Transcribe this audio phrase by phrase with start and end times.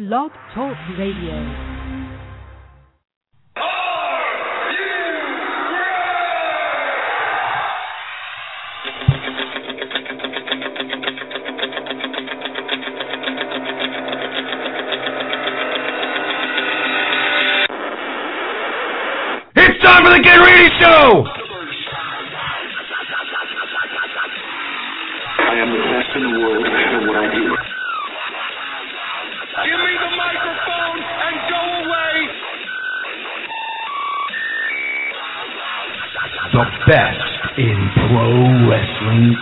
[0.00, 1.69] Blog Talk Radio.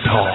[0.03, 0.28] Talk.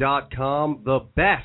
[0.00, 1.44] KenReedyShow.com, the best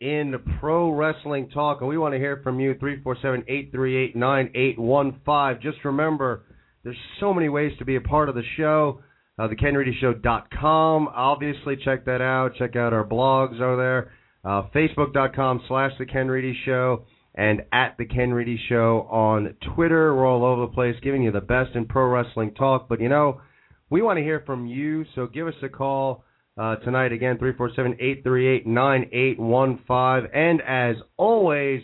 [0.00, 1.80] in pro wrestling talk.
[1.80, 5.62] And we want to hear from you, 347-838-9815.
[5.62, 6.44] Just remember,
[6.84, 9.00] there's so many ways to be a part of the show.
[9.38, 11.08] Uh, KenReedyShow.com.
[11.14, 12.54] Obviously, check that out.
[12.56, 14.12] Check out our blogs over there.
[14.44, 20.14] Uh, Facebook.com slash The Ken Reedy Show and at The Ken Reedy Show on Twitter.
[20.14, 22.88] We're all over the place giving you the best in pro wrestling talk.
[22.88, 23.40] But, you know,
[23.90, 26.24] we want to hear from you, so give us a call
[26.56, 30.34] uh, tonight again, 347-838-9815.
[30.34, 31.82] And as always,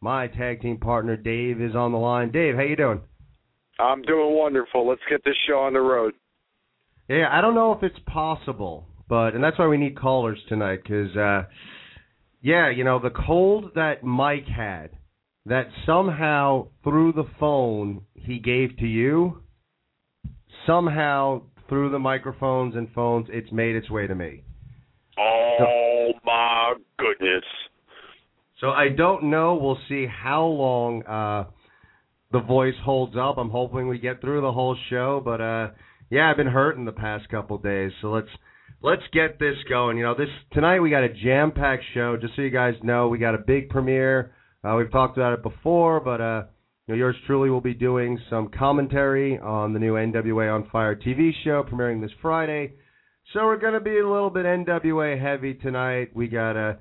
[0.00, 2.30] my tag team partner Dave is on the line.
[2.30, 3.00] Dave, how you doing?
[3.78, 4.86] I'm doing wonderful.
[4.86, 6.12] Let's get this show on the road.
[7.08, 10.80] Yeah, I don't know if it's possible, but and that's why we need callers tonight
[10.82, 11.44] because, uh,
[12.40, 14.90] yeah, you know the cold that Mike had,
[15.46, 19.42] that somehow through the phone he gave to you,
[20.66, 24.44] somehow through the microphones and phones it's made its way to me.
[25.18, 27.44] Oh my goodness.
[28.60, 29.54] So I don't know.
[29.54, 31.44] We'll see how long uh,
[32.30, 33.38] the voice holds up.
[33.38, 35.68] I'm hoping we get through the whole show, but uh,
[36.10, 37.92] yeah, I've been hurting the past couple days.
[38.02, 38.28] So let's
[38.82, 39.96] let's get this going.
[39.96, 42.18] You know, this tonight we got a jam-packed show.
[42.20, 44.32] Just so you guys know, we got a big premiere.
[44.62, 46.20] Uh, we've talked about it before, but
[46.94, 51.62] yours truly will be doing some commentary on the new NWA on Fire TV show
[51.62, 52.72] premiering this Friday.
[53.32, 56.10] So we're going to be a little bit NWA heavy tonight.
[56.14, 56.74] We got uh,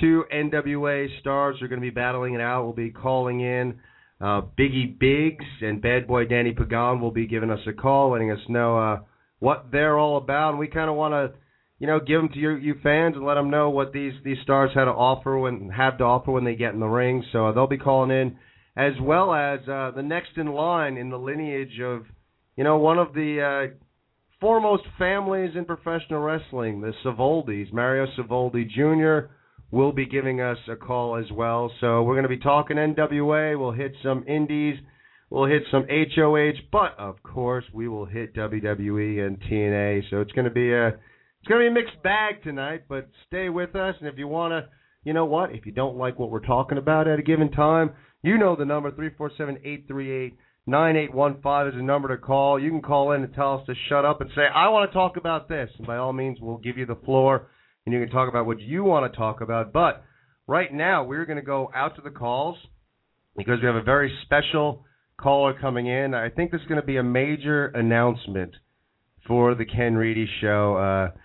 [0.00, 2.64] two NWA stars who are going to be battling it out.
[2.64, 3.78] We'll be calling in.
[4.20, 8.30] Uh, Biggie Biggs and Bad Boy Danny Pagan will be giving us a call, letting
[8.30, 9.00] us know uh,
[9.40, 10.50] what they're all about.
[10.50, 11.38] And we kind of want to,
[11.78, 14.38] you know, give them to you, you fans and let them know what these these
[14.42, 17.24] stars had to offer when have to offer when they get in the ring.
[17.32, 18.38] So uh, they'll be calling in,
[18.76, 22.04] as well as uh, the next in line in the lineage of,
[22.56, 23.74] you know, one of the uh,
[24.40, 29.32] foremost families in professional wrestling, the Savoldis, Mario Savoldi Jr.
[29.70, 31.70] will be giving us a call as well.
[31.80, 33.58] So we're going to be talking NWA.
[33.58, 34.76] We'll hit some indies.
[35.32, 40.02] We'll hit some ROH, but of course we will hit WWE and TNA.
[40.10, 42.82] So it's going to be a it's going to be a mixed bag tonight.
[42.86, 44.68] But stay with us, and if you want to,
[45.04, 45.54] you know what?
[45.54, 48.64] If you don't like what we're talking about at a given time, you know the
[48.64, 50.36] number three four seven eight three eight.
[50.64, 52.56] 9815 is a number to call.
[52.56, 54.94] You can call in and tell us to shut up and say, I want to
[54.94, 55.68] talk about this.
[55.76, 57.48] And by all means, we'll give you the floor
[57.84, 59.72] and you can talk about what you want to talk about.
[59.72, 60.04] But
[60.46, 62.56] right now, we're going to go out to the calls
[63.36, 64.84] because we have a very special
[65.20, 66.14] caller coming in.
[66.14, 68.52] I think this is going to be a major announcement
[69.26, 70.76] for the Ken Reedy Show.
[70.76, 71.18] Uh,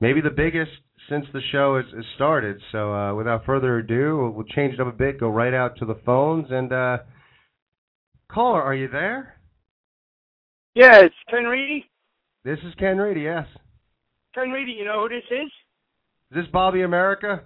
[0.00, 0.70] maybe the biggest
[1.08, 2.60] since the show has, has started.
[2.72, 5.76] So uh, without further ado, we'll, we'll change it up a bit, go right out
[5.78, 6.46] to the phones.
[6.50, 6.98] And uh,
[8.30, 9.36] caller, are you there?
[10.74, 11.84] Yeah, it's Ken Reedy.
[12.44, 13.46] This is Ken Reedy, yes.
[14.34, 15.50] Ken Reedy, you know who this is?
[16.30, 17.42] Is this Bobby America?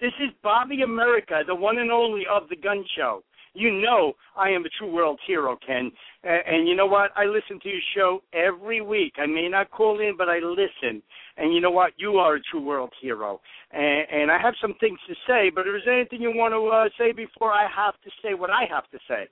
[0.00, 3.22] This is Bobby America, the one and only of the Gun Show.
[3.56, 5.90] You know I am a true world hero, Ken.
[6.22, 7.10] And, and you know what?
[7.16, 9.14] I listen to your show every week.
[9.18, 11.02] I may not call in, but I listen.
[11.36, 11.92] And you know what?
[11.96, 13.40] You are a true world hero.
[13.72, 16.66] And, and I have some things to say, but if there's anything you want to
[16.68, 19.28] uh, say before I have to say what I have to say?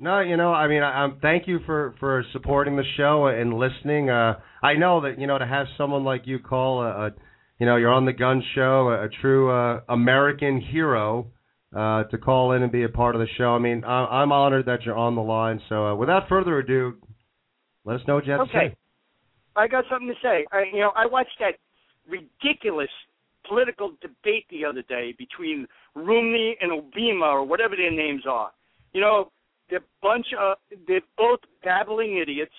[0.00, 3.54] No, you know, I mean, I, I'm thank you for for supporting the show and
[3.54, 4.10] listening.
[4.10, 7.10] Uh, I know that you know to have someone like you call a, a
[7.58, 11.26] you know, you're on the Gun Show, a, a true uh, American hero,
[11.76, 13.54] uh, to call in and be a part of the show.
[13.54, 15.60] I mean, I, I'm honored that you're on the line.
[15.68, 16.94] So, uh, without further ado,
[17.84, 18.68] Let us know what you have to Okay.
[18.68, 18.76] say.
[19.56, 20.46] I got something to say.
[20.52, 21.54] I, you know, I watched that
[22.06, 22.90] ridiculous
[23.46, 28.52] political debate the other day between Romney and Obama or whatever their names are.
[28.92, 29.32] You know,
[29.70, 32.54] they're bunch of they're both babbling idiots.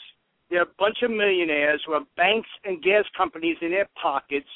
[0.49, 4.49] They're a bunch of millionaires who have banks and gas companies in their pockets,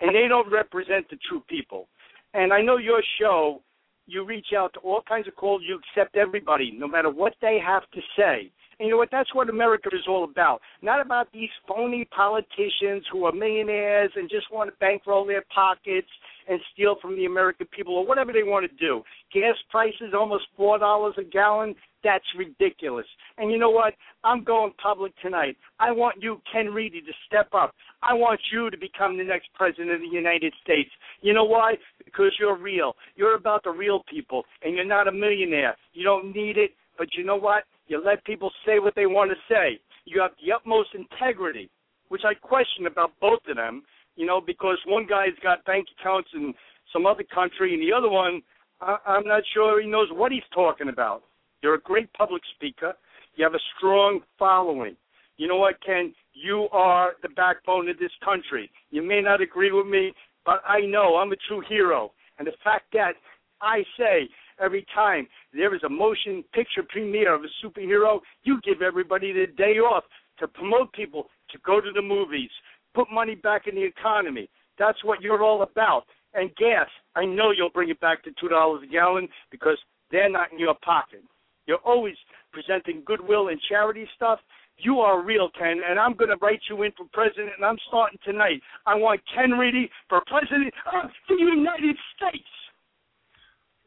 [0.00, 1.88] and they don't represent the true people.
[2.34, 3.62] And I know your show,
[4.10, 5.62] you reach out to all kinds of calls.
[5.66, 8.50] You accept everybody, no matter what they have to say.
[8.80, 9.10] And you know what?
[9.12, 10.62] That's what America is all about.
[10.80, 16.08] Not about these phony politicians who are millionaires and just want to bankroll their pockets
[16.48, 19.02] and steal from the American people or whatever they want to do.
[19.34, 21.74] Gas prices almost four dollars a gallon.
[22.02, 23.04] That's ridiculous.
[23.36, 23.92] And you know what?
[24.24, 25.58] I'm going public tonight.
[25.78, 27.74] I want you, Ken Reedy, to step up.
[28.02, 30.88] I want you to become the next president of the United States.
[31.20, 31.74] You know why?
[32.02, 32.94] Because you're real.
[33.14, 35.76] You're about the real people, and you're not a millionaire.
[35.92, 37.64] You don't need it, but you know what?
[37.90, 39.80] You let people say what they want to say.
[40.04, 41.68] You have the utmost integrity,
[42.08, 43.82] which I question about both of them.
[44.14, 46.54] You know, because one guy's got bank accounts in
[46.92, 48.42] some other country, and the other one,
[48.80, 51.24] I, I'm not sure he knows what he's talking about.
[51.64, 52.92] You're a great public speaker.
[53.34, 54.96] You have a strong following.
[55.36, 56.14] You know what, Ken?
[56.32, 58.70] You are the backbone of this country.
[58.90, 60.12] You may not agree with me,
[60.46, 62.12] but I know I'm a true hero.
[62.38, 63.14] And the fact that
[63.60, 64.28] I say
[64.60, 69.46] every time there is a motion picture premiere of a superhero, you give everybody the
[69.56, 70.04] day off
[70.38, 72.50] to promote people to go to the movies,
[72.94, 74.48] put money back in the economy.
[74.78, 76.04] That's what you're all about.
[76.34, 76.86] And gas,
[77.16, 79.78] I know you'll bring it back to two dollars a gallon because
[80.10, 81.22] they're not in your pocket.
[81.66, 82.14] You're always
[82.52, 84.38] presenting goodwill and charity stuff.
[84.78, 87.76] You are real, Ken, and I'm going to write you in for president, and I'm
[87.88, 88.62] starting tonight.
[88.86, 92.48] I want Ken Reedy for president of the United States.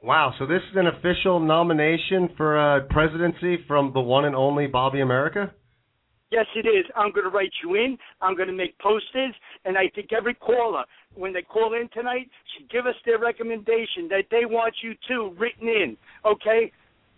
[0.03, 4.67] Wow, so this is an official nomination for uh, presidency from the one and only
[4.67, 5.53] Bobby America?
[6.29, 6.83] Yes, it is.
[6.93, 7.97] I'm going to write you in.
[8.21, 9.33] I'm going to make posters,
[9.63, 10.83] and I think every caller,
[11.15, 15.33] when they call in tonight, should give us their recommendation that they want you to
[15.39, 15.95] written in.
[16.25, 16.73] Okay?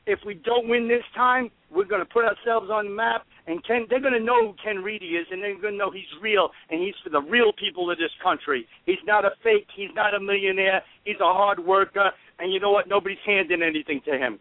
[0.05, 3.65] If we don't win this time, we're going to put ourselves on the map, and
[3.65, 6.03] Ken, they're going to know who Ken Reedy is, and they're going to know he's
[6.21, 8.67] real, and he's for the real people of this country.
[8.85, 9.67] He's not a fake.
[9.75, 10.83] He's not a millionaire.
[11.03, 12.87] He's a hard worker, and you know what?
[12.87, 14.39] Nobody's handing anything to him.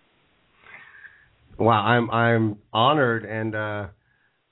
[1.59, 3.87] Wow, I'm I'm honored and uh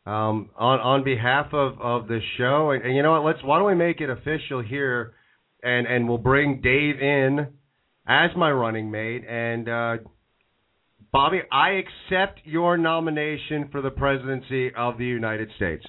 [0.08, 3.58] um on on behalf of of the show and, and you know what let's why
[3.58, 5.14] don't we make it official here
[5.62, 7.48] and and we'll bring Dave in
[8.06, 9.96] as my running mate and uh
[11.12, 15.84] Bobby I accept your nomination for the presidency of the United States.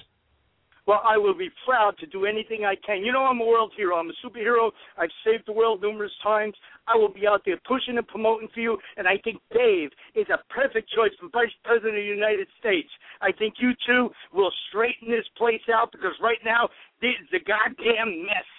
[0.86, 3.02] Well, I will be proud to do anything I can.
[3.02, 3.96] You know, I'm a world hero.
[3.96, 4.70] I'm a superhero.
[4.98, 6.54] I've saved the world numerous times.
[6.86, 10.26] I will be out there pushing and promoting for you, and I think Dave is
[10.28, 12.88] a perfect choice for Vice President of the United States.
[13.22, 16.68] I think you two will straighten this place out because right now,
[17.00, 18.50] this is a goddamn mess.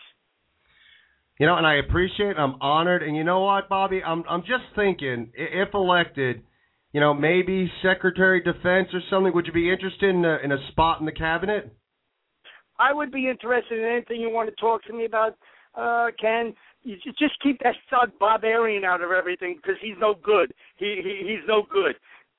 [1.38, 2.38] You know, and I appreciate.
[2.38, 4.01] I'm honored, and you know what, Bobby?
[4.01, 6.42] I'm I'm just thinking, if elected,
[6.92, 9.33] you know, maybe Secretary of Defense or something.
[9.33, 11.75] Would you be interested in a, in a spot in the cabinet?
[12.80, 15.38] I would be interested in anything you want to talk to me about,
[15.75, 16.54] uh, Ken.
[16.83, 20.54] You just keep that stud barbarian out of everything because he's no good.
[20.77, 21.95] He, he he's no good.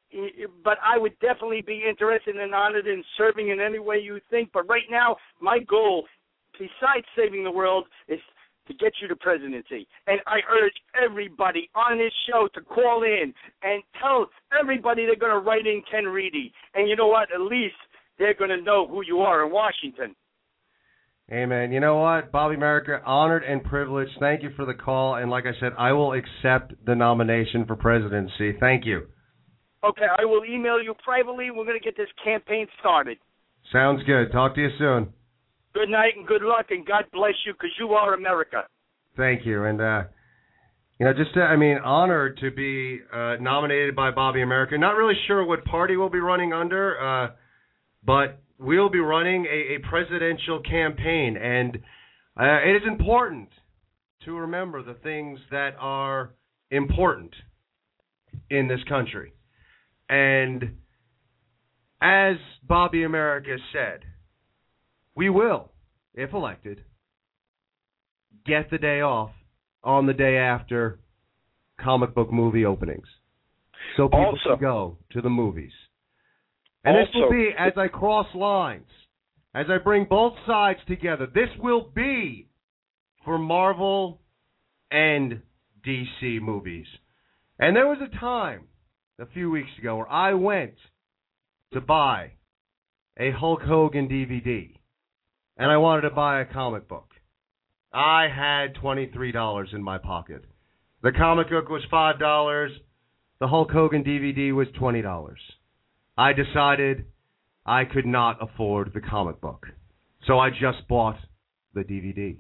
[0.09, 4.21] He, but I would definitely be interested and honored in serving in any way you
[4.31, 4.51] think.
[4.53, 6.05] But right now, my goal,
[6.53, 8.21] besides saving the world, is
[8.69, 9.87] to get you to presidency.
[10.07, 14.27] And I urge everybody on this show to call in and tell
[14.59, 16.53] everybody they're going to write in Ken Reedy.
[16.75, 17.33] And you know what?
[17.35, 17.75] At least
[18.19, 20.15] they're going to know who you are in Washington.
[21.29, 24.13] Man, you know what, Bobby America, honored and privileged.
[24.21, 27.75] Thank you for the call, and like I said, I will accept the nomination for
[27.75, 28.57] presidency.
[28.61, 29.09] Thank you.
[29.83, 31.51] Okay, I will email you privately.
[31.51, 33.19] We're going to get this campaign started.
[33.73, 34.31] Sounds good.
[34.31, 35.13] Talk to you soon.
[35.75, 38.63] Good night and good luck, and God bless you because you are America.
[39.17, 40.05] Thank you, and uh,
[41.01, 44.79] you know, just uh, I mean, honored to be uh, nominated by Bobby America.
[44.79, 47.31] Not really sure what party we'll be running under, uh,
[48.05, 51.77] but we'll be running a, a presidential campaign, and
[52.39, 53.49] uh, it is important
[54.25, 56.35] to remember the things that are
[56.71, 57.33] important
[58.51, 59.33] in this country.
[60.09, 60.77] And
[62.01, 62.37] as
[62.67, 64.01] Bobby America said,
[65.15, 65.73] we will,
[66.15, 66.83] if elected,
[68.45, 69.31] get the day off
[69.83, 70.99] on the day after
[71.81, 73.07] comic book movie openings.
[73.97, 75.73] So people Also- can go to the movies.
[76.87, 78.87] And this will be as I cross lines,
[79.57, 81.27] as I bring both sides together.
[81.27, 82.49] This will be
[83.25, 84.21] for Marvel
[84.93, 85.43] and
[85.85, 86.87] DC movies.
[87.59, 88.69] And there was a time
[89.19, 90.75] a few weeks ago where I went
[91.73, 92.35] to buy
[93.19, 94.73] a Hulk Hogan DVD,
[95.57, 97.11] and I wanted to buy a comic book.
[97.93, 100.45] I had $23 in my pocket.
[101.03, 102.69] The comic book was $5.
[103.41, 105.35] The Hulk Hogan DVD was $20.
[106.17, 107.05] I decided
[107.65, 109.67] I could not afford the comic book.
[110.27, 111.19] So I just bought
[111.75, 112.39] the DVD.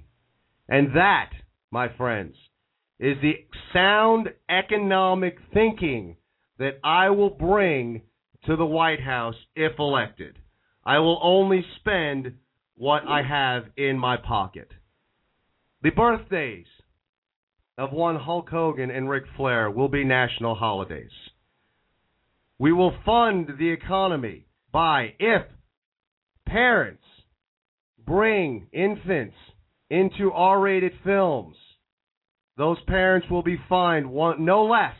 [0.68, 1.30] And that,
[1.70, 2.34] my friends,
[2.98, 3.34] is the
[3.72, 6.16] sound economic thinking
[6.58, 8.02] that I will bring
[8.46, 10.38] to the White House if elected.
[10.84, 12.32] I will only spend
[12.76, 14.70] what I have in my pocket.
[15.82, 16.66] The birthdays
[17.76, 21.10] of one Hulk Hogan and Ric Flair will be national holidays.
[22.58, 25.42] We will fund the economy by if
[26.46, 27.02] parents
[28.06, 29.36] bring infants
[29.90, 31.56] into R rated films,
[32.56, 34.96] those parents will be fined one, no less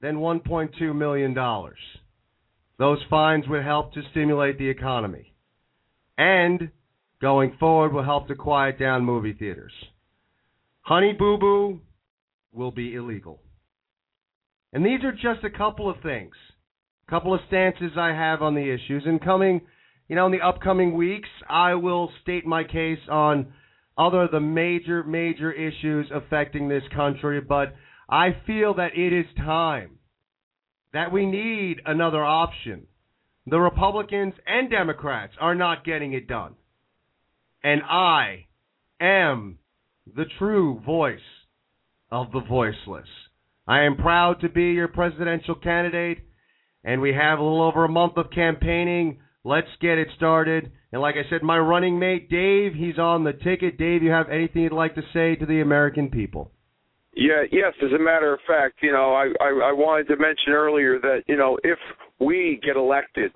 [0.00, 1.34] than $1.2 million.
[2.78, 5.34] Those fines would help to stimulate the economy.
[6.18, 6.70] And
[7.20, 9.72] going forward will help to quiet down movie theaters.
[10.82, 11.80] Honey Boo Boo
[12.52, 13.40] will be illegal.
[14.72, 16.34] And these are just a couple of things,
[17.08, 19.04] couple of stances I have on the issues.
[19.06, 19.60] And coming,
[20.08, 23.52] you know, in the upcoming weeks, I will state my case on
[23.96, 27.40] other of the major, major issues affecting this country.
[27.40, 27.74] But
[28.08, 29.98] I feel that it is time
[30.92, 32.86] that we need another option.
[33.46, 36.54] The Republicans and Democrats are not getting it done.
[37.62, 38.46] And I
[39.00, 39.58] am
[40.06, 41.18] the true voice
[42.10, 43.08] of the voiceless.
[43.66, 46.18] I am proud to be your presidential candidate,
[46.84, 49.18] and we have a little over a month of campaigning.
[49.42, 50.70] Let's get it started.
[50.92, 53.78] And like I said, my running mate, Dave, he's on the ticket.
[53.78, 56.50] Dave, you have anything you'd like to say to the American people?
[57.16, 57.72] Yeah, yes.
[57.82, 61.22] As a matter of fact, you know, I, I I wanted to mention earlier that
[61.26, 61.78] you know if
[62.18, 63.32] we get elected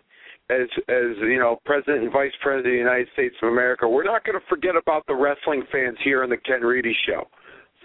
[0.50, 4.04] as as you know president and vice president of the United States of America, we're
[4.04, 7.28] not going to forget about the wrestling fans here on the Ken Reedy Show.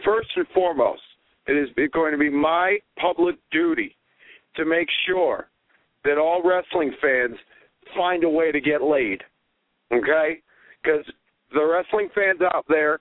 [0.04, 1.02] First and foremost,
[1.48, 3.96] it is going to be my public duty
[4.56, 5.48] to make sure
[6.04, 7.38] that all wrestling fans
[7.96, 9.22] find a way to get laid.
[9.94, 10.42] Okay?
[10.82, 11.06] Because
[11.54, 13.00] the wrestling fans out there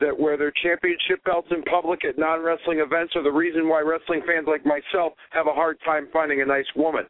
[0.00, 3.80] that wear their championship belts in public at non wrestling events are the reason why
[3.80, 7.04] wrestling fans like myself have a hard time finding a nice woman.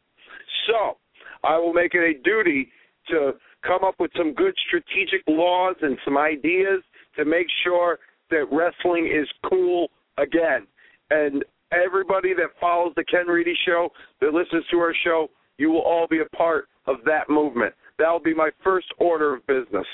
[0.67, 0.97] So,
[1.43, 2.69] I will make it a duty
[3.09, 3.33] to
[3.65, 6.81] come up with some good strategic laws and some ideas
[7.17, 10.67] to make sure that wrestling is cool again.
[11.09, 13.89] And everybody that follows the Ken Reedy show,
[14.21, 17.73] that listens to our show, you will all be a part of that movement.
[17.99, 19.85] That will be my first order of business.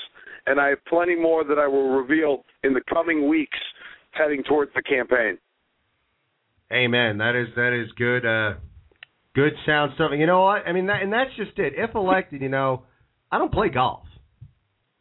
[0.46, 3.58] And I have plenty more that I will reveal in the coming weeks
[4.12, 5.38] heading towards the campaign.
[6.72, 7.18] Amen.
[7.18, 8.58] That is that is good uh
[9.34, 10.10] good sound stuff.
[10.16, 10.66] You know what?
[10.66, 11.74] I mean that and that's just it.
[11.76, 12.84] If elected, you know,
[13.30, 14.06] I don't play golf.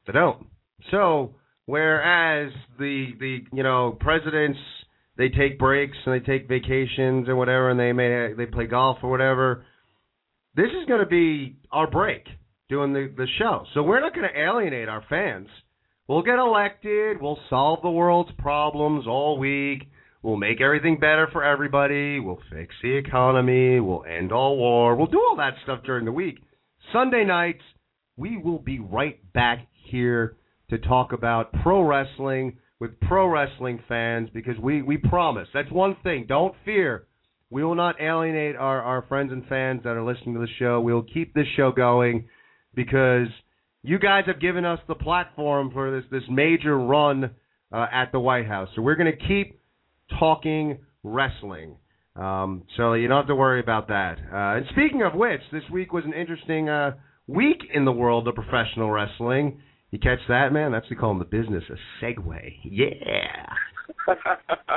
[0.07, 0.45] I don't.
[0.91, 4.59] So whereas the the you know presidents
[5.17, 8.97] they take breaks and they take vacations and whatever and they may they play golf
[9.03, 9.65] or whatever.
[10.55, 12.25] This is going to be our break
[12.69, 13.65] doing the the show.
[13.73, 15.47] So we're not going to alienate our fans.
[16.07, 17.21] We'll get elected.
[17.21, 19.89] We'll solve the world's problems all week.
[20.21, 22.19] We'll make everything better for everybody.
[22.19, 23.79] We'll fix the economy.
[23.79, 24.95] We'll end all war.
[24.95, 26.39] We'll do all that stuff during the week.
[26.91, 27.61] Sunday nights,
[28.17, 30.37] we will be right back here
[30.69, 35.47] to talk about pro wrestling with pro wrestling fans because we, we promise.
[35.53, 36.25] That's one thing.
[36.27, 37.07] Don't fear.
[37.49, 40.81] We will not alienate our, our friends and fans that are listening to the show.
[40.81, 42.27] We'll keep this show going
[42.75, 43.27] because
[43.83, 47.31] you guys have given us the platform for this, this major run
[47.71, 48.67] uh, at the White House.
[48.75, 49.61] So we're going to keep
[50.19, 51.77] talking wrestling.
[52.17, 54.17] Um, so you don't have to worry about that.
[54.19, 56.95] Uh, and speaking of which, this week was an interesting uh,
[57.27, 59.61] week in the world of professional wrestling.
[59.93, 60.71] You catch that, man?
[60.71, 62.55] That's we call in the business a segue.
[62.63, 63.45] Yeah.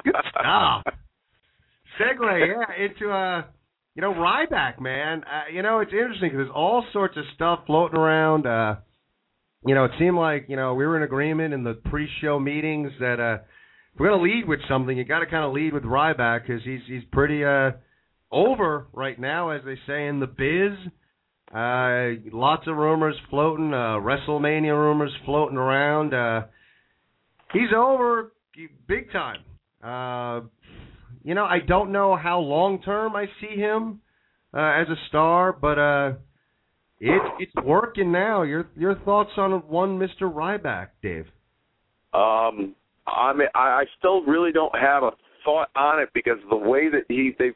[0.04, 0.84] Good stuff.
[1.98, 3.44] Segue, yeah, into uh,
[3.94, 5.22] you know, Ryback, man.
[5.24, 8.46] Uh, you know, it's interesting because there's all sorts of stuff floating around.
[8.46, 8.74] Uh,
[9.66, 12.92] you know, it seemed like you know we were in agreement in the pre-show meetings
[13.00, 13.42] that uh,
[13.94, 16.62] if we're gonna lead with something, you got to kind of lead with Ryback because
[16.62, 17.70] he's he's pretty uh
[18.30, 20.92] over right now, as they say in the biz.
[21.54, 26.12] Uh, lots of rumors floating, uh, WrestleMania rumors floating around.
[26.12, 26.46] Uh,
[27.52, 28.32] he's over
[28.88, 29.42] big time.
[29.82, 30.46] Uh,
[31.22, 34.00] you know, I don't know how long term I see him
[34.54, 36.12] uh, as a star, but uh,
[37.00, 38.42] it's it's working now.
[38.42, 40.22] Your your thoughts on one Mr.
[40.22, 41.26] Ryback, Dave?
[42.14, 42.74] Um,
[43.06, 45.10] I mean, I, I still really don't have a
[45.44, 47.50] thought on it because the way that he they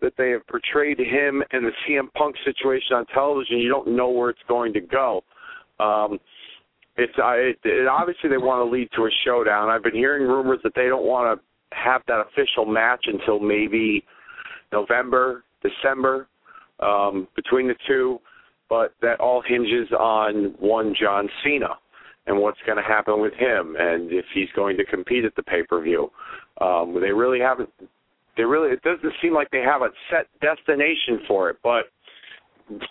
[0.00, 4.10] that they have portrayed him and the CM Punk situation on television, you don't know
[4.10, 5.22] where it's going to go.
[5.80, 6.18] Um,
[6.96, 9.68] it's uh, it, it, obviously they want to lead to a showdown.
[9.68, 14.04] I've been hearing rumors that they don't want to have that official match until maybe
[14.72, 16.28] November, December,
[16.80, 18.18] um, between the two,
[18.68, 21.78] but that all hinges on one John Cena
[22.26, 25.42] and what's going to happen with him and if he's going to compete at the
[25.42, 26.10] pay per view.
[26.60, 27.70] Um, they really haven't.
[28.38, 28.72] They really.
[28.72, 31.56] It doesn't seem like they have a set destination for it.
[31.62, 31.86] But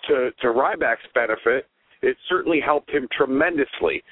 [0.06, 1.66] to to Ryback's benefit,
[2.02, 4.04] it certainly helped him tremendously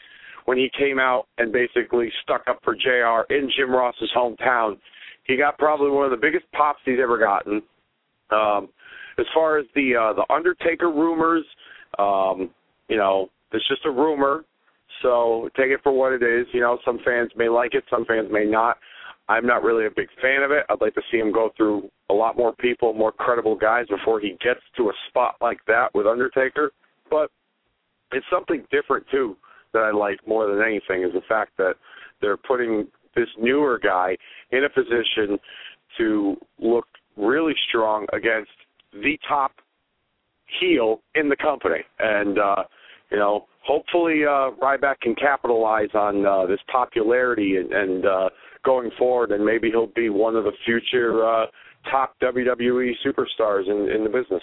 [0.46, 3.26] when he came out and basically stuck up for J.R.
[3.30, 4.78] in Jim Ross's hometown.
[5.24, 7.60] He got probably one of the biggest pops he's ever gotten.
[8.30, 8.68] Um,
[9.18, 11.44] as far as the uh, the Undertaker rumors,
[11.98, 12.50] um,
[12.88, 14.44] you know, it's just a rumor.
[15.02, 16.46] So take it for what it is.
[16.54, 18.78] You know, some fans may like it, some fans may not.
[19.28, 20.64] I'm not really a big fan of it.
[20.68, 24.20] I'd like to see him go through a lot more people, more credible guys before
[24.20, 26.70] he gets to a spot like that with Undertaker.
[27.10, 27.30] But
[28.12, 29.36] it's something different too
[29.72, 31.74] that I like more than anything is the fact that
[32.20, 34.16] they're putting this newer guy
[34.52, 35.38] in a position
[35.98, 38.50] to look really strong against
[38.92, 39.52] the top
[40.60, 41.80] heel in the company.
[41.98, 42.64] And uh,
[43.10, 48.28] you know, hopefully uh, Ryback can capitalize on uh, this popularity and, and uh,
[48.64, 51.46] going forward, and maybe he'll be one of the future uh,
[51.90, 54.42] top WWE superstars in, in the business.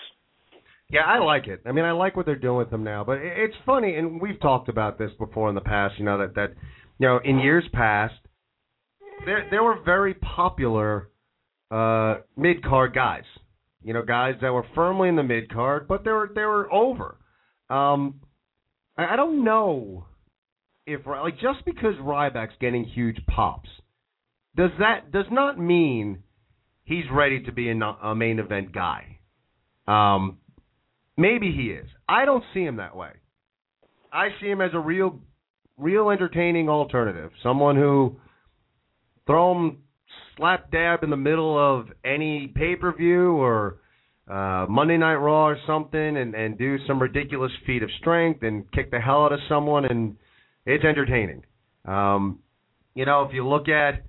[0.89, 1.61] Yeah, I like it.
[1.65, 3.03] I mean, I like what they're doing with him now.
[3.03, 5.95] But it's funny, and we've talked about this before in the past.
[5.97, 6.53] You know that that
[6.99, 8.13] you know in years past,
[9.25, 11.09] there there were very popular
[11.71, 13.23] uh, mid card guys.
[13.81, 16.71] You know, guys that were firmly in the mid card, but they were they were
[16.71, 17.17] over.
[17.69, 18.21] Um,
[18.97, 20.05] I, don't know
[20.85, 23.69] if like just because Ryback's getting huge pops,
[24.55, 26.23] does that does not mean
[26.83, 29.19] he's ready to be a, a main event guy.
[29.87, 30.37] Um,
[31.17, 31.87] maybe he is.
[32.07, 33.11] I don't see him that way.
[34.11, 35.19] I see him as a real,
[35.77, 37.31] real entertaining alternative.
[37.41, 38.17] Someone who
[39.25, 39.77] throw him
[40.37, 43.79] slap dab in the middle of any pay per view or
[44.29, 48.71] uh, Monday Night Raw or something, and and do some ridiculous feat of strength and
[48.71, 50.15] kick the hell out of someone, and
[50.65, 51.43] it's entertaining.
[51.85, 52.39] Um,
[52.95, 54.03] you know, if you look at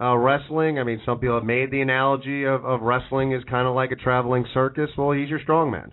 [0.00, 3.68] uh, wrestling, I mean, some people have made the analogy of, of wrestling is kind
[3.68, 4.90] of like a traveling circus.
[4.98, 5.92] Well, he's your strongman.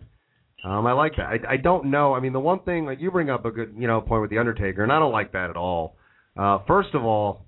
[0.65, 1.25] Um, I like that.
[1.25, 2.13] I, I don't know.
[2.13, 4.31] I mean, the one thing like you bring up a good you know point with
[4.31, 5.97] the Undertaker, and I don't like that at all.
[6.37, 7.45] Uh, first of all,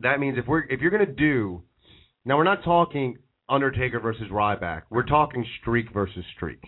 [0.00, 1.62] that means if we're if you're gonna do
[2.24, 3.18] now, we're not talking
[3.52, 4.82] Undertaker versus Ryback.
[4.90, 6.62] We're talking streak versus streak.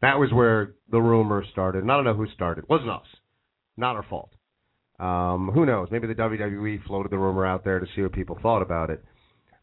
[0.00, 1.82] That was where the rumor started.
[1.82, 2.64] And I don't know who started.
[2.64, 3.06] It wasn't us.
[3.76, 4.32] Not our fault.
[4.98, 5.88] Um, who knows?
[5.90, 9.04] Maybe the WWE floated the rumor out there to see what people thought about it.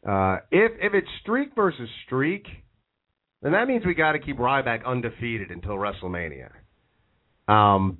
[0.08, 2.46] Uh, if if it's streak versus streak,
[3.42, 6.50] then that means we got to keep Ryback undefeated until WrestleMania.
[7.48, 8.00] Um,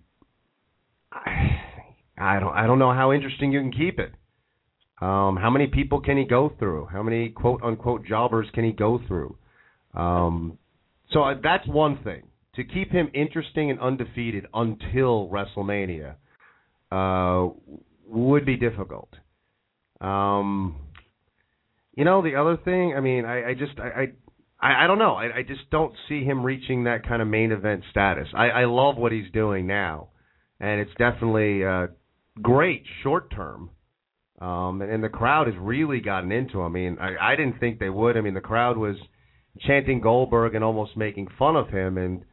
[1.12, 1.60] I,
[2.18, 4.12] I don't I don't know how interesting you can keep it.
[5.00, 6.88] Um, how many people can he go through?
[6.92, 9.38] How many quote unquote jobbers can he go through?
[9.94, 10.58] Um,
[11.12, 12.24] so uh, that's one thing
[12.56, 16.16] to keep him interesting and undefeated until WrestleMania
[16.92, 17.50] uh,
[18.08, 19.10] would be difficult.
[20.02, 20.76] Um,
[21.96, 24.14] you know, the other thing, I mean, I, I just, I,
[24.60, 25.14] I, I don't know.
[25.14, 28.28] I, I just don't see him reaching that kind of main event status.
[28.36, 30.10] I, I love what he's doing now,
[30.60, 31.88] and it's definitely uh,
[32.42, 33.70] great short term.
[34.40, 36.66] Um, and, and the crowd has really gotten into him.
[36.66, 38.18] I mean, I, I didn't think they would.
[38.18, 38.96] I mean, the crowd was
[39.62, 42.24] chanting Goldberg and almost making fun of him, and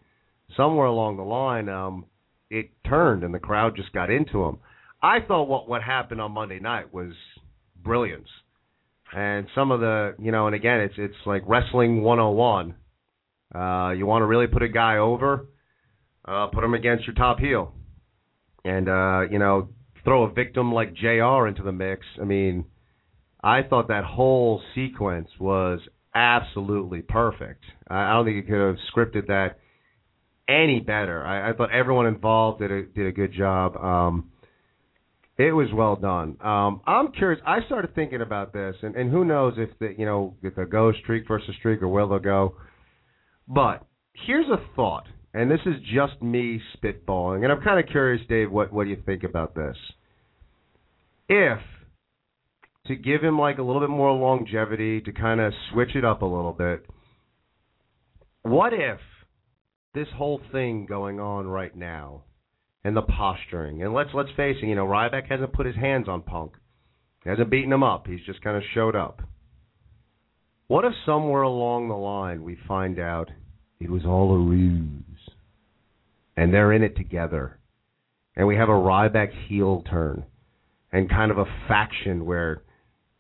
[0.56, 2.06] somewhere along the line, um,
[2.50, 4.58] it turned and the crowd just got into him.
[5.02, 7.12] I thought what what happened on Monday night was
[7.82, 8.28] brilliance,
[9.14, 12.74] and some of the you know, and again, it's it's like wrestling 101.
[13.54, 15.46] Uh, you want to really put a guy over,
[16.24, 17.74] uh, put him against your top heel,
[18.64, 19.68] and uh, you know,
[20.04, 21.48] throw a victim like J.R.
[21.48, 22.06] into the mix.
[22.20, 22.66] I mean,
[23.42, 25.80] I thought that whole sequence was
[26.14, 27.64] absolutely perfect.
[27.88, 29.58] I don't think you could have scripted that
[30.48, 31.24] any better.
[31.24, 33.76] I, I thought everyone involved did a did a good job.
[33.76, 34.30] Um,
[35.36, 36.36] it was well done.
[36.40, 37.42] Um, I'm curious.
[37.44, 40.64] I started thinking about this, and, and who knows if the you know if they
[40.64, 42.56] go streak versus streak or will they'll go.
[43.48, 43.84] But
[44.26, 48.50] here's a thought and this is just me spitballing, and I'm kind of curious, Dave,
[48.50, 49.76] what what do you think about this?
[51.28, 51.58] If
[52.86, 56.22] to give him like a little bit more longevity, to kind of switch it up
[56.22, 56.86] a little bit,
[58.42, 59.00] what if
[59.92, 62.22] this whole thing going on right now
[62.84, 66.08] and the posturing, and let's let's face it, you know, Ryback hasn't put his hands
[66.08, 66.52] on Punk,
[67.24, 69.20] he hasn't beaten him up, he's just kind of showed up.
[70.68, 73.30] What if somewhere along the line we find out
[73.80, 75.02] it was all a ruse,
[76.36, 77.58] and they're in it together,
[78.36, 80.24] and we have a Ryback heel turn,
[80.92, 82.62] and kind of a faction where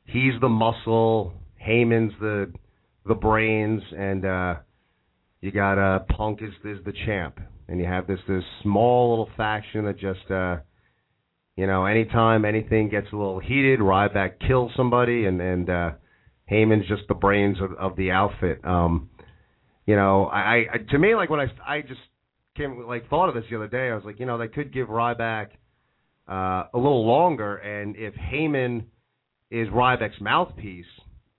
[0.04, 1.34] he's the muscle,
[1.66, 2.52] Heyman's the
[3.06, 4.54] the brains, and uh,
[5.40, 9.30] you got uh, Punk is is the champ, and you have this this small little
[9.36, 10.56] faction that just uh,
[11.56, 15.90] you know anytime anything gets a little heated, Ryback kills somebody, and and uh,
[16.50, 18.64] Heyman's just the brains of, of the outfit.
[18.64, 19.10] Um,
[19.86, 22.00] you know, I, I to me like when I I just
[22.54, 24.72] came like thought of this the other day, I was like, you know, they could
[24.72, 25.48] give Ryback
[26.28, 28.84] uh, a little longer, and if Heyman
[29.50, 30.86] is Ryback's mouthpiece,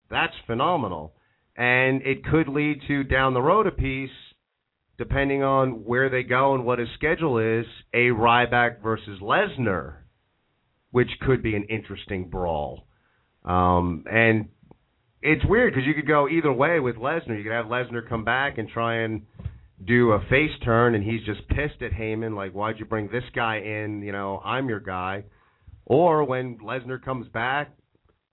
[0.09, 1.13] that's phenomenal,
[1.57, 4.09] and it could lead to down the road a piece,
[4.97, 9.95] depending on where they go and what his schedule is, a Ryback versus Lesnar,
[10.91, 12.87] which could be an interesting brawl.
[13.43, 14.49] Um, and
[15.21, 17.37] it's weird because you could go either way with Lesnar.
[17.37, 19.23] You could have Lesnar come back and try and
[19.83, 23.23] do a face turn, and he's just pissed at Heyman, like, "Why'd you bring this
[23.33, 24.01] guy in?
[24.01, 25.25] You know, I'm your guy."
[25.85, 27.71] Or when Lesnar comes back,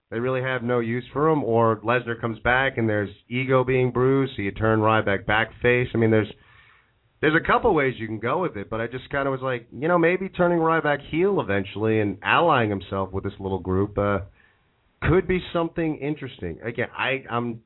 [0.09, 1.43] they really have no use for him.
[1.43, 5.89] Or Lesnar comes back and there's ego being bruised, so you turn Ryback back face.
[5.93, 6.31] I mean, there's
[7.21, 9.41] there's a couple ways you can go with it, but I just kind of was
[9.41, 13.97] like, you know, maybe turning Ryback heel eventually and allying himself with this little group.
[13.97, 14.19] Uh,
[15.01, 16.59] could be something interesting.
[16.63, 17.61] Again, I, I'm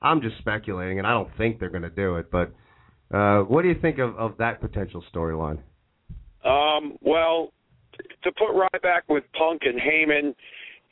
[0.00, 2.30] I'm just speculating, and I don't think they're going to do it.
[2.30, 2.52] But
[3.12, 5.58] uh, what do you think of, of that potential storyline?
[6.44, 7.52] Um, well,
[8.22, 10.34] to put Ryback with Punk and Heyman,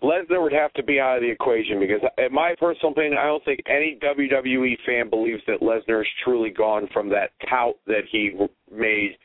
[0.03, 3.27] Lesnar would have to be out of the equation because, in my personal opinion, I
[3.27, 8.03] don't think any WWE fan believes that Lesnar is truly gone from that tout that
[8.11, 8.33] he
[8.71, 9.17] made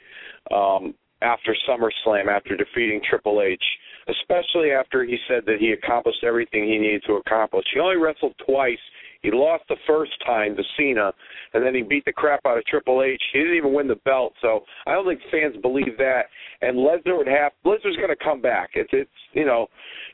[0.53, 3.61] um, after SummerSlam, after defeating Triple H
[4.07, 7.65] especially after he said that he accomplished everything he needed to accomplish.
[7.73, 8.79] He only wrestled twice.
[9.21, 11.11] He lost the first time to Cena,
[11.53, 13.21] and then he beat the crap out of Triple H.
[13.33, 16.23] He didn't even win the belt, so I don't think fans believe that.
[16.61, 18.71] And Lesnar would have Lesnar's going to come back.
[18.73, 19.67] It's it's you know,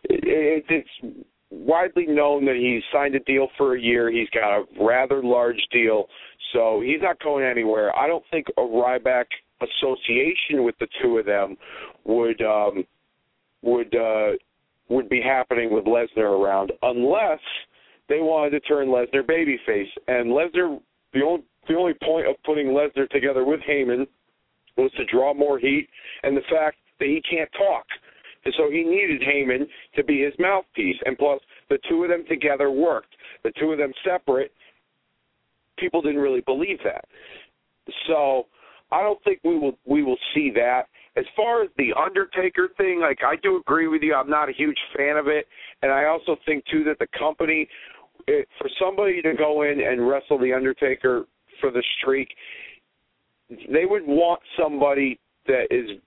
[0.04, 4.12] it, it, it's widely known that he signed a deal for a year.
[4.12, 6.08] He's got a rather large deal,
[6.54, 7.96] so he's not going anywhere.
[7.96, 9.26] I don't think a Ryback
[9.62, 11.58] association with the two of them
[12.06, 12.84] would um
[13.62, 14.32] would uh,
[14.89, 17.39] would be happening with Lesnar around, unless
[18.10, 19.89] they wanted to turn Lesnar babyface.
[20.08, 20.80] And Lesnar,
[21.13, 24.08] the only the only point of putting Lesnar together with Heyman
[24.78, 25.89] was to draw more heat,
[26.24, 27.86] and the fact that he can't talk.
[28.46, 30.96] And so he needed Heyman to be his mouthpiece.
[31.06, 33.13] And plus, the two of them together worked.
[33.43, 34.54] The two of them separate,
[35.78, 37.06] people didn't really believe that.
[38.08, 38.46] So
[38.91, 40.84] I don't think we will we will see that
[41.17, 44.13] as far as the Undertaker thing, like I do agree with you.
[44.13, 45.48] I'm not a huge fan of it,
[45.82, 47.67] and I also think too that the company,
[48.28, 51.26] it, for somebody to go in and wrestle the Undertaker
[51.62, 52.30] for the streak,
[53.50, 56.00] they would want somebody that is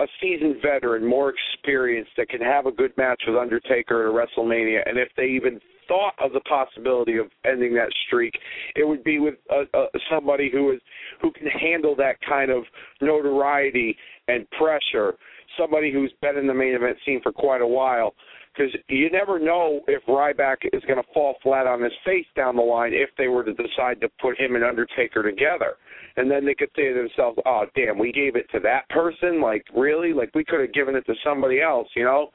[0.00, 4.12] a seasoned veteran, more experienced, that can have a good match with Undertaker at a
[4.12, 4.80] WrestleMania.
[4.86, 8.34] And if they even thought of the possibility of ending that streak,
[8.74, 10.80] it would be with uh, uh, somebody who is
[11.20, 12.64] who can handle that kind of
[13.00, 13.96] notoriety
[14.28, 15.14] and pressure.
[15.58, 18.14] Somebody who's been in the main event scene for quite a while,
[18.54, 22.56] because you never know if Ryback is going to fall flat on his face down
[22.56, 25.74] the line if they were to decide to put him and Undertaker together.
[26.16, 29.40] And then they could say to themselves, "Oh, damn, we gave it to that person.
[29.40, 30.12] Like, really?
[30.12, 32.30] Like, we could have given it to somebody else, you know?"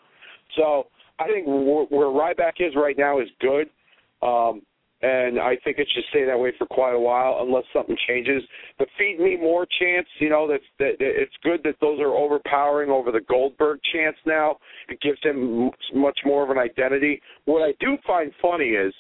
[0.55, 0.88] So
[1.19, 3.69] I think where Ryback is right now is good,
[4.21, 4.62] um,
[5.02, 8.44] and I think it should stay that way for quite a while unless something changes.
[8.80, 12.90] The feed me more chance, you know, that's that, it's good that those are overpowering
[12.90, 14.58] over the Goldberg chance now.
[14.90, 17.22] It gives him much more of an identity.
[17.46, 18.94] What I do find funny is,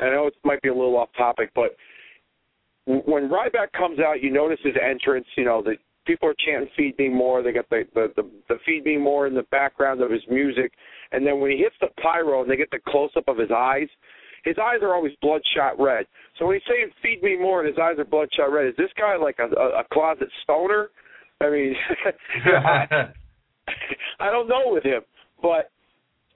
[0.00, 1.76] I know it might be a little off topic, but
[2.84, 5.26] when Ryback comes out, you notice his entrance.
[5.36, 8.56] You know, the people are chanting "Feed me more." They got the the the, the
[8.66, 10.72] "Feed me more" in the background of his music
[11.12, 13.50] and then when he hits the pyro and they get the close up of his
[13.54, 13.88] eyes,
[14.44, 16.06] his eyes are always bloodshot red.
[16.38, 18.90] So when he's saying "feed me more" and his eyes are bloodshot red, is this
[18.98, 20.90] guy like a, a, a closet stoner?
[21.40, 21.74] I mean,
[22.46, 23.12] I,
[24.20, 25.02] I don't know with him,
[25.42, 25.70] but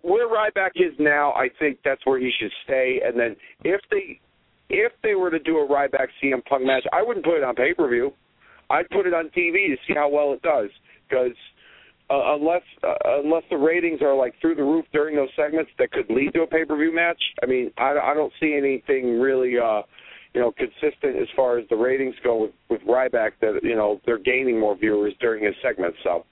[0.02, 3.00] where Ryback is now, I think that's where he should stay.
[3.04, 4.20] And then if they
[4.68, 7.54] if they were to do a Ryback CM Punk match, I wouldn't put it on
[7.54, 8.12] pay per view.
[8.70, 10.70] I'd put it on TV to see how well it does
[11.08, 11.36] because
[12.10, 15.90] uh, unless uh, unless the ratings are like through the roof during those segments that
[15.92, 17.20] could lead to a pay per view match.
[17.42, 19.82] I mean, I, I don't see anything really, uh,
[20.34, 23.32] you know, consistent as far as the ratings go with, with Ryback.
[23.40, 25.98] That you know they're gaining more viewers during his segments.
[26.04, 26.24] So.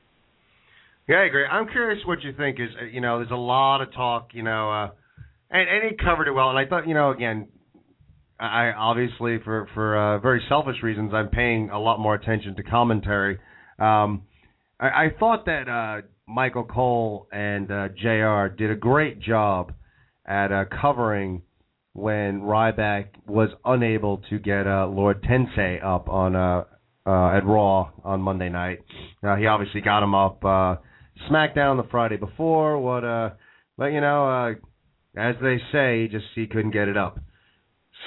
[1.08, 1.44] Yeah, I agree.
[1.44, 4.70] I'm curious what you think is, you know, there's a lot of talk, you know,
[4.70, 4.90] uh,
[5.50, 6.50] and, and he covered it well.
[6.50, 7.48] And I thought, you know, again,
[8.38, 12.62] I obviously for for uh, very selfish reasons, I'm paying a lot more attention to
[12.62, 13.38] commentary.
[13.78, 14.22] Um,
[14.80, 18.48] I, I thought that uh, Michael Cole and uh, J.R.
[18.48, 19.72] did a great job
[20.26, 21.42] at uh, covering
[21.92, 26.64] when Ryback was unable to get uh, Lord Tensai up on uh,
[27.06, 28.78] uh, at Raw on Monday night.
[29.22, 30.76] Uh, he obviously got him up uh,
[31.30, 32.78] SmackDown the Friday before.
[32.78, 33.30] What uh,
[33.76, 37.18] but you know, uh, as they say, he just he couldn't get it up.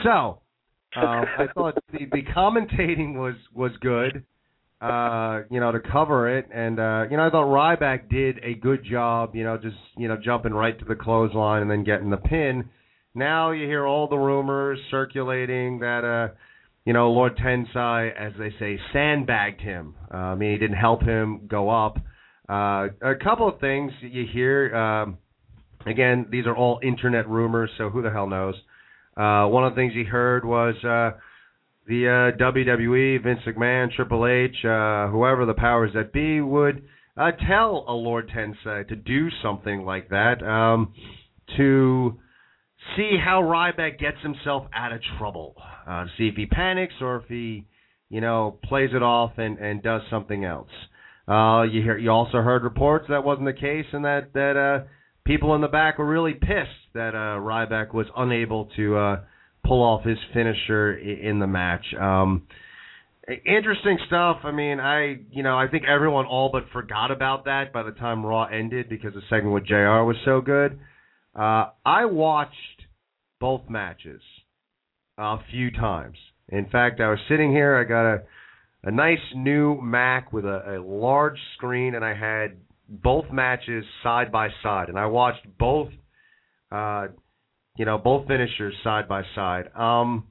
[0.04, 0.42] So
[0.96, 1.00] uh,
[1.38, 4.24] I thought the, the commentating was was good.
[4.84, 8.54] Uh, you know, to cover it, and uh, you know, I thought Ryback did a
[8.54, 9.34] good job.
[9.34, 12.70] You know, just you know, jumping right to the clothesline and then getting the pin.
[13.16, 16.34] Now you hear all the rumors circulating that uh,
[16.86, 19.96] you know, Lord Tensai, as they say, sandbagged him.
[20.14, 21.98] Uh, I mean, he didn't help him go up.
[22.50, 24.76] Uh, a couple of things you hear.
[24.76, 25.18] Um,
[25.86, 28.56] again, these are all internet rumors, so who the hell knows?
[29.16, 31.18] Uh, one of the things he heard was uh,
[31.88, 36.84] the uh, WWE, Vince McMahon, Triple H, uh, whoever the powers that be would
[37.18, 40.94] uh, tell a Lord Tensai to do something like that um,
[41.58, 42.20] to
[42.96, 45.56] see how Ryback gets himself out of trouble.
[45.88, 47.68] Uh, see if he panics or if he,
[48.10, 50.70] you know, plays it off and, and does something else.
[51.28, 54.86] Uh, you hear, you also heard reports that wasn't the case, and that that uh,
[55.26, 59.22] people in the back were really pissed that uh, Ryback was unable to uh,
[59.64, 61.86] pull off his finisher in the match.
[62.00, 62.44] Um,
[63.46, 64.38] interesting stuff.
[64.44, 67.92] I mean, I you know I think everyone all but forgot about that by the
[67.92, 70.04] time Raw ended because the segment with J.R.
[70.06, 70.80] was so good.
[71.36, 72.52] Uh, I watched
[73.40, 74.22] both matches
[75.18, 76.18] a few times.
[76.50, 77.78] In fact, I was sitting here.
[77.78, 78.24] I got a
[78.84, 82.58] a nice new Mac with a, a large screen, and I had
[82.90, 85.90] both matches side by side, and I watched both,
[86.72, 87.08] uh,
[87.76, 89.70] you know, both finishers side by side.
[89.76, 90.26] Um,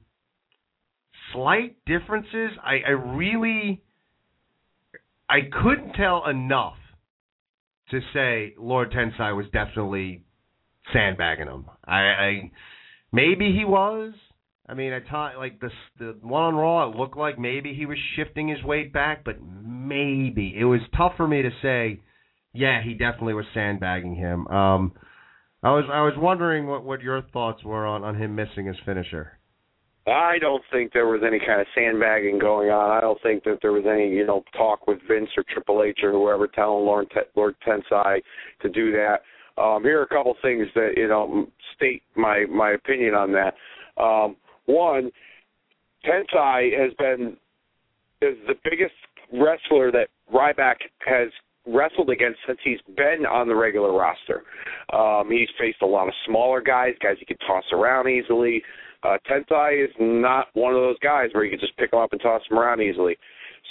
[1.33, 2.51] slight differences.
[2.63, 3.81] I, I really,
[5.29, 6.77] I couldn't tell enough
[7.91, 10.23] to say Lord Tensai was definitely
[10.91, 11.65] sandbagging him.
[11.85, 12.51] I, I
[13.11, 14.13] maybe he was.
[14.67, 17.85] I mean, at time like the the one on Raw, it looked like maybe he
[17.85, 21.99] was shifting his weight back, but maybe it was tough for me to say.
[22.53, 24.47] Yeah, he definitely was sandbagging him.
[24.47, 24.93] Um,
[25.63, 28.75] I was I was wondering what what your thoughts were on on him missing his
[28.85, 29.39] finisher.
[30.05, 32.91] I don't think there was any kind of sandbagging going on.
[32.91, 35.99] I don't think that there was any, you know, talk with Vince or Triple H
[36.03, 38.19] or whoever telling Lord, Lord Tensai
[38.61, 39.21] to do that.
[39.57, 43.53] Um, here are a couple things that you know state my my opinion on that.
[44.01, 45.09] Um, one,
[46.05, 47.37] Tensai has been
[48.21, 48.95] is the biggest
[49.31, 51.29] wrestler that Ryback has
[51.65, 54.43] wrestled against since he's been on the regular roster.
[54.91, 58.61] Um, he's faced a lot of smaller guys, guys he could toss around easily.
[59.03, 62.11] Uh, Tensai is not one of those guys where you can just pick him up
[62.11, 63.17] and toss him around easily.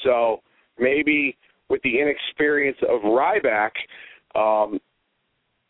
[0.05, 0.40] So
[0.78, 1.37] maybe
[1.68, 3.70] with the inexperience of Ryback,
[4.35, 4.78] um,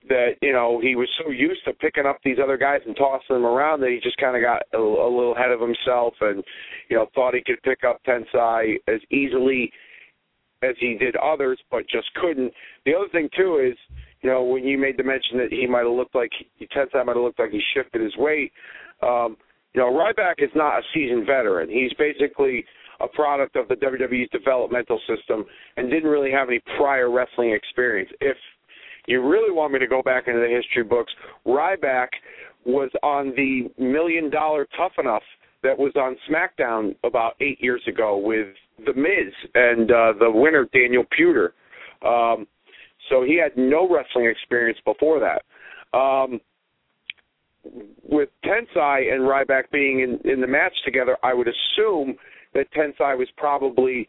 [0.09, 3.37] that you know he was so used to picking up these other guys and tossing
[3.37, 6.43] them around that he just kind of got a, a little ahead of himself and
[6.89, 9.71] you know thought he could pick up Tensai as easily
[10.63, 12.53] as he did others, but just couldn't.
[12.87, 13.77] The other thing too is
[14.23, 17.17] you know when you made the mention that he might have looked like Tensai might
[17.17, 18.53] have looked like he shifted his weight.
[19.03, 19.37] Um,
[19.75, 21.69] you know Ryback is not a seasoned veteran.
[21.69, 22.65] He's basically
[23.01, 25.45] a product of the WWE's developmental system
[25.77, 28.11] and didn't really have any prior wrestling experience.
[28.21, 28.37] If
[29.07, 31.13] you really want me to go back into the history books,
[31.47, 32.09] Ryback
[32.65, 35.23] was on the million dollar tough enough
[35.63, 38.49] that was on SmackDown about eight years ago with
[38.85, 41.53] The Miz and uh, the winner Daniel Puder.
[42.07, 42.47] Um,
[43.09, 45.43] so he had no wrestling experience before that.
[45.97, 46.41] Um,
[48.03, 52.17] with Tensai and Ryback being in, in the match together, I would assume
[52.55, 54.09] that Tensai was probably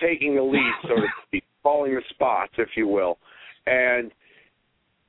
[0.00, 3.18] taking the lead, so to speak, calling the spots, if you will.
[3.66, 4.10] And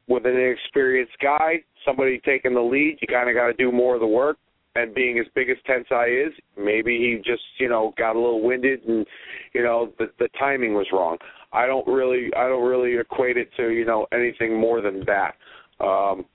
[0.08, 3.96] with an inexperienced guy, somebody taking the lead, you kind of got to do more
[3.96, 4.38] of the work.
[4.76, 8.42] And being as big as Tensai is, maybe he just you know got a little
[8.42, 9.06] winded, and
[9.54, 11.18] you know the the timing was wrong.
[11.52, 15.36] I don't really I don't really equate it to you know anything more than that.
[15.80, 16.26] Um,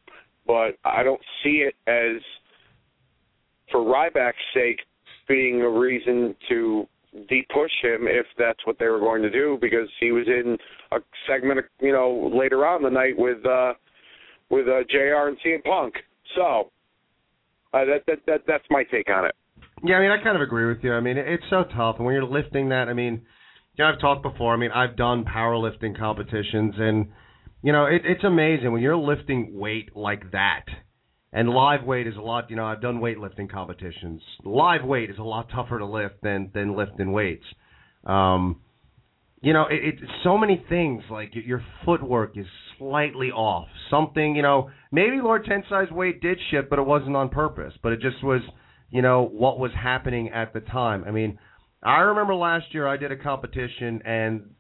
[0.47, 2.23] but I don't see it as
[3.71, 4.81] for Ryback's sake
[5.29, 6.89] being a reason to
[7.29, 10.57] de-push him if that's what they were going to do because he was in
[10.93, 13.75] a segment, you know, later on the night with uh
[14.51, 15.29] with uh, J.R.
[15.29, 15.95] and CM Punk.
[16.35, 16.71] So
[17.73, 19.35] uh, that that that that's my take on it.
[19.85, 20.93] Yeah, I mean, I kind of agree with you.
[20.93, 23.23] I mean, it's so tough, and when you're lifting that, I mean,
[23.77, 24.55] you know, I've talked before.
[24.55, 27.09] I mean, I've done powerlifting competitions, and
[27.63, 30.65] you know, it, it's amazing when you're lifting weight like that.
[31.33, 32.51] and live weight is a lot.
[32.51, 34.23] You know, I've done weightlifting competitions.
[34.45, 37.45] Live weight is a lot tougher to lift than than lifting weights.
[38.05, 38.61] Um,
[39.41, 42.47] you know, it, it so many things like your footwork is
[42.79, 43.69] slightly off.
[43.91, 47.73] Something, you know, maybe Lord Tensai's weight did shift, but it wasn't on purpose.
[47.83, 48.41] But it just was,
[48.91, 51.05] you know, what was happening at the time.
[51.07, 51.39] I mean,
[51.83, 54.51] I remember last year I did a competition and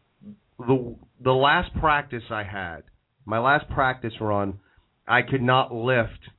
[0.58, 2.82] the the last practice I had,
[3.24, 4.60] my last practice run,
[5.06, 6.30] I could not lift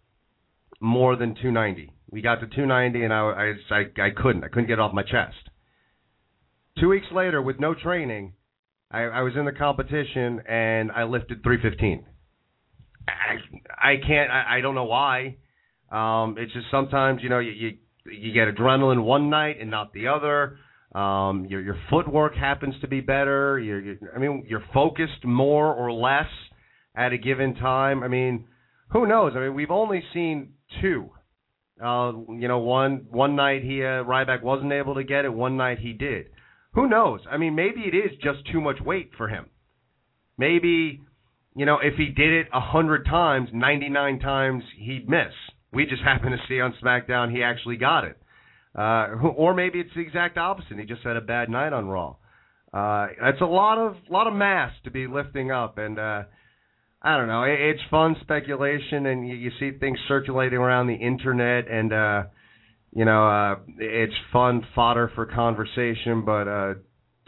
[0.79, 1.91] more than 290.
[2.09, 4.43] We got to 290 and I I I, I couldn't.
[4.45, 5.48] I couldn't get it off my chest.
[6.79, 8.33] Two weeks later, with no training,
[8.91, 12.05] I, I was in the competition and I lifted 315.
[13.07, 14.31] I, I can't.
[14.31, 15.37] I, I don't know why.
[15.91, 17.77] Um, it's just sometimes you know you, you
[18.11, 20.57] you get adrenaline one night and not the other.
[20.93, 23.59] Um, your your footwork happens to be better.
[23.59, 26.29] You're, you're, I mean, you're focused more or less
[26.95, 28.03] at a given time.
[28.03, 28.45] I mean,
[28.89, 29.33] who knows?
[29.35, 31.09] I mean, we've only seen two.
[31.83, 35.33] Uh, you know, one one night he uh, Ryback wasn't able to get it.
[35.33, 36.27] One night he did.
[36.73, 37.21] Who knows?
[37.29, 39.45] I mean, maybe it is just too much weight for him.
[40.37, 41.01] Maybe,
[41.55, 45.33] you know, if he did it a hundred times, ninety nine times he'd miss.
[45.73, 48.17] We just happen to see on SmackDown he actually got it.
[48.77, 50.77] Uh, or maybe it's the exact opposite.
[50.77, 52.15] He just had a bad night on Raw.
[52.71, 56.23] Uh, it's a lot of lot of mass to be lifting up, and uh,
[57.01, 57.43] I don't know.
[57.43, 62.23] It, it's fun speculation, and you, you see things circulating around the internet, and uh,
[62.93, 66.25] you know, uh, it's fun fodder for conversation.
[66.25, 66.73] But uh,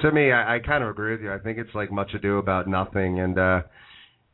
[0.02, 1.32] to me, I, I kind of agree with you.
[1.32, 3.62] I think it's like much ado about nothing, and uh,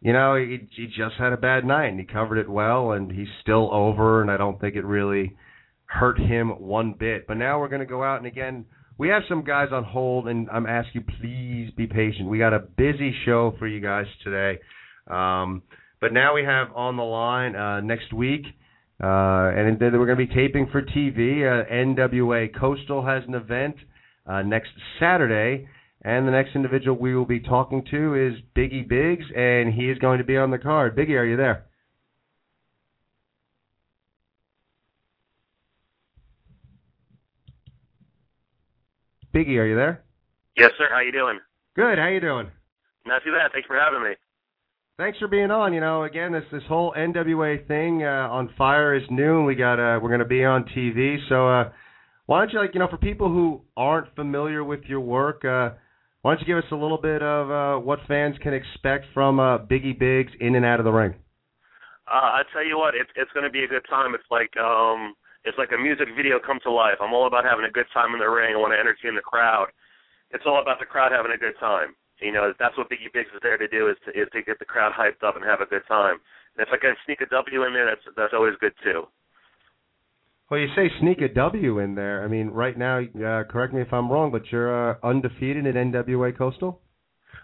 [0.01, 3.11] you know, he, he just had a bad night, and he covered it well, and
[3.11, 5.35] he's still over, and I don't think it really
[5.87, 7.27] hurt him one bit.
[7.27, 8.65] But now we're going to go out and again,
[8.97, 12.27] we have some guys on hold, and I'm asking you please be patient.
[12.27, 14.59] We got a busy show for you guys today,
[15.09, 15.61] um,
[16.01, 18.43] but now we have on the line uh, next week.
[19.01, 21.41] Uh, and then we're going to be taping for TV.
[21.43, 23.75] Uh, NWA Coastal has an event
[24.25, 25.67] uh, next Saturday,
[26.03, 29.99] and the next individual we will be talking to is Biggie Biggs, and he is
[29.99, 30.97] going to be on the card.
[30.97, 31.65] Biggie, are you there?
[39.33, 40.03] Biggie, are you there?
[40.55, 40.87] Yes, sir.
[40.91, 41.39] How you doing?
[41.75, 41.99] Good.
[41.99, 42.49] How you doing?
[43.05, 43.51] Not too bad.
[43.51, 44.15] Thanks for having me.
[44.97, 45.75] Thanks for being on.
[45.75, 49.77] You know, again, this this whole NWA thing uh, on fire is new, we got
[49.77, 51.17] uh, we're to be on TV.
[51.29, 51.69] So, uh,
[52.25, 55.77] why don't you like you know for people who aren't familiar with your work, uh,
[56.23, 59.39] why don't you give us a little bit of uh, what fans can expect from
[59.39, 61.13] uh, Biggie Biggs in and out of the ring?
[62.11, 64.15] Uh, I tell you what, it's it's to be a good time.
[64.15, 65.13] It's like um,
[65.45, 66.97] it's like a music video come to life.
[66.99, 68.55] I'm all about having a good time in the ring.
[68.55, 69.67] I want to entertain the crowd.
[70.31, 71.93] It's all about the crowd having a good time.
[72.19, 74.59] You know, that's what Biggie Biggs is there to do is to is to get
[74.59, 76.17] the crowd hyped up and have a good time.
[76.57, 79.07] And if I can sneak a W in there, that's that's always good too.
[80.49, 82.23] Well, you say sneak a W in there.
[82.23, 85.75] I mean, right now, uh, correct me if I'm wrong, but you're uh, undefeated at
[85.75, 86.79] NWA Coastal.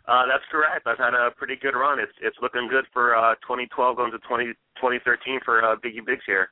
[0.07, 0.87] Uh, that's correct.
[0.87, 1.99] I've had a pretty good run.
[1.99, 6.23] It's it's looking good for uh, 2012 going to 20, 2013 for uh, Biggie Biggs
[6.25, 6.49] here.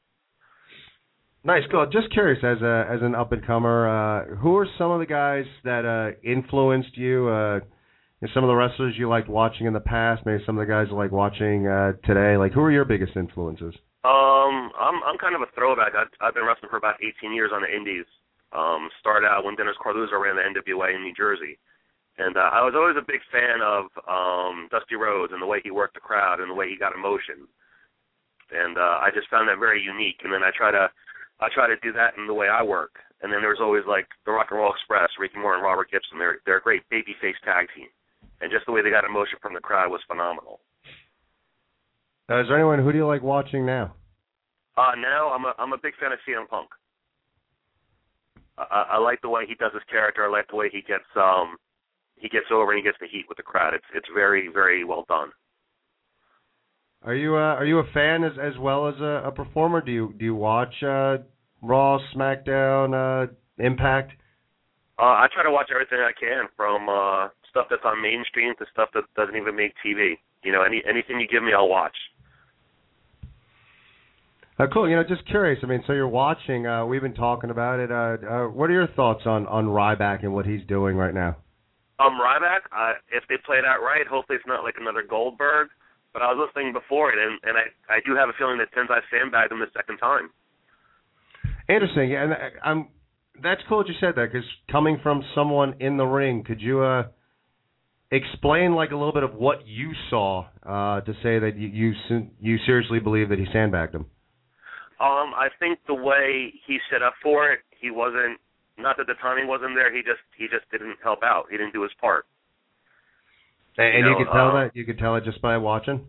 [1.43, 1.87] Nice, cool.
[1.91, 5.05] Just curious, as a as an up and comer, uh, who are some of the
[5.05, 7.27] guys that uh, influenced you?
[7.27, 7.59] Uh,
[8.33, 10.87] some of the wrestlers you liked watching in the past, maybe some of the guys
[10.89, 12.37] you like watching uh, today.
[12.37, 13.73] Like, who are your biggest influences?
[14.05, 15.93] Um, I'm I'm kind of a throwback.
[15.97, 18.05] I've, I've been wrestling for about 18 years on the Indies.
[18.53, 21.57] Um, started out when Dennis Coralluzzo ran the NWA in New Jersey,
[22.17, 25.61] and uh, I was always a big fan of um, Dusty Rhodes and the way
[25.63, 27.47] he worked the crowd and the way he got emotion.
[28.51, 30.19] And uh, I just found that very unique.
[30.25, 30.91] And then I try to
[31.39, 32.99] I try to do that in the way I work.
[33.23, 36.19] And then there's always like the Rock and Roll Express, Ricky Morton and Robert Gibson.
[36.19, 37.87] They're they're a great babyface tag team
[38.41, 40.59] and just the way they got emotion from the crowd was phenomenal.
[42.29, 43.93] Uh, is there anyone who do you like watching now?
[44.77, 46.69] Uh, now I'm a I'm a big fan of CM Punk.
[48.57, 50.25] I, I like the way he does his character.
[50.25, 51.57] I like the way he gets um
[52.15, 53.73] he gets over and he gets the heat with the crowd.
[53.73, 55.31] It's it's very very well done.
[57.03, 59.81] Are you uh, are you a fan as as well as a, a performer?
[59.81, 61.17] Do you do you watch uh,
[61.61, 64.13] Raw, SmackDown, uh, Impact?
[64.99, 68.65] Uh, I try to watch everything I can from uh, stuff that's on mainstream to
[68.71, 70.15] stuff that doesn't even make TV.
[70.43, 71.95] You know, any anything you give me, I'll watch.
[74.57, 74.89] Uh, cool.
[74.89, 75.59] You know, just curious.
[75.63, 76.67] I mean, so you're watching.
[76.67, 77.91] Uh, we've been talking about it.
[77.91, 81.37] Uh, uh, what are your thoughts on on Ryback and what he's doing right now?
[81.99, 82.65] Um, Ryback.
[82.71, 85.69] Uh, if they play that right, hopefully it's not like another Goldberg.
[86.13, 88.73] But I was listening before it, and and I I do have a feeling that
[88.73, 90.29] Tensai sandbagged him the second time.
[91.69, 92.11] Interesting.
[92.11, 92.33] Yeah, and
[92.63, 92.87] I'm.
[93.41, 96.81] That's cool that you said that because coming from someone in the ring, could you
[96.81, 97.03] uh
[98.11, 102.27] explain like a little bit of what you saw uh, to say that you you,
[102.39, 104.05] you seriously believe that he sandbagged him.
[104.99, 108.39] Um, I think the way he set up for it, he wasn't.
[108.77, 109.93] Not that the timing wasn't there.
[109.93, 111.45] He just he just didn't help out.
[111.49, 112.25] He didn't do his part.
[113.77, 116.05] And, You you, could tell uh, that you could tell it just by watching.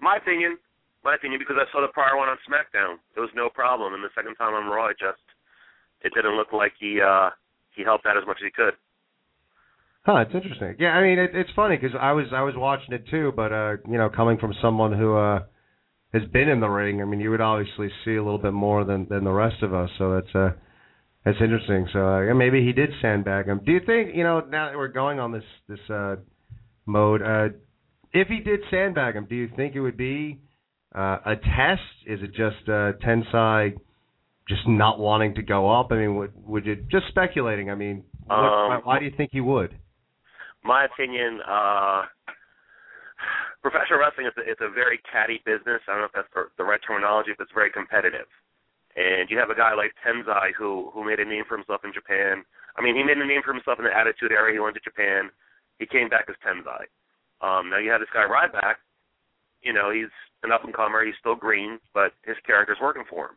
[0.00, 0.58] My opinion,
[1.04, 2.96] my opinion, because I saw the prior one on SmackDown.
[3.16, 5.22] It was no problem, and the second time on Raw, it just
[6.02, 7.30] it didn't look like he uh
[7.76, 8.74] he helped out as much as he could.
[10.06, 10.76] Huh, it's interesting.
[10.78, 13.52] Yeah, I mean, it, it's funny because I was I was watching it too, but
[13.52, 15.40] uh, you know, coming from someone who uh
[16.12, 18.84] has been in the ring, I mean, you would obviously see a little bit more
[18.84, 19.88] than than the rest of us.
[19.98, 20.50] So that's uh
[21.24, 21.88] that's interesting.
[21.92, 22.00] So
[22.30, 23.60] uh, maybe he did sandbag him.
[23.64, 26.16] Do you think you know now that we're going on this this uh
[26.84, 27.48] mode, uh
[28.12, 30.38] if he did sandbag him, do you think it would be
[30.94, 31.82] uh, a test?
[32.06, 33.74] Is it just uh, Tensai
[34.48, 35.88] just not wanting to go up?
[35.90, 37.70] I mean, would would you just speculating?
[37.70, 39.74] I mean, what, Um, why, why do you think he would?
[40.64, 42.08] My opinion, uh,
[43.60, 45.84] professional wrestling is a, it's a very catty business.
[45.84, 48.26] I don't know if that's the, right terminology, but it's very competitive.
[48.96, 51.92] And you have a guy like Tensai who who made a name for himself in
[51.92, 52.44] Japan.
[52.78, 54.52] I mean, he made a name for himself in the Attitude Era.
[54.52, 55.28] He went to Japan.
[55.78, 56.88] He came back as Tensai.
[57.42, 58.80] Um, now you have this guy Ryback.
[59.62, 60.12] You know, he's
[60.44, 61.04] an up and comer.
[61.04, 63.36] He's still green, but his character's working for him.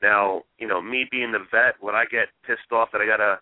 [0.00, 3.40] Now, you know, me being the vet, would I get pissed off that I gotta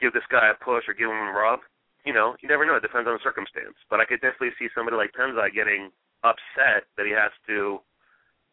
[0.00, 1.60] give this guy a push or give him a rub?
[2.04, 2.76] You know, you never know.
[2.76, 3.78] It depends on the circumstance.
[3.88, 5.90] But I could definitely see somebody like Tensai getting
[6.24, 7.78] upset that he has to,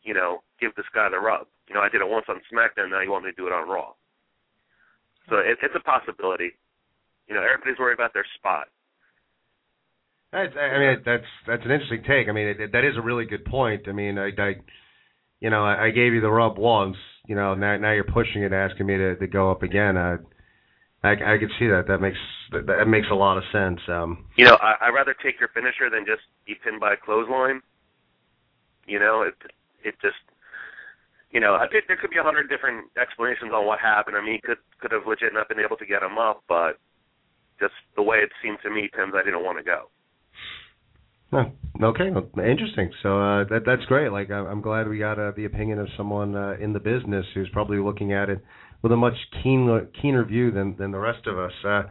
[0.04, 1.48] you know, give this guy the rub.
[1.68, 2.90] You know, I did it once on SmackDown.
[2.90, 3.94] Now you want me to do it on Raw.
[5.30, 6.58] So it, it's a possibility.
[7.28, 8.68] You know, everybody's worried about their spot.
[10.32, 12.30] That's, I mean, that's that's an interesting take.
[12.30, 13.88] I mean, it, that is a really good point.
[13.88, 14.54] I mean, I, I
[15.40, 16.98] you know, I, I gave you the rub once.
[17.28, 19.98] You know, now now you're pushing it, asking me to to go up again.
[19.98, 20.18] I
[21.04, 21.86] I, I could see that.
[21.88, 22.18] That makes
[22.52, 23.80] that, that makes a lot of sense.
[23.88, 26.98] Um, You know, I, I'd rather take your finisher than just be pinned by a
[26.98, 27.62] clothesline.
[28.86, 29.36] You know, it
[29.84, 30.20] it just
[31.32, 34.18] you know, I think there could be a hundred different explanations on what happened.
[34.18, 36.80] I mean, he could could have legit not been able to get him up, but
[37.60, 39.90] just the way it seemed to me, Tensai didn't want to go.
[41.32, 42.92] no, okay, well, interesting.
[43.04, 44.12] So uh, that that's great.
[44.12, 47.50] Like I'm glad we got uh, the opinion of someone uh, in the business who's
[47.54, 48.44] probably looking at it
[48.82, 51.52] with a much keen keener view than than the rest of us.
[51.66, 51.84] Uh,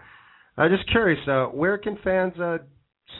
[0.56, 2.58] I'm just curious, uh, where can fans uh,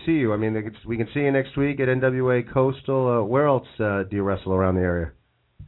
[0.05, 0.33] see you?
[0.33, 3.21] I mean, could, we can see you next week at NWA Coastal.
[3.21, 5.13] Uh, where else uh, do you wrestle around the area?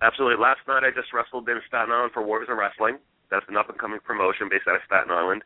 [0.02, 0.40] Absolutely.
[0.42, 2.98] Last night I just wrestled in Staten Island for Warriors of Wrestling.
[3.30, 5.44] That's an up and coming promotion based out of Staten Island.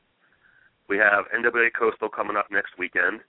[0.88, 3.20] We have NWA Coastal coming up next weekend.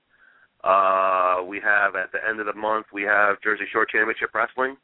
[0.64, 4.78] Uh, we have at the end of the month we have Jersey Shore Championship Wrestling,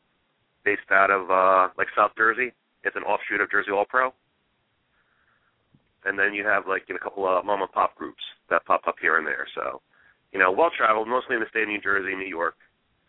[0.64, 2.54] based out of uh, like South Jersey.
[2.84, 4.14] It's an offshoot of Jersey All Pro.
[6.06, 8.66] And then you have like you know, a couple of mom and pop groups that
[8.66, 9.48] pop up here and there.
[9.56, 9.82] So,
[10.32, 12.56] you know, well traveled, mostly in the state of New Jersey, New York.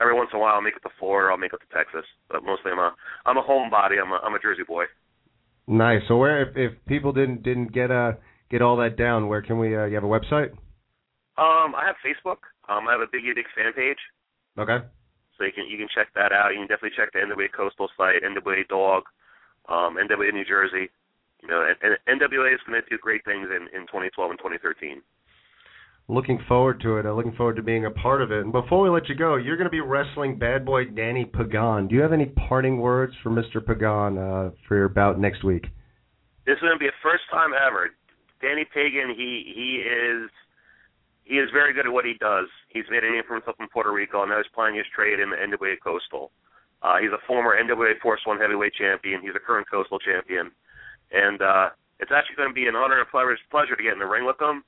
[0.01, 2.05] Every once in a while, I'll make it to Florida, I'll make it to Texas,
[2.29, 4.03] but mostly I'm a I'm a homebody.
[4.03, 4.85] I'm a I'm a Jersey boy.
[5.67, 6.03] Nice.
[6.09, 8.13] So where, if, if people didn't didn't get uh
[8.51, 9.77] get all that down, where can we?
[9.77, 10.51] Uh, you have a website?
[11.39, 12.45] Um, I have Facebook.
[12.69, 13.99] Um, I have a Big Big fan page,
[14.59, 14.85] Okay.
[15.39, 16.51] so you can you can check that out.
[16.51, 19.05] You can definitely check the NWA Coastal site, NWA Dog,
[19.69, 20.91] um, NWA New Jersey.
[21.43, 24.39] You know, and, and NWA is going to do great things in in 2012 and
[24.39, 25.03] 2013.
[26.09, 27.07] Looking forward to it.
[27.07, 28.41] Uh, looking forward to being a part of it.
[28.41, 31.89] And before we let you go, you're going to be wrestling Bad Boy Danny Pagan.
[31.89, 33.65] Do you have any parting words for Mr.
[33.65, 35.67] Pagan uh, for your bout next week?
[36.45, 37.91] This is going to be a first time ever.
[38.43, 40.29] Danny Pagan, he he is
[41.25, 42.47] he is very good at what he does.
[42.69, 45.21] He's made a name for himself in Puerto Rico, and now he's playing his trade
[45.21, 46.33] in the NWA Coastal.
[46.83, 49.23] Uh, he's a former NWA Force One heavyweight champion.
[49.23, 50.51] He's a current Coastal champion,
[51.13, 51.69] and uh,
[52.01, 54.27] it's actually going to be an honor and a pleasure, to get in the ring
[54.27, 54.65] with him.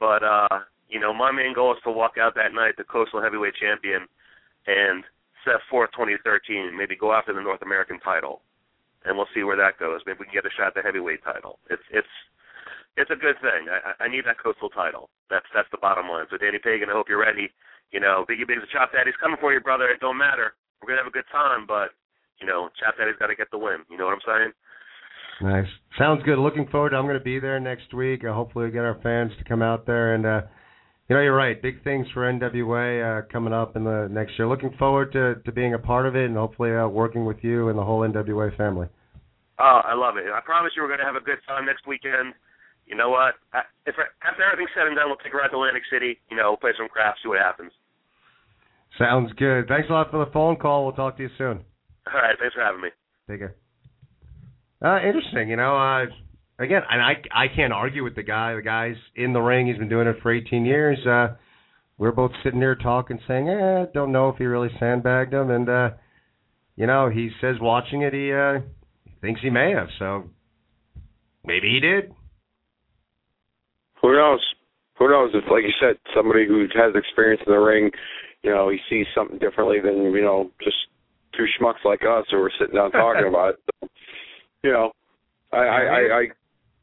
[0.00, 3.22] But uh, you know, my main goal is to walk out that night the Coastal
[3.22, 4.08] heavyweight champion
[4.66, 5.04] and
[5.44, 6.76] set forth 2013.
[6.76, 8.42] Maybe go after the North American title,
[9.04, 10.00] and we'll see where that goes.
[10.06, 11.58] Maybe we can get a shot at the heavyweight title.
[11.70, 12.14] It's it's
[12.96, 13.68] it's a good thing.
[13.70, 15.10] I, I need that coastal title.
[15.30, 16.26] That's that's the bottom line.
[16.30, 17.52] So Danny Pagan, I hope you're ready.
[17.92, 19.86] You know, Biggie Big's a Chop Daddy's coming for you, brother.
[19.86, 20.54] It don't matter.
[20.80, 21.94] We're gonna have a good time, but
[22.40, 23.86] you know, Chop Daddy's got to get the win.
[23.90, 24.52] You know what I'm saying?
[25.42, 25.66] Nice.
[25.98, 26.38] Sounds good.
[26.38, 26.90] Looking forward.
[26.90, 28.24] To, I'm going to be there next week.
[28.24, 30.14] Uh, hopefully, we get our fans to come out there.
[30.14, 30.42] And uh,
[31.08, 31.60] you know, you're right.
[31.60, 34.46] Big things for NWA uh, coming up in the next year.
[34.48, 37.68] Looking forward to to being a part of it and hopefully uh, working with you
[37.68, 38.86] and the whole NWA family.
[39.58, 40.24] Oh, I love it.
[40.32, 42.34] I promise you, we're gonna have a good time next weekend.
[42.86, 43.34] You know what?
[43.52, 46.18] I- If after everything's said and done, we'll take a ride to Atlantic City.
[46.30, 47.72] You know, we'll play some craps, see what happens.
[48.98, 49.66] Sounds good.
[49.68, 50.84] Thanks a lot for the phone call.
[50.84, 51.64] We'll talk to you soon.
[52.06, 52.88] All right, thanks for having me.
[53.28, 53.54] Take care.
[54.84, 55.76] Uh, interesting, you know.
[55.76, 56.04] Uh,
[56.62, 58.54] again, and I I can't argue with the guy.
[58.54, 59.66] The guy's in the ring.
[59.66, 60.98] He's been doing it for 18 years.
[61.06, 61.36] Uh,
[61.96, 65.68] we're both sitting here talking, saying, "Eh, don't know if he really sandbagged him." And
[65.68, 65.90] uh,
[66.76, 68.60] you know, he says watching it, he uh,
[69.22, 69.88] thinks he may have.
[69.98, 70.24] So
[71.44, 72.12] maybe he did.
[74.02, 74.44] Who knows?
[74.98, 75.30] Who knows?
[75.32, 77.90] If, like you said, somebody who has experience in the ring,
[78.42, 80.76] you know, he sees something differently than you know just
[81.36, 83.60] two schmucks like us who are sitting down talking about it.
[83.80, 83.88] So,
[84.64, 84.90] you know,
[85.52, 86.22] I I I, I,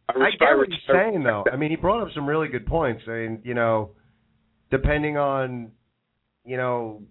[0.08, 1.44] I, I get what you're saying though.
[1.52, 3.04] I mean, he brought up some really good points.
[3.08, 3.92] I mean, you know,
[4.70, 5.72] depending on,
[6.46, 7.02] you know,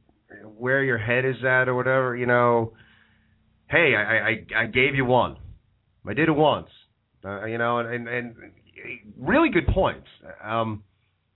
[0.56, 2.72] where your head is at or whatever, you know,
[3.68, 5.36] hey, I I I gave you one.
[6.06, 6.68] I did it once.
[7.22, 8.34] Uh, you know, and, and and
[9.18, 10.06] really good points.
[10.42, 10.84] Um,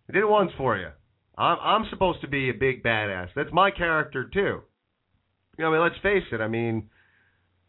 [0.09, 0.89] I did it once for you.
[1.37, 3.29] I'm I'm supposed to be a big badass.
[3.35, 4.61] That's my character too.
[5.59, 6.41] You know, I mean, let's face it.
[6.41, 6.89] I mean,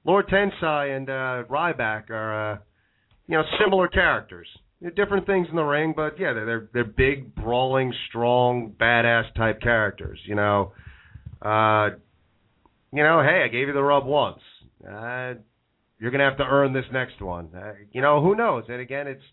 [0.06, 2.58] Lord Tensai and uh, Ryback are, uh,
[3.28, 4.48] you know, similar characters.
[4.80, 9.34] They're different things in the ring, but yeah, they're they're, they're big, brawling, strong, badass
[9.36, 10.20] type characters.
[10.26, 10.74] You know,
[11.42, 11.90] uh,
[12.94, 14.42] you know, hey, I gave you the rub once.
[14.84, 15.34] Uh,
[16.00, 17.50] you're gonna have to earn this next one.
[17.56, 18.66] Uh, you know, who knows?
[18.68, 19.24] And again, it's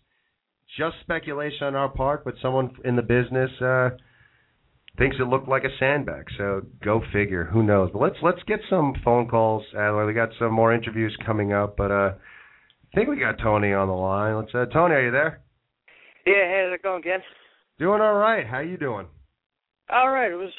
[0.77, 3.89] just speculation on our part, but someone in the business uh,
[4.97, 6.25] thinks it looked like a sandbag.
[6.37, 7.45] So go figure.
[7.45, 7.89] Who knows?
[7.91, 10.05] But let's let's get some phone calls, Adler.
[10.05, 13.87] We got some more interviews coming up, but uh, I think we got Tony on
[13.87, 14.35] the line.
[14.35, 15.41] Let's uh, Tony, are you there?
[16.25, 17.19] Yeah, hey, how's it going, Ken?
[17.79, 18.45] Doing all right.
[18.45, 19.07] How you doing?
[19.89, 20.31] All right.
[20.31, 20.51] It was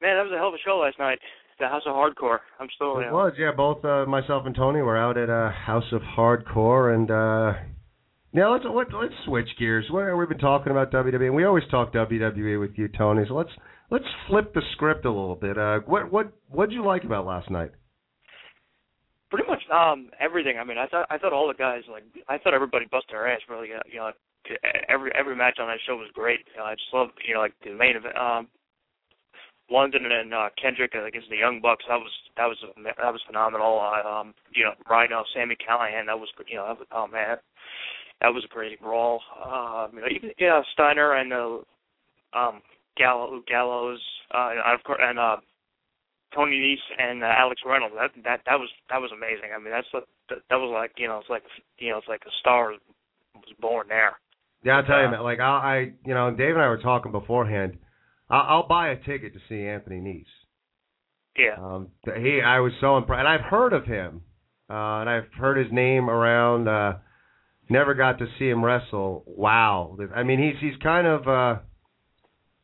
[0.00, 1.18] man, that was a hell of a show last night.
[1.58, 2.38] The House of Hardcore.
[2.60, 2.98] I'm still.
[2.98, 3.50] It you know, was, yeah.
[3.56, 7.58] Both uh, myself and Tony were out at uh, House of Hardcore, and uh,
[8.32, 9.86] now let's let, let's switch gears.
[9.90, 13.24] We've been talking about WWE, and we always talk WWE with you, Tony.
[13.26, 13.50] So let's
[13.90, 15.58] let's flip the script a little bit.
[15.58, 17.70] Uh, what what what did you like about last night?
[19.30, 20.58] pretty much um everything.
[20.58, 23.28] I mean, I thought I thought all the guys like I thought everybody busted their
[23.28, 23.72] ass really.
[23.72, 24.10] uh, You know,
[24.88, 26.40] every every match on that show was great.
[26.52, 28.16] You know, I just love you know like the main event.
[28.16, 28.48] Um,
[29.70, 31.84] London and uh, Kendrick against the Young Bucks.
[31.88, 33.78] That was that was that was phenomenal.
[33.80, 36.06] Uh, um, you know, Rhino, Sami Callihan.
[36.06, 37.36] That was you know that was, oh man,
[38.22, 39.20] that was a crazy brawl.
[39.36, 41.58] Uh, you know, even yeah Steiner and uh,
[42.32, 42.62] um
[42.98, 44.02] Gallo, Gallows,
[44.34, 45.36] uh, and of course and uh,
[46.34, 47.94] Tony Nese and uh, Alex Reynolds.
[47.96, 49.50] That that that was that was amazing.
[49.54, 50.92] I mean, that's what that, that was like.
[50.98, 51.44] You know, it's like
[51.78, 54.18] you know, it's like a star was born there.
[54.64, 55.22] Yeah, I'll tell you, Uh, man.
[55.22, 57.78] Like I, I, you know, Dave and I were talking beforehand.
[58.28, 60.24] I'll, I'll buy a ticket to see Anthony Nese.
[61.36, 61.54] Yeah.
[61.56, 64.22] Um, he, I was so impressed, and I've heard of him,
[64.68, 66.68] uh, and I've heard his name around.
[66.68, 66.94] Uh,
[67.70, 69.22] never got to see him wrestle.
[69.26, 71.28] Wow, I mean, he's he's kind of.
[71.28, 71.60] Uh,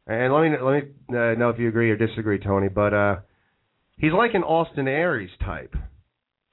[0.06, 2.68] and let me let me uh, know if you agree or disagree, Tony.
[2.68, 3.16] But uh,
[3.98, 5.74] he's like an Austin Aries type.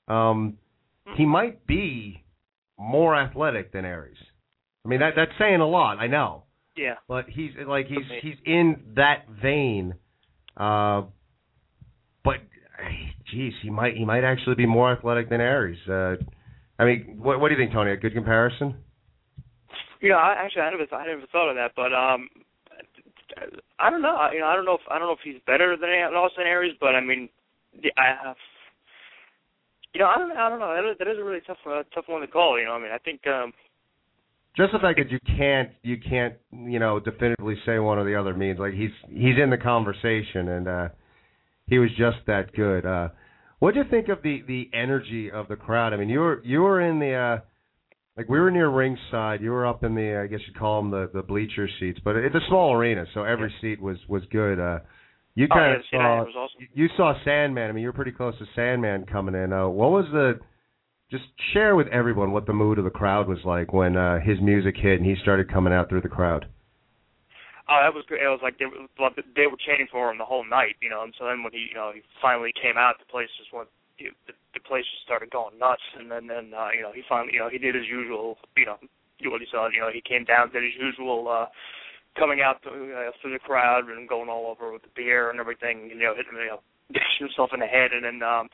[0.08, 0.58] Um,
[1.18, 2.24] he might be
[2.78, 4.18] more athletic than Aries.
[4.86, 5.98] I mean, that that's saying a lot.
[6.00, 6.44] I know
[6.76, 6.96] Yeah.
[7.08, 9.96] but he's like he's he's in that vein.
[10.58, 11.04] Uh,
[12.24, 12.38] but
[13.32, 15.80] geez, he might he might actually be more athletic than Aries.
[15.88, 16.16] Uh,
[16.80, 17.92] I mean, what what do you think, Tony?
[17.92, 18.76] A good comparison?
[20.02, 22.28] You know, I actually I never I never thought of that, but um,
[23.80, 24.18] I don't know.
[24.34, 26.76] You know, I don't know if I don't know if he's better than Austin Aries,
[26.80, 27.30] but I mean,
[27.98, 28.36] I have.
[29.94, 30.32] You know, I don't.
[30.32, 30.94] I don't know.
[30.98, 32.60] That is a really tough, uh, tough one to call.
[32.60, 33.22] You know, I mean, I think.
[33.28, 33.54] um
[34.56, 38.16] Just the fact that you can't you can't you know definitively say one or the
[38.20, 40.90] other means like he's he's in the conversation and uh,
[41.68, 42.86] he was just that good.
[42.86, 43.10] Uh,
[43.60, 45.94] what do you think of the the energy of the crowd?
[45.94, 47.38] I mean, you were you were in the uh,
[48.18, 49.42] like we were near ringside.
[49.42, 52.16] You were up in the I guess you'd call them the the bleacher seats, but
[52.16, 54.60] it's a small arena, so every seat was was good.
[54.60, 54.80] Uh,
[55.36, 56.68] you Oh, kind yeah, of that saw was awesome.
[56.74, 57.70] you saw Sandman.
[57.70, 59.54] I mean, you were pretty close to Sandman coming in.
[59.54, 60.40] Uh, what was the
[61.10, 64.40] just share with everyone what the mood of the crowd was like when uh, his
[64.42, 66.46] music hit and he started coming out through the crowd.
[67.70, 68.22] Oh, that was great.
[68.24, 68.88] It was like they were,
[69.36, 71.04] they were chanting for him the whole night, you know.
[71.04, 73.70] And so then when he, you know, he finally came out, the place just went,
[74.28, 75.84] the, the place just started going nuts.
[75.98, 78.66] And then, then, uh, you know, he finally, you know, he did his usual, you
[78.66, 78.78] know,
[79.26, 79.70] what he saw.
[79.70, 81.46] You know, he came down, did his usual, uh,
[82.18, 85.40] coming out to, uh, through the crowd and going all over with the beer and
[85.40, 85.90] everything.
[85.90, 86.62] You know, hitting, you know,
[87.20, 87.94] himself in the head.
[87.94, 88.50] And then, um,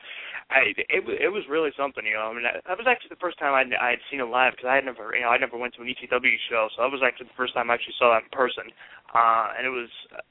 [0.48, 2.30] I, it, it was really something, you know.
[2.30, 4.56] I mean, that, that was actually the first time I I had seen him live
[4.56, 6.92] because I had never, you know, I never went to an ECW show, so that
[6.94, 8.72] was actually the first time I actually saw that in person
[9.14, 9.88] uh, and it was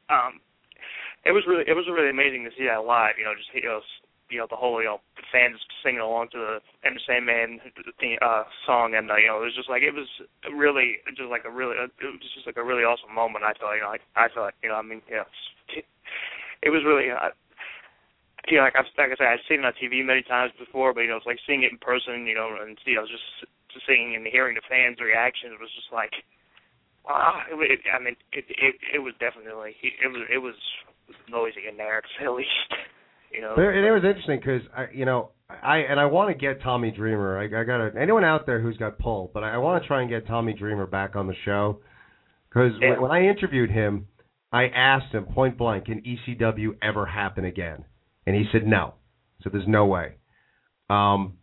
[0.09, 0.39] um,
[1.25, 3.17] it was really it was really amazing to see that live.
[3.17, 3.81] You know, just you know,
[4.29, 6.53] you know the whole you know the fans singing along to the
[6.83, 7.59] and the Sandman
[8.21, 10.07] uh, song, and uh, you know it was just like it was
[10.51, 13.45] really just like a really it was just like a really awesome moment.
[13.45, 15.27] I thought you know I I thought you know I mean you know
[16.63, 17.11] it was really.
[17.11, 17.31] Uh,
[18.47, 20.95] you know, like I've like I said, I've seen it on TV many times before,
[20.95, 23.27] but you know, it's like seeing it in person, you know, and you know, just
[23.85, 26.23] seeing and hearing the fans' reactions was just like,
[27.03, 27.43] wow.
[27.51, 30.55] It, I mean, it, it it was definitely it was it was
[31.29, 32.71] noisy in there the least.
[33.33, 33.53] You know.
[33.57, 37.37] It was interesting because I, you know, I and I want to get Tommy Dreamer.
[37.39, 40.01] I, I got anyone out there who's got pull, but I, I want to try
[40.01, 41.79] and get Tommy Dreamer back on the show
[42.49, 42.91] because Yeah.
[42.91, 44.07] when, when I interviewed him,
[44.51, 47.85] I asked him point blank, "Can ECW ever happen again?"
[48.25, 48.95] And he said no.
[49.41, 50.15] So there's no way.
[50.89, 51.37] Um,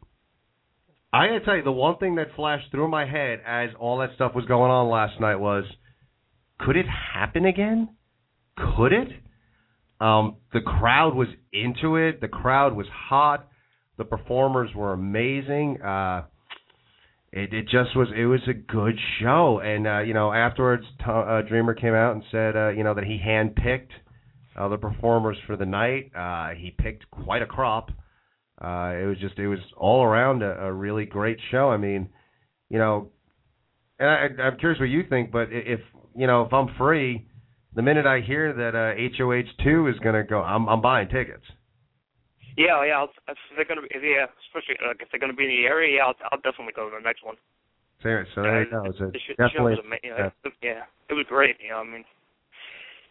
[1.12, 4.11] I gotta tell you, the one thing that flashed through my head as all that
[4.16, 5.64] stuff was going on last night was,
[6.59, 7.91] could it happen again?
[8.57, 9.09] Could it?
[10.01, 12.20] Um, the crowd was into it.
[12.20, 13.49] The crowd was hot.
[13.97, 15.80] The performers were amazing.
[15.80, 16.24] Uh,
[17.32, 19.61] it it just was it was a good show.
[19.62, 23.05] And uh, you know afterwards, uh, Dreamer came out and said uh, you know that
[23.05, 23.90] he handpicked
[24.57, 26.11] uh, the performers for the night.
[26.16, 27.90] Uh, he picked quite a crop.
[28.61, 31.70] Uh, it was just it was all around a, a really great show.
[31.70, 32.09] I mean,
[32.68, 33.11] you know,
[33.99, 35.80] and I, I'm curious what you think, but if
[36.16, 37.26] you know if I'm free,
[37.74, 41.08] the minute I hear that uh, HOH two is going to go, I'm I'm buying
[41.08, 41.44] tickets.
[42.56, 43.06] Yeah, yeah.
[43.26, 46.06] If they're gonna be, yeah, especially like if they're gonna be in the area, yeah,
[46.06, 47.34] I'll, I'll definitely go to the next one.
[48.02, 48.84] So, so there you go.
[48.86, 49.74] It's a, the, sh- the show definitely.
[49.74, 51.58] was ama- you it- yeah, it was great.
[51.58, 52.04] You know, I mean,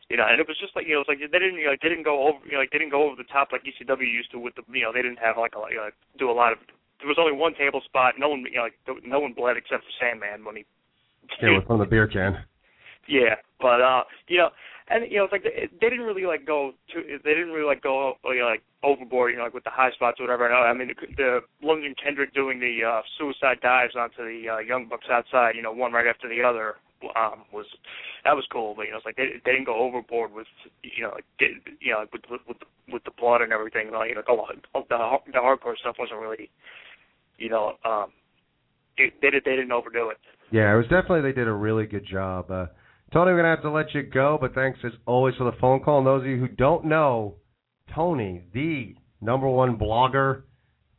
[0.08, 1.68] you know, and it was just like you know, it was like they didn't you
[1.68, 3.68] know, they didn't go over you know, like they didn't go over the top like
[3.68, 6.32] ECW used to with the you know they didn't have like a you know, do
[6.32, 6.60] a lot of.
[7.04, 8.16] There was only one table spot.
[8.16, 10.66] No one you know like no one bled except for Sandman when he.
[11.42, 12.48] Yeah, with from the beer can.
[13.08, 14.50] Yeah, but uh, you know,
[14.90, 17.66] and you know, it's like they, they didn't really like go to, they didn't really
[17.66, 20.52] like go you know, like overboard, you know, like with the high spots or whatever.
[20.52, 24.88] I mean, the, the London Kendrick doing the uh, suicide dives onto the uh, Young
[24.88, 26.76] Bucks outside, you know, one right after the other,
[27.16, 27.66] um, was
[28.24, 28.74] that was cool.
[28.76, 30.48] But you know, it's like they they didn't go overboard with
[30.84, 33.92] you know, like did, you know, with with with the, the blood and everything.
[33.92, 34.62] Like, you know, on.
[34.74, 36.50] the the hardcore stuff wasn't really,
[37.38, 38.12] you know, um,
[38.98, 40.18] it, they did they didn't overdo it.
[40.52, 42.52] Yeah, it was definitely they did a really good job.
[42.52, 42.68] Uh,
[43.14, 45.80] Tony, we're gonna have to let you go, but thanks as always for the phone
[45.82, 46.00] call.
[46.00, 47.36] And those of you who don't know,
[47.94, 50.42] Tony, the number one blogger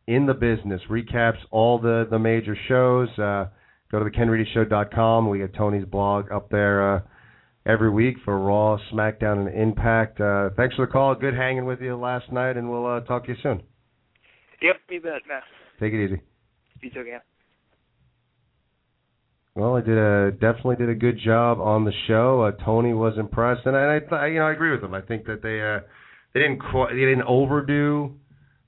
[0.07, 3.09] in the business, recaps all the the major shows.
[3.19, 3.47] Uh,
[3.91, 5.29] go to the KenReadyShow.com.
[5.29, 7.01] We get Tony's blog up there uh,
[7.67, 10.21] every week for Raw, SmackDown, and Impact.
[10.21, 11.17] Uh, thanks for the call.
[11.17, 13.61] Good hanging with you last night, and we'll uh, talk to you soon.
[14.63, 15.43] Yep, you bet, man.
[15.81, 16.21] Take it easy.
[16.81, 17.19] You too, yeah.
[19.57, 22.43] Well, I did a definitely did a good job on the show.
[22.43, 24.95] Uh, Tony was impressed, and I, I you know I agree with him.
[24.95, 25.79] I think that they uh,
[26.35, 28.15] they didn't qu- they didn't overdo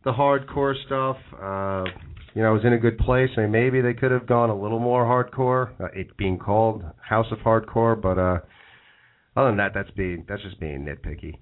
[0.05, 1.17] the hardcore stuff.
[1.35, 1.91] Uh,
[2.37, 3.31] you know, it was in a good place.
[3.37, 5.73] I mean, maybe they could have gone a little more hardcore.
[5.81, 8.39] Uh, it being called House of Hardcore, but uh,
[9.37, 11.35] other than that, that's being that's just being nitpicky.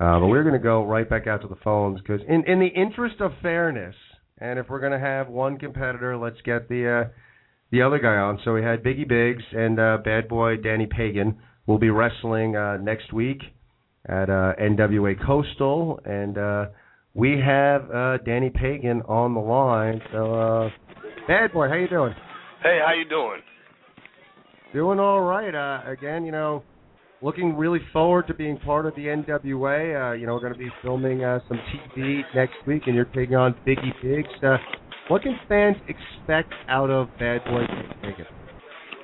[0.00, 2.60] Uh, but we're going to go right back out to the phones because, in in
[2.60, 3.94] the interest of fairness,
[4.36, 7.21] and if we're going to have one competitor, let's get the uh,
[7.72, 8.38] the other guy on.
[8.44, 12.76] So we had Biggie Biggs and uh, Bad Boy Danny Pagan will be wrestling uh,
[12.76, 13.40] next week
[14.06, 16.66] at uh, NWA Coastal, and uh,
[17.14, 20.00] we have uh, Danny Pagan on the line.
[20.12, 20.68] So, uh,
[21.28, 22.14] Bad Boy, how you doing?
[22.62, 23.40] Hey, how you doing?
[24.74, 25.54] Doing all right.
[25.54, 26.62] Uh, again, you know,
[27.20, 30.10] looking really forward to being part of the NWA.
[30.10, 31.58] Uh, you know, we're going to be filming uh, some
[31.96, 34.28] TV next week, and you're taking on Biggie Biggs.
[34.42, 34.56] Uh,
[35.08, 38.26] what can fans expect out of Bad Boy Danny Pagan?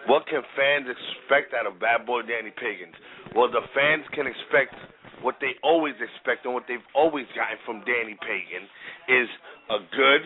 [0.07, 2.95] What can fans expect out of Bad Boy Danny Pagans?
[3.37, 4.75] Well, the fans can expect
[5.21, 8.65] what they always expect and what they've always gotten from Danny Pagan
[9.09, 9.29] is
[9.69, 10.23] a good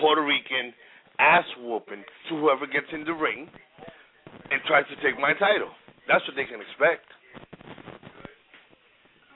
[0.00, 0.72] Puerto Rican
[1.18, 3.48] ass whooping to whoever gets in the ring
[4.50, 5.70] and tries to take my title.
[6.06, 7.08] That's what they can expect.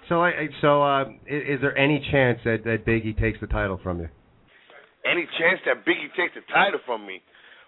[0.08, 3.46] So, I, I- so uh, is, is there any chance that, that Biggie takes the
[3.46, 4.08] title from you?
[5.04, 7.22] Any chance that Biggie takes the title from me?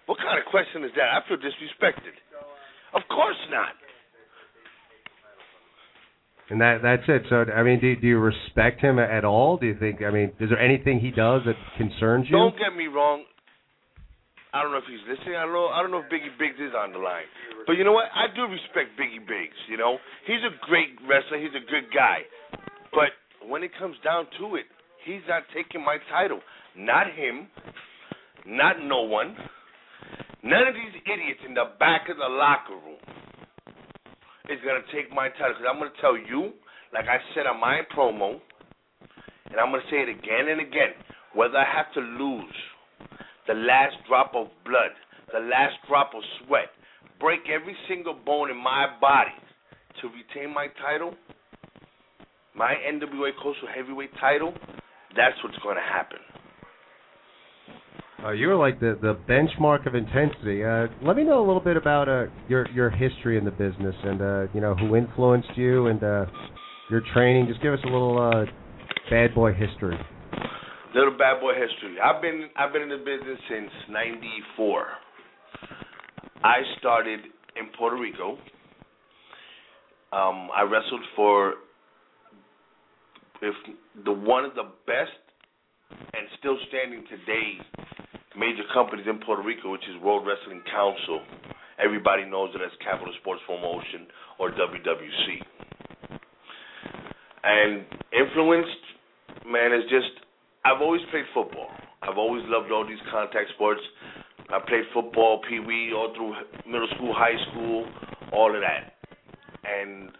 [0.05, 1.09] What kind of question is that?
[1.09, 2.13] I feel disrespected.
[2.93, 3.73] Of course not.
[6.49, 7.23] And that that's it.
[7.29, 9.57] So, I mean, do, do you respect him at all?
[9.57, 10.03] Do you think?
[10.03, 12.35] I mean, is there anything he does that concerns you?
[12.35, 13.23] Don't get me wrong.
[14.53, 15.33] I don't know if he's listening.
[15.33, 15.73] I don't know.
[15.73, 17.25] I don't know if Biggie Biggs is on the line.
[17.65, 18.05] But you know what?
[18.13, 19.57] I do respect Biggie Biggs.
[19.65, 19.97] You know,
[20.29, 21.41] he's a great wrestler.
[21.41, 22.21] He's a good guy.
[22.93, 23.17] But
[23.49, 24.69] when it comes down to it,
[25.09, 26.37] he's not taking my title.
[26.77, 27.47] Not him.
[28.45, 29.35] Not no one.
[30.43, 32.99] None of these idiots in the back of the locker room
[34.49, 35.55] is gonna take my title.
[35.55, 36.53] Because I'm gonna tell you,
[36.93, 38.41] like I said on my promo,
[39.49, 40.93] and I'm gonna say it again and again.
[41.33, 42.55] Whether I have to lose
[43.47, 44.91] the last drop of blood,
[45.31, 46.69] the last drop of sweat,
[47.19, 49.31] break every single bone in my body
[50.01, 51.15] to retain my title,
[52.55, 54.53] my NWA Coastal Heavyweight title,
[55.15, 56.19] that's what's going to happen.
[58.23, 60.63] Uh, you were like the the benchmark of intensity.
[60.63, 63.95] Uh, let me know a little bit about uh, your your history in the business
[64.03, 66.25] and uh, you know who influenced you and uh,
[66.89, 67.47] your training.
[67.47, 68.45] Just give us a little uh,
[69.09, 69.97] bad boy history.
[70.95, 71.97] Little bad boy history.
[72.01, 74.85] I've been I've been in the business since '94.
[76.45, 77.19] I started
[77.57, 78.37] in Puerto Rico.
[80.13, 81.55] Um, I wrestled for
[83.41, 83.55] if
[84.05, 85.11] the one of the best
[86.13, 87.59] and still standing today
[88.37, 91.21] major companies in Puerto Rico, which is World Wrestling Council.
[91.83, 94.07] Everybody knows it as Capitol Sports Promotion
[94.39, 95.41] or WWC.
[97.43, 98.83] And influenced,
[99.45, 100.23] man, is just
[100.65, 101.67] I've always played football.
[102.01, 103.81] I've always loved all these contact sports.
[104.49, 106.33] I played football, pee wee, all through
[106.69, 107.85] middle school, high school,
[108.31, 108.93] all of that.
[109.65, 110.11] And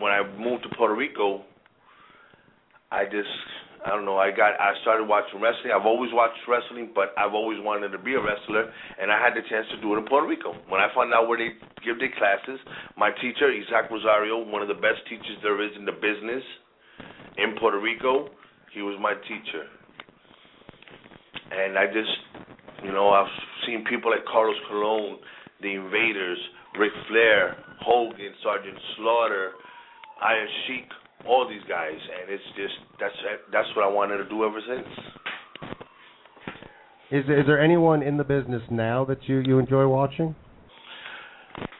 [0.00, 1.42] when I moved to Puerto Rico,
[2.90, 3.28] I just
[3.86, 4.18] I don't know.
[4.18, 5.70] I got I started watching wrestling.
[5.70, 9.38] I've always watched wrestling, but I've always wanted to be a wrestler, and I had
[9.38, 10.52] the chance to do it in Puerto Rico.
[10.68, 11.54] When I found out where they
[11.86, 12.58] give their classes,
[12.96, 16.42] my teacher Isaac Rosario, one of the best teachers there is in the business
[17.38, 18.30] in Puerto Rico,
[18.74, 19.64] he was my teacher.
[21.50, 22.12] And I just,
[22.84, 23.30] you know, I've
[23.66, 25.18] seen people like Carlos Colon,
[25.62, 26.38] the Invaders,
[26.78, 29.52] Ric Flair, Hogan, Sergeant Slaughter,
[30.22, 30.90] Iron Sheik,
[31.26, 33.14] all these guys, and it's just that's
[33.52, 34.86] that's what I wanted to do ever since.
[37.10, 40.34] Is is there anyone in the business now that you you enjoy watching?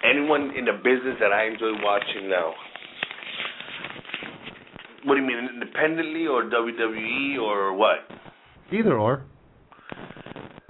[0.05, 2.53] Anyone in the business that I enjoy watching now?
[5.05, 7.99] What do you mean, independently or WWE or what?
[8.73, 9.25] Either or.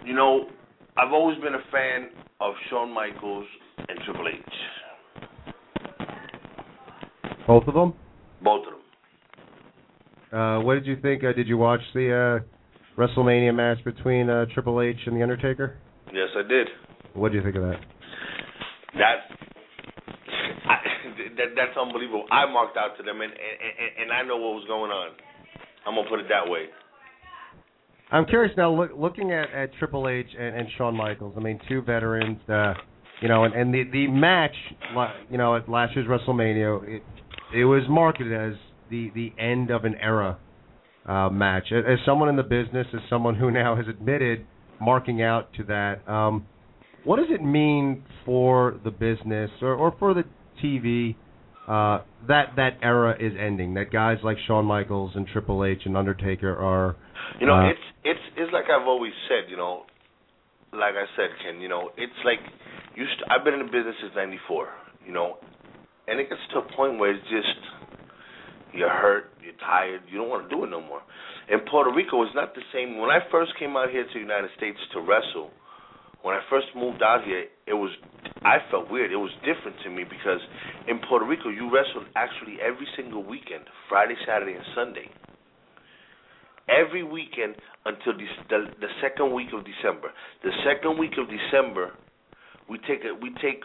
[0.04, 0.48] You know,
[0.96, 2.08] I've always been a fan
[2.40, 3.46] of Shawn Michaels
[3.88, 4.36] and Triple H.
[7.46, 7.94] Both of them.
[8.42, 10.40] Both of them.
[10.40, 11.24] Uh, what did you think?
[11.24, 15.78] Uh, did you watch the uh, WrestleMania match between uh, Triple H and the Undertaker?
[16.12, 16.68] Yes, I did.
[17.14, 17.80] What did you think of that?
[18.94, 19.16] That,
[20.66, 20.76] I,
[21.36, 22.24] that that's unbelievable.
[22.30, 25.10] I marked out to them, and, and and I know what was going on.
[25.86, 26.66] I'm gonna put it that way.
[28.10, 31.34] I'm curious now, look, looking at, at Triple H and, and Shawn Michaels.
[31.36, 32.38] I mean, two veterans.
[32.48, 32.74] Uh,
[33.20, 34.54] you know, and, and the the match,
[35.30, 37.02] you know, at last year's WrestleMania, it,
[37.54, 38.58] it was marketed as
[38.90, 40.38] the the end of an era
[41.06, 41.72] uh, match.
[41.72, 44.46] As someone in the business, as someone who now has admitted
[44.80, 46.46] marking out to that, um,
[47.04, 50.24] what does it mean for the business or, or for the
[50.62, 51.16] TV
[51.66, 53.74] uh, that that era is ending?
[53.74, 56.96] That guys like Shawn Michaels and Triple H and Undertaker are.
[57.40, 59.50] You know, uh, it's it's it's like I've always said.
[59.50, 59.84] You know,
[60.72, 61.60] like I said, Ken.
[61.60, 62.40] You know, it's like
[62.94, 63.04] you.
[63.04, 64.68] St- I've been in the business since '94.
[65.06, 65.38] You know,
[66.08, 67.60] and it gets to a point where it's just
[68.72, 71.02] you're hurt, you're tired, you don't want to do it no more.
[71.48, 72.98] In Puerto Rico, it's not the same.
[72.98, 75.50] When I first came out here to the United States to wrestle,
[76.22, 77.90] when I first moved out here, it was
[78.42, 79.12] I felt weird.
[79.12, 80.40] It was different to me because
[80.86, 85.08] in Puerto Rico, you wrestled actually every single weekend, Friday, Saturday, and Sunday.
[86.68, 87.56] Every weekend
[87.86, 90.12] until the, the the second week of December.
[90.42, 91.96] The second week of December,
[92.68, 93.60] we take a, we take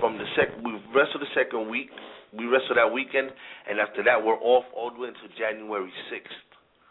[0.00, 1.90] from the sec we wrestle the second week
[2.36, 3.30] we wrestle that weekend,
[3.70, 6.34] and after that we're off all the way until January sixth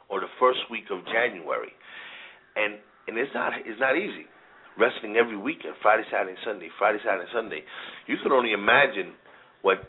[0.08, 1.72] or the first week of January,
[2.56, 4.24] and and it's not it's not easy
[4.80, 7.62] wrestling every weekend Friday Saturday Sunday Friday Saturday Sunday.
[8.08, 9.14] You can only imagine
[9.62, 9.84] what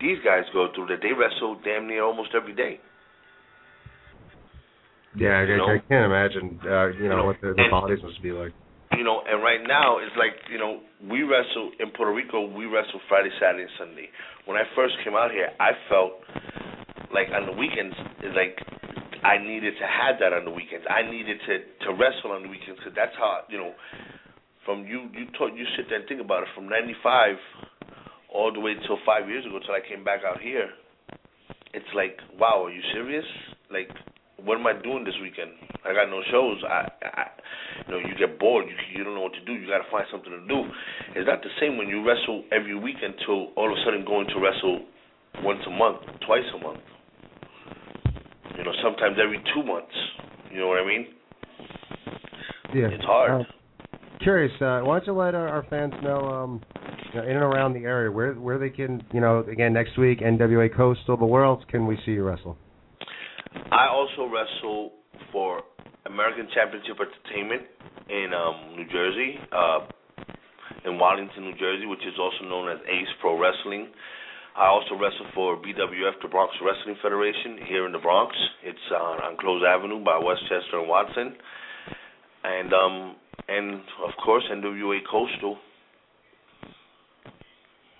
[0.00, 2.80] these guys go through that they wrestle damn near almost every day.
[5.16, 5.44] Yeah, I?
[5.46, 6.58] I can't imagine.
[6.66, 8.52] Uh, you know You know, what their, their and- bodies must be like.
[8.96, 12.66] You know, and right now it's like, you know, we wrestle in Puerto Rico, we
[12.66, 14.08] wrestle Friday, Saturday, and Sunday.
[14.46, 16.20] When I first came out here, I felt
[17.12, 17.94] like on the weekends,
[18.34, 18.58] like
[19.24, 20.84] I needed to have that on the weekends.
[20.90, 21.54] I needed to
[21.86, 23.72] to wrestle on the weekends because that's how, you know,
[24.64, 27.36] from you you talk, you sit there and think about it from '95
[28.34, 30.68] all the way till five years ago till I came back out here.
[31.72, 33.24] It's like, wow, are you serious?
[33.70, 33.90] Like,
[34.44, 35.50] what am I doing this weekend?
[35.84, 36.60] I got no shows.
[36.68, 37.24] I, I
[37.88, 38.66] you know, you get bored.
[38.68, 39.52] You you don't know what to do.
[39.52, 40.68] You got to find something to do.
[41.16, 44.28] It's not the same when you wrestle every weekend till all of a sudden going
[44.28, 44.84] to wrestle
[45.42, 46.80] once a month, twice a month.
[48.56, 49.94] You know, sometimes every two months.
[50.52, 51.06] You know what I mean?
[52.74, 53.42] Yeah, It's hard.
[53.42, 53.44] Uh,
[54.20, 54.52] curious.
[54.60, 56.62] Uh, why don't you let our, our fans know, um,
[57.12, 59.98] you know, in and around the area where where they can, you know, again next
[59.98, 62.56] week NWA Coastal, where else can we see you wrestle?
[63.70, 64.92] I also wrestle
[65.32, 65.62] for
[66.06, 67.62] American Championship Entertainment
[68.08, 69.86] in um, New Jersey, uh,
[70.84, 73.88] in Wallington, New Jersey, which is also known as Ace Pro Wrestling.
[74.56, 78.36] I also wrestle for BWF, the Bronx Wrestling Federation, here in the Bronx.
[78.62, 81.34] It's uh, on Croes Avenue by Westchester and Watson,
[82.44, 83.16] and um,
[83.48, 83.74] and
[84.06, 85.58] of course NWA Coastal.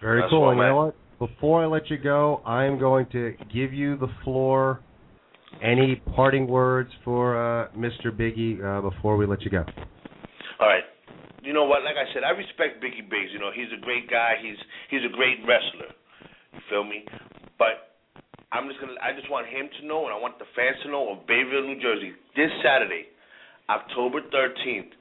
[0.00, 0.54] Very That's cool.
[0.54, 0.96] you know what?
[1.18, 4.80] Before I let you go, I'm going to give you the floor
[5.64, 8.12] any parting words for uh, Mr.
[8.12, 9.64] Biggie uh, before we let you go?
[10.60, 10.84] All right.
[11.42, 11.82] You know what?
[11.82, 13.32] Like I said, I respect Biggie Biggs.
[13.32, 14.34] You know, he's a great guy.
[14.40, 14.56] He's
[14.90, 15.92] he's a great wrestler.
[16.52, 17.04] You feel me?
[17.58, 17.96] But
[18.52, 18.94] I'm just gonna.
[19.02, 21.66] I just want him to know, and I want the fans to know of Bayville,
[21.66, 23.08] New Jersey, this Saturday,
[23.68, 24.92] October 13th.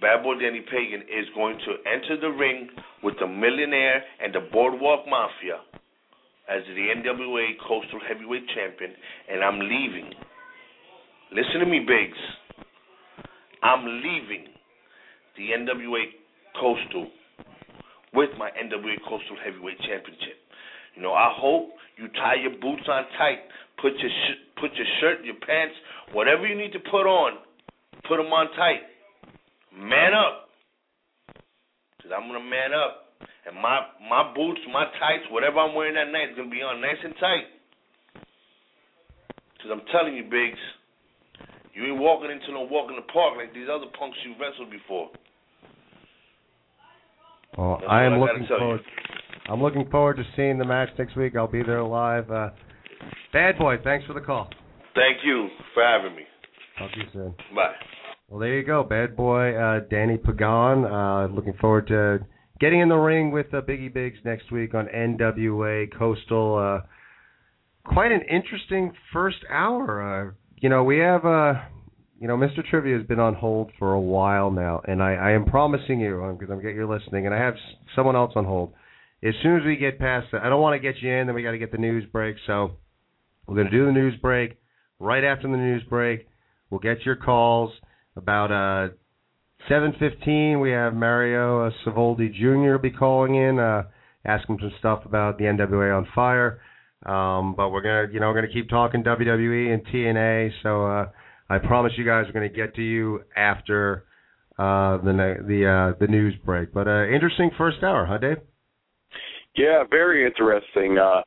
[0.00, 2.68] Bad Boy Danny Pagan is going to enter the ring
[3.02, 5.56] with the Millionaire and the Boardwalk Mafia
[6.48, 8.92] as the NWA Coastal Heavyweight Champion,
[9.30, 10.10] and I'm leaving.
[11.32, 12.18] Listen to me, Biggs.
[13.62, 14.46] I'm leaving
[15.36, 16.04] the NWA
[16.60, 17.10] Coastal
[18.14, 20.38] with my NWA Coastal Heavyweight Championship.
[20.94, 23.40] You know, I hope you tie your boots on tight,
[23.82, 25.74] put your sh- put your shirt, your pants,
[26.12, 27.38] whatever you need to put on,
[28.08, 28.80] put them on tight.
[29.76, 30.48] Man up,
[32.00, 33.05] cause I'm gonna man up,
[33.46, 36.80] and my my boots, my tights, whatever I'm wearing that night is gonna be on
[36.80, 37.46] nice and tight.
[39.62, 40.58] Cause I'm telling you, Biggs,
[41.74, 44.70] you ain't walking into no walk in the park like these other punks you wrestled
[44.70, 45.10] before.
[47.56, 48.62] Well, That's I am I looking tell you.
[48.62, 48.80] forward.
[49.48, 51.36] I'm looking forward to seeing the match next week.
[51.36, 52.30] I'll be there live.
[52.30, 52.50] Uh,
[53.32, 54.48] Bad boy, thanks for the call.
[54.94, 56.22] Thank you for having me.
[56.78, 57.34] Talk to you soon.
[57.54, 57.72] Bye.
[58.28, 60.84] Well, there you go, bad boy uh, Danny Pagan.
[60.84, 62.20] Uh, looking forward to
[62.60, 66.58] getting in the ring with uh, Biggie Biggs next week on NWA Coastal.
[66.58, 66.86] Uh,
[67.84, 70.30] quite an interesting first hour.
[70.30, 71.54] Uh, you know, we have, uh,
[72.18, 72.64] you know, Mr.
[72.68, 76.34] Trivia has been on hold for a while now, and I, I am promising you,
[76.38, 77.54] because I'm getting you're listening, and I have
[77.94, 78.72] someone else on hold.
[79.22, 81.34] As soon as we get past that, I don't want to get you in, then
[81.34, 82.36] we got to get the news break.
[82.46, 82.72] So
[83.46, 84.58] we're going to do the news break.
[84.98, 86.26] Right after the news break,
[86.70, 87.72] we'll get your calls.
[88.16, 88.94] About uh,
[89.68, 92.78] 7:15, we have Mario uh, Savoldi Jr.
[92.78, 93.84] be calling in, uh,
[94.24, 96.60] asking some stuff about the NWA on fire.
[97.04, 100.50] Um, but we're gonna, you know, we're gonna keep talking WWE and TNA.
[100.62, 101.06] So uh,
[101.48, 104.04] I promise you guys, we're gonna get to you after
[104.58, 106.72] uh, the the uh, the news break.
[106.72, 108.38] But uh, interesting first hour, huh, Dave?
[109.56, 110.98] Yeah, very interesting.
[110.98, 111.22] Uh,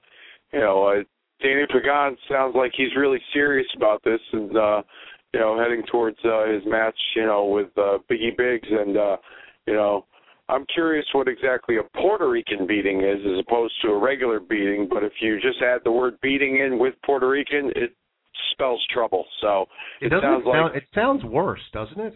[0.54, 1.04] you know, uh,
[1.42, 4.82] Danny Pagan sounds like he's really serious about this, and uh,
[5.34, 9.18] you know, heading towards uh, his match, you know, with uh, Biggie Biggs, and uh,
[9.68, 10.06] you know,
[10.48, 14.88] I'm curious what exactly a Puerto Rican beating is, as opposed to a regular beating.
[14.90, 17.94] But if you just add the word beating in with Puerto Rican, it
[18.52, 19.26] spells trouble.
[19.42, 19.68] So
[20.02, 20.76] It doesn't sounds like sound.
[20.76, 22.14] It sounds worse, doesn't it?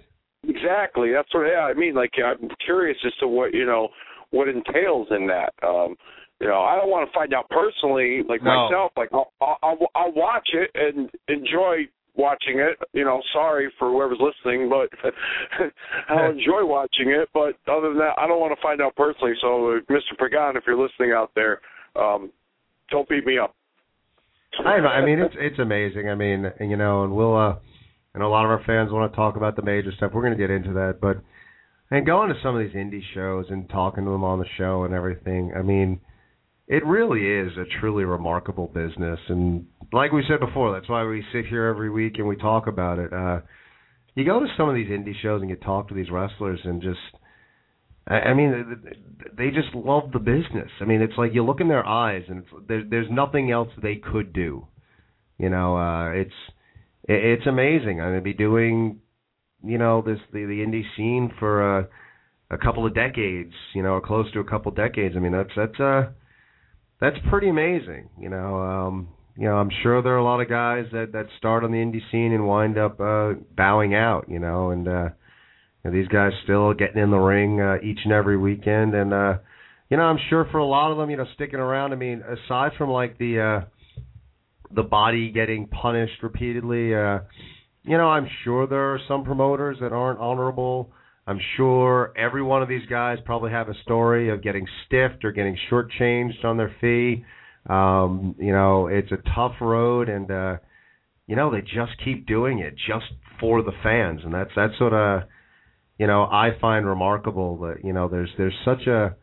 [0.47, 1.11] Exactly.
[1.13, 1.47] That's what.
[1.47, 3.89] Yeah, I mean, like I'm curious as to what you know
[4.31, 5.53] what entails in that.
[5.65, 5.95] Um,
[6.41, 8.65] you know, I don't want to find out personally, like No.
[8.65, 8.91] myself.
[8.97, 12.77] Like I'll, I'll I'll watch it and enjoy watching it.
[12.93, 14.89] You know, sorry for whoever's listening, but
[16.09, 17.29] I'll enjoy watching it.
[17.33, 19.33] But other than that, I don't want to find out personally.
[19.41, 20.17] So, Mr.
[20.19, 21.61] Pagan, if you're listening out there,
[21.95, 22.31] um,
[22.89, 23.55] don't beat me up.
[24.63, 26.09] I I mean it's it's amazing.
[26.09, 27.55] I mean you know, and we'll uh,
[28.13, 30.11] and a lot of our fans want to talk about the major stuff.
[30.13, 31.17] We're going to get into that, but
[31.89, 34.83] and going to some of these indie shows and talking to them on the show
[34.83, 35.53] and everything.
[35.57, 35.99] I mean,
[36.67, 41.23] it really is a truly remarkable business, and like we said before, that's why we
[41.33, 43.13] sit here every week and we talk about it.
[43.13, 43.41] Uh,
[44.15, 46.81] you go to some of these indie shows and you talk to these wrestlers and
[46.81, 46.99] just
[48.05, 48.81] I mean,
[49.37, 50.69] they just love the business.
[50.81, 53.69] I mean, it's like you look in their eyes, and it's, there, there's nothing else
[53.81, 54.67] they could do.
[55.37, 56.33] You know, uh, it's
[57.05, 58.01] it's amazing.
[58.01, 58.99] I'm gonna be doing,
[59.63, 61.87] you know, this the the indie scene for a
[62.51, 63.53] a couple of decades.
[63.73, 65.15] You know, or close to a couple of decades.
[65.15, 66.09] I mean, that's that's uh
[67.03, 68.07] that's pretty amazing.
[68.17, 71.25] You know, um, you know, I'm sure there are a lot of guys that that
[71.37, 74.29] start on the indie scene and wind up uh, bowing out.
[74.29, 75.09] You know, and uh,
[75.83, 79.13] you know, these guys still getting in the ring uh, each and every weekend, and
[79.13, 79.33] uh,
[79.89, 81.91] you know, I'm sure for a lot of them, you know, sticking around.
[81.91, 84.01] I mean, aside from like the uh,
[84.73, 87.19] the body getting punished repeatedly, uh,
[87.83, 90.89] you know, I'm sure there are some promoters that aren't honorable.
[91.25, 95.31] I'm sure every one of these guys probably have a story of getting stiffed or
[95.31, 97.23] getting shortchanged on their fee.
[97.69, 100.57] Um, you know, it's a tough road, and uh,
[101.27, 103.05] you know they just keep doing it just
[103.39, 105.23] for the fans, and that's that's sort of
[105.97, 109.15] you know I find remarkable that you know there's there's such a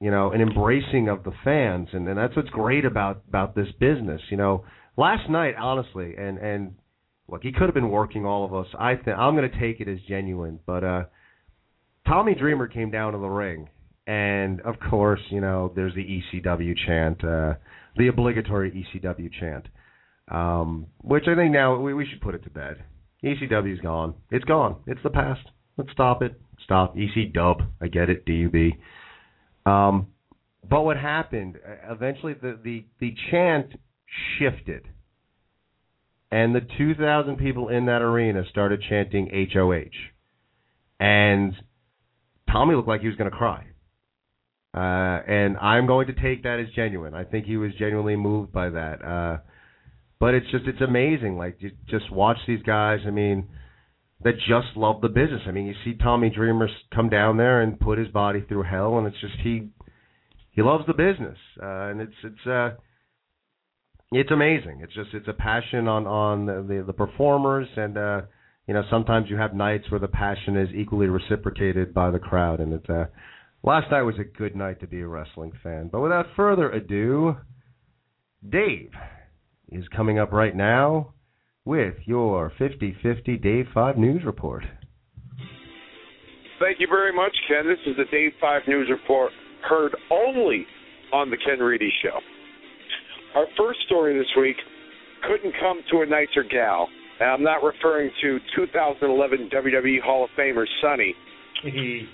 [0.00, 3.68] you know an embracing of the fans, and, and that's what's great about about this
[3.78, 4.20] business.
[4.28, 4.64] You know,
[4.96, 6.74] last night honestly, and and
[7.32, 8.66] look, he could have been working all of us.
[8.78, 11.04] I think I'm going to take it as genuine, but uh,
[12.06, 13.68] Tommy Dreamer came down to the ring,
[14.06, 17.54] and of course, you know, there's the ECW chant, uh,
[17.96, 19.66] the obligatory ECW chant,
[20.30, 22.84] um, which I think now we, we should put it to bed.
[23.24, 24.14] ECW's gone.
[24.30, 24.76] It's gone.
[24.86, 25.40] It's the past.
[25.78, 26.38] Let's stop it.
[26.64, 26.96] Stop.
[26.98, 27.62] EC Dub.
[27.80, 28.26] I get it.
[28.26, 28.72] DUB.
[29.70, 30.08] Um,
[30.68, 31.56] but what happened?
[31.66, 33.72] uh, Eventually, the the the chant
[34.38, 34.86] shifted
[36.32, 39.92] and the 2,000 people in that arena started chanting HOH.
[40.98, 41.52] And
[42.50, 43.66] Tommy looked like he was going to cry.
[44.74, 47.12] Uh, and I'm going to take that as genuine.
[47.12, 49.04] I think he was genuinely moved by that.
[49.04, 49.38] Uh,
[50.18, 51.36] but it's just it's amazing.
[51.36, 53.00] Like you just watch these guys.
[53.06, 53.48] I mean,
[54.24, 55.42] that just love the business.
[55.46, 58.96] I mean, you see Tommy Dreamer come down there and put his body through hell,
[58.96, 59.68] and it's just he
[60.52, 62.70] he loves the business, uh, and it's it's uh
[64.12, 64.80] it's amazing.
[64.82, 68.22] It's just it's a passion on on the the, performers, and uh,
[68.66, 72.60] you know sometimes you have nights where the passion is equally reciprocated by the crowd,
[72.60, 73.06] and it's uh
[73.62, 75.88] last night was a good night to be a wrestling fan.
[75.90, 77.36] But without further ado,
[78.48, 78.90] Dave
[79.70, 81.14] is coming up right now
[81.64, 84.64] with your 50-50 Dave 5 News Report.
[86.58, 87.66] Thank you very much, Ken.
[87.66, 89.30] This is the Dave 5 News Report,
[89.68, 90.66] heard only
[91.12, 92.18] on the Ken Reedy Show.
[93.34, 94.56] Our first story this week
[95.26, 96.88] couldn't come to a nicer gal.
[97.20, 101.14] And I'm not referring to 2011 WWE Hall of Famer Sunny.
[101.64, 102.06] Mm-hmm.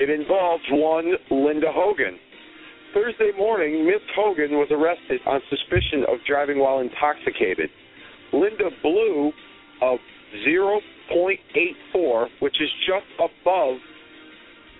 [0.00, 2.18] it involves one Linda Hogan.
[2.92, 7.70] Thursday morning, Miss Hogan was arrested on suspicion of driving while intoxicated.
[8.32, 9.32] Linda blew
[9.80, 9.96] a
[10.46, 13.78] 0.84, which is just above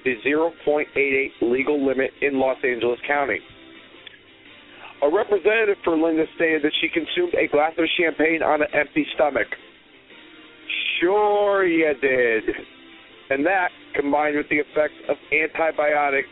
[0.05, 3.41] the 0.88 legal limit in Los Angeles County.
[5.03, 9.07] A representative for Linda stated that she consumed a glass of champagne on an empty
[9.15, 9.49] stomach.
[11.01, 12.45] Sure, you did.
[13.31, 16.29] And that, combined with the effects of antibiotics,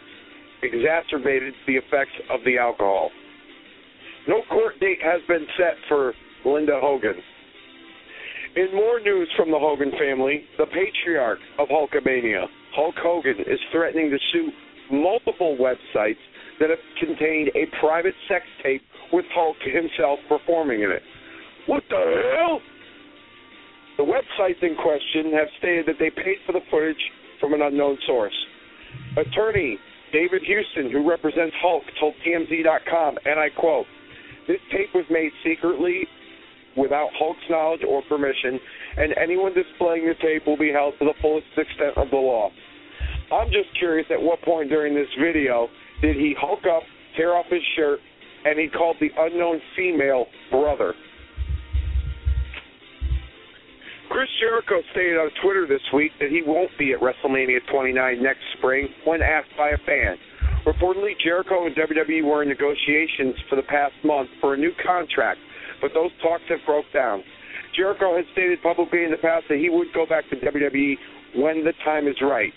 [0.63, 3.11] exacerbated the effects of the alcohol.
[4.29, 7.17] No court date has been set for Linda Hogan.
[8.55, 14.11] In more news from the Hogan family, the patriarch of Hulkamania, Hulk Hogan, is threatening
[14.11, 14.51] to sue
[14.91, 16.21] multiple websites
[16.63, 18.83] that have contained a private sex tape
[19.13, 21.03] with Hulk himself performing in it.
[21.67, 21.99] What the
[22.39, 22.61] hell?
[23.99, 27.03] The websites in question have stated that they paid for the footage
[27.41, 28.35] from an unknown source.
[29.19, 29.77] Attorney
[30.13, 33.87] David Houston, who represents Hulk, told TMZ.com, and I quote,
[34.47, 36.07] This tape was made secretly
[36.77, 38.61] without Hulk's knowledge or permission,
[38.97, 42.51] and anyone displaying the tape will be held to the fullest extent of the law.
[43.33, 45.69] I'm just curious at what point during this video
[46.03, 46.83] did he hulk up,
[47.17, 48.01] tear off his shirt,
[48.45, 50.95] and he called the unknown female brother.
[54.11, 58.43] Chris Jericho stated on Twitter this week that he won't be at WrestleMania 29 next
[58.59, 60.19] spring when asked by a fan.
[60.67, 65.41] Reportedly, Jericho and WWE were in negotiations for the past month for a new contract,
[65.81, 67.23] but those talks have broke down.
[67.75, 70.97] Jericho has stated publicly in the past that he would go back to WWE
[71.37, 72.53] when the time is right.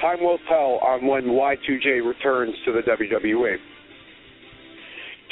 [0.00, 3.56] Time will tell on when Y2J returns to the WWE.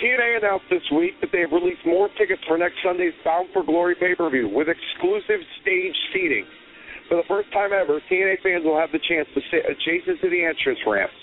[0.02, 3.62] TNA announced this week that they have released more tickets for next Sunday's Bound for
[3.62, 6.44] Glory pay-per-view with exclusive stage seating.
[7.08, 10.30] For the first time ever, TNA fans will have the chance to sit adjacent to
[10.30, 11.14] the entrance ramps.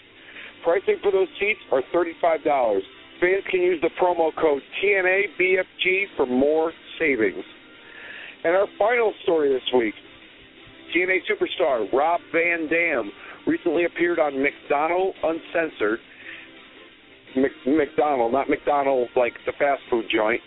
[0.63, 2.79] Pricing for those seats are $35.
[3.19, 7.43] Fans can use the promo code TNABFG for more savings.
[8.43, 9.93] And our final story this week,
[10.95, 13.11] TNA superstar Rob Van Dam
[13.47, 15.99] recently appeared on McDonald Uncensored
[17.35, 20.41] Mc, McDonald, not McDonald's like the fast food joint,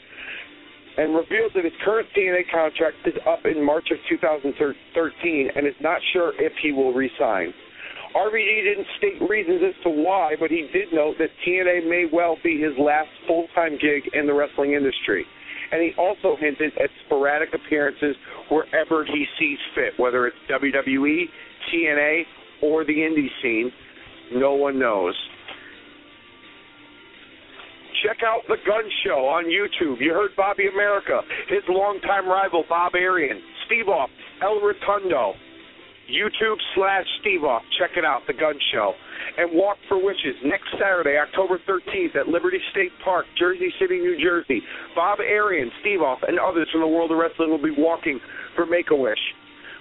[0.97, 5.75] and revealed that his current TNA contract is up in March of 2013 and is
[5.81, 7.53] not sure if he will resign.
[8.15, 12.37] RVD didn't state reasons as to why, but he did note that TNA may well
[12.45, 15.25] be his last full time gig in the wrestling industry.
[15.73, 18.15] And he also hinted at sporadic appearances
[18.51, 21.25] wherever he sees fit, whether it's WWE,
[21.73, 22.23] TNA,
[22.63, 23.71] or the indie scene.
[24.33, 25.15] No one knows
[28.05, 29.97] check out the Gun Show on YouTube.
[30.01, 34.11] You heard Bobby America, his longtime rival Bob Arian, Steve Off,
[34.43, 35.33] El Rotundo,
[36.11, 37.63] YouTube slash Steve Off.
[37.79, 38.93] Check it out, the Gun Show.
[39.39, 44.21] And Walk for Wishes next Saturday, October 13th at Liberty State Park, Jersey City, New
[44.23, 44.61] Jersey.
[44.95, 48.21] Bob Arian, Steve Off, and others from the world of wrestling will be walking
[48.55, 49.19] for Make a Wish.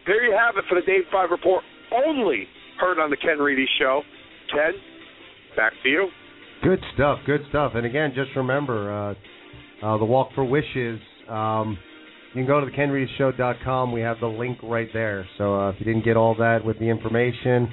[0.05, 2.47] There you have it for the Dave 5 report, only
[2.79, 4.03] heard on the Ken Reedy Show.
[4.51, 4.73] Ken,
[5.55, 6.09] back to you.
[6.63, 7.73] Good stuff, good stuff.
[7.75, 9.13] And again, just remember uh,
[9.85, 10.99] uh, the Walk for Wishes.
[11.29, 11.77] Um,
[12.37, 13.91] you can go to the kenreedyshow.com.
[13.91, 15.27] We have the link right there.
[15.39, 17.67] So uh, if you didn't get all that with the information,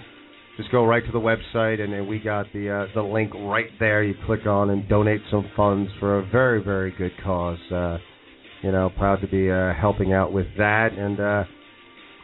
[0.57, 3.69] just go right to the website, and, and we got the uh, the link right
[3.79, 4.03] there.
[4.03, 7.59] You click on and donate some funds for a very very good cause.
[7.71, 7.99] Uh,
[8.63, 10.93] you know, proud to be uh, helping out with that.
[10.93, 11.45] And uh,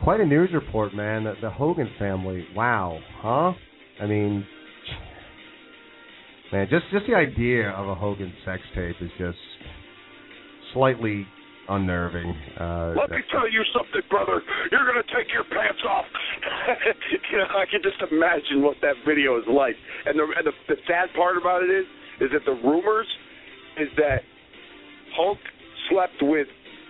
[0.03, 1.25] quite a news report, man.
[1.25, 2.47] The, the Hogan family.
[2.57, 3.53] Wow, huh?
[4.03, 4.47] I mean,
[6.53, 9.37] man, just just the idea of a Hogan sex tape is just
[10.73, 11.27] slightly
[11.71, 12.35] unnerving.
[12.59, 14.43] Uh, Let me tell you something, brother.
[14.71, 16.05] You're gonna take your pants off.
[17.31, 19.79] you know, I can just imagine what that video is like.
[20.05, 21.87] And the and the, the sad part about it is,
[22.21, 23.07] is that the rumors
[23.79, 24.27] is that
[25.15, 25.39] Hulk
[25.89, 26.49] slept with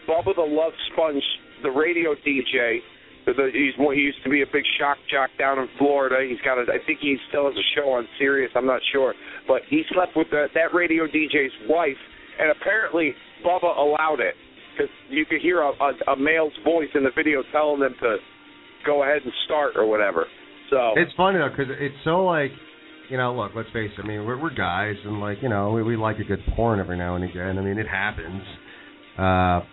[0.09, 1.23] Bubba the Love Sponge,
[1.63, 2.81] the radio DJ.
[3.27, 6.25] The, he's well, he used to be a big shock jock down in Florida.
[6.27, 8.51] He's got a, I think he still has a show on Sirius.
[8.57, 9.15] I'm not sure,
[9.47, 12.01] but he slept with the, that radio DJ's wife,
[12.41, 13.15] and apparently
[13.45, 14.35] Bubba allowed it
[14.73, 18.17] because you could hear a, a, a male's voice in the video telling them to
[18.87, 20.27] go ahead and start or whatever.
[20.71, 22.53] So It's funny though, because it's so like,
[23.11, 24.05] you know, look, let's face it.
[24.05, 26.79] I mean, we're we're guys, and like, you know, we, we like a good porn
[26.79, 27.59] every now and again.
[27.59, 28.43] I mean, it happens.
[29.19, 29.67] Uh,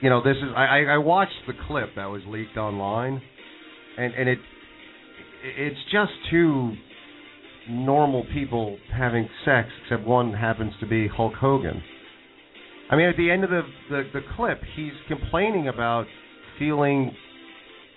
[0.00, 3.20] you know, this is I I watched the clip that was leaked online,
[3.98, 4.38] and and it
[5.42, 6.74] it's just two
[7.68, 11.82] normal people having sex, except one happens to be Hulk Hogan.
[12.90, 16.06] I mean, at the end of the the, the clip, he's complaining about
[16.58, 17.14] feeling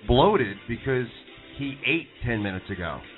[0.07, 1.07] bloated because
[1.57, 2.99] he ate ten minutes ago.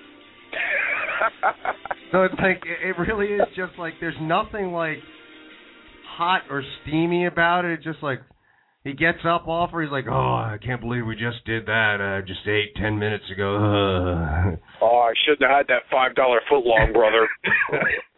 [2.12, 4.98] So it's like it really is just like there's nothing like
[6.18, 7.72] hot or steamy about it.
[7.72, 8.20] It's just like
[8.84, 12.02] he gets up off her, he's like, "Oh, I can't believe we just did that.
[12.02, 16.66] I just ate ten minutes ago." Oh, I shouldn't have had that five dollar foot
[16.66, 17.30] long, brother.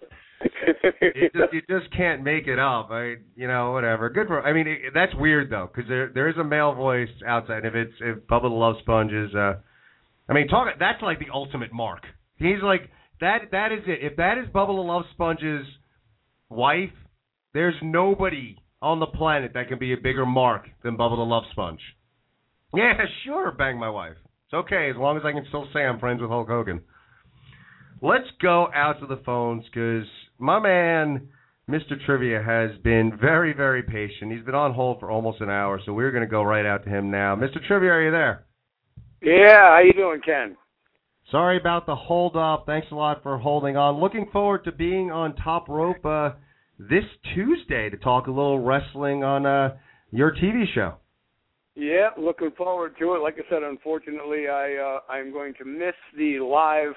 [1.01, 2.89] you, just, you just can't make it up.
[2.91, 4.09] I, you know, whatever.
[4.09, 4.41] Good for.
[4.41, 7.65] I mean, it, that's weird though, because there there is a male voice outside.
[7.65, 9.55] If it's if Bubba the Love Sponge is, uh,
[10.29, 10.67] I mean, talk.
[10.79, 12.03] That's like the ultimate mark.
[12.37, 12.89] He's like
[13.21, 13.49] that.
[13.51, 13.99] That is it.
[14.01, 15.65] If that is Bubba the Love Sponge's
[16.49, 16.91] wife,
[17.53, 21.43] there's nobody on the planet that can be a bigger mark than Bubba the Love
[21.51, 21.81] Sponge.
[22.75, 22.93] Yeah,
[23.25, 24.15] sure, bang my wife.
[24.45, 26.81] It's okay as long as I can still say I'm friends with Hulk Hogan.
[28.01, 30.05] Let's go out to the phones because
[30.43, 31.29] my man,
[31.69, 31.93] Mr.
[32.05, 34.31] Trivia, has been very, very patient.
[34.31, 36.83] He's been on hold for almost an hour, so we're going to go right out
[36.83, 37.33] to him now.
[37.33, 37.65] Mr.
[37.65, 38.45] Trivia, are you there?
[39.21, 40.57] Yeah, how you doing, Ken?
[41.31, 42.65] Sorry about the hold up.
[42.65, 44.01] Thanks a lot for holding on.
[44.01, 46.31] Looking forward to being on Top Rope uh,
[46.77, 49.77] this Tuesday to talk a little wrestling on uh,
[50.11, 50.95] your TV show.
[51.75, 53.19] Yeah, looking forward to it.
[53.19, 56.93] Like I said, unfortunately, I uh, I'm going to miss the live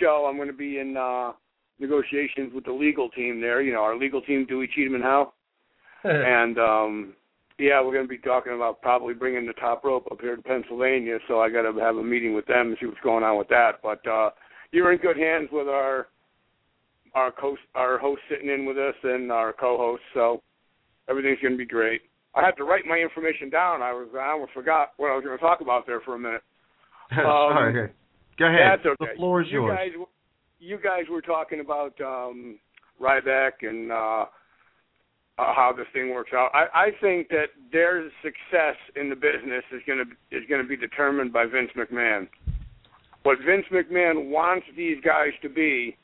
[0.00, 0.26] show.
[0.30, 1.32] I'm going to be in uh,
[1.78, 3.62] negotiations with the legal team there.
[3.62, 5.32] You know, our legal team, Dewey Cheatham and Howe,
[6.04, 7.14] and um,
[7.58, 10.42] yeah, we're going to be talking about probably bringing the top rope up here to
[10.42, 11.18] Pennsylvania.
[11.28, 13.48] So I got to have a meeting with them and see what's going on with
[13.48, 13.80] that.
[13.82, 14.30] But uh,
[14.72, 16.08] you're in good hands with our
[17.14, 20.02] our co our host sitting in with us and our co-host.
[20.14, 20.42] So
[21.08, 22.02] everything's going to be great.
[22.34, 23.82] I had to write my information down.
[23.82, 26.18] I was I almost forgot what I was going to talk about there for a
[26.18, 26.42] minute.
[27.14, 27.90] Sorry.
[28.36, 28.80] Go ahead.
[28.80, 29.12] That's okay.
[29.12, 29.78] The floor is you yours.
[29.78, 30.06] Guys,
[30.64, 32.58] you guys were talking about um,
[33.00, 34.26] Ryback and uh, uh,
[35.36, 36.50] how this thing works out.
[36.54, 40.68] I, I think that their success in the business is going to is going to
[40.68, 42.28] be determined by Vince McMahon.
[43.24, 45.96] What Vince McMahon wants these guys to be,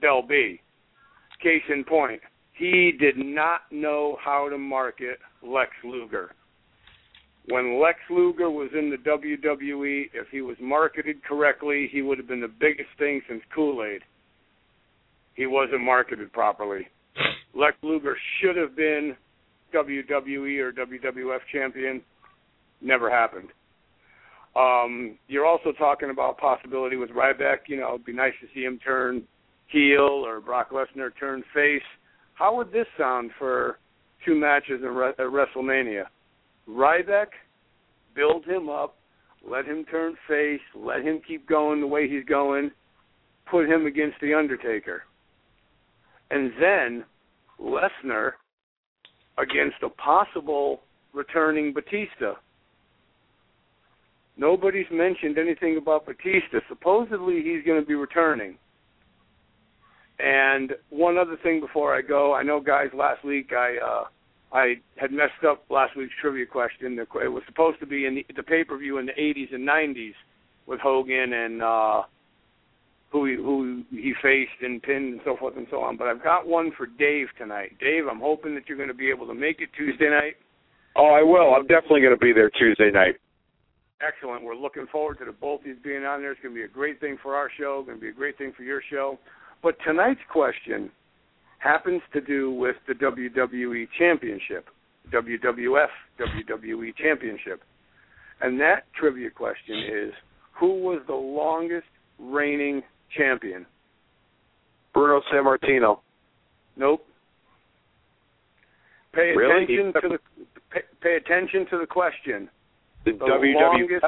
[0.00, 0.60] they'll be.
[1.42, 2.20] Case in point,
[2.54, 6.32] he did not know how to market Lex Luger.
[7.48, 12.26] When Lex Luger was in the WWE, if he was marketed correctly, he would have
[12.26, 14.02] been the biggest thing since Kool Aid.
[15.34, 16.88] He wasn't marketed properly.
[17.54, 19.16] Lex Luger should have been
[19.72, 22.02] WWE or WWF champion.
[22.80, 23.48] Never happened.
[24.56, 27.68] Um, you're also talking about possibility with Ryback.
[27.68, 29.22] You know, it'd be nice to see him turn
[29.68, 31.82] heel or Brock Lesnar turn face.
[32.34, 33.78] How would this sound for
[34.24, 36.04] two matches at, at WrestleMania?
[36.68, 37.28] Ryback,
[38.14, 38.96] build him up,
[39.48, 42.70] let him turn face, let him keep going the way he's going,
[43.50, 45.02] put him against The Undertaker.
[46.30, 47.04] And then
[47.60, 48.32] Lesnar
[49.38, 50.80] against a possible
[51.12, 52.34] returning Batista.
[54.36, 56.58] Nobody's mentioned anything about Batista.
[56.68, 58.58] Supposedly he's going to be returning.
[60.18, 64.04] And one other thing before I go, I know guys last week I uh
[64.52, 66.98] I had messed up last week's trivia question.
[66.98, 70.14] It was supposed to be in the, the pay-per-view in the 80s and 90s
[70.66, 72.02] with Hogan and uh
[73.12, 75.96] who he, who he faced and pinned and so forth and so on.
[75.96, 77.76] But I've got one for Dave tonight.
[77.80, 80.34] Dave, I'm hoping that you're going to be able to make it Tuesday night.
[80.96, 81.54] Oh, I will.
[81.54, 83.16] I'm definitely going to be there Tuesday night.
[84.06, 84.42] Excellent.
[84.42, 86.32] We're looking forward to the both of you being on there.
[86.32, 87.82] It's going to be a great thing for our show.
[87.86, 89.18] Going to be a great thing for your show.
[89.62, 90.90] But tonight's question
[91.58, 94.66] happens to do with the WWE Championship.
[95.12, 95.88] WWF
[96.18, 97.62] WWE Championship.
[98.40, 100.12] And that trivia question is
[100.58, 101.86] who was the longest
[102.18, 102.82] reigning
[103.16, 103.64] champion?
[104.92, 106.00] Bruno Sammartino.
[106.76, 107.04] Nope.
[109.14, 109.64] Pay Really?
[109.64, 110.18] attention to the
[110.70, 112.48] pay, pay attention to the question.
[113.04, 113.54] The, The WWF.
[113.54, 114.04] longest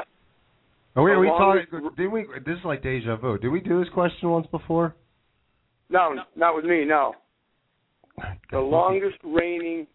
[0.95, 1.89] Are we, are we The longest- talking?
[1.97, 2.25] Did we?
[2.45, 3.37] This is like deja vu.
[3.37, 4.95] Did we do this question once before?
[5.89, 6.85] No, not with me.
[6.85, 7.15] No,
[8.51, 9.87] the longest reigning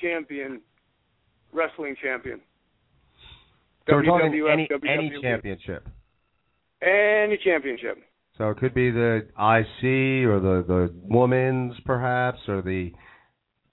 [0.00, 0.60] champion,
[1.52, 2.40] wrestling champion.
[3.86, 5.86] So we're talking WWF, any any championship.
[6.82, 7.98] Any championship.
[8.38, 12.90] So it could be the IC or the the women's perhaps or the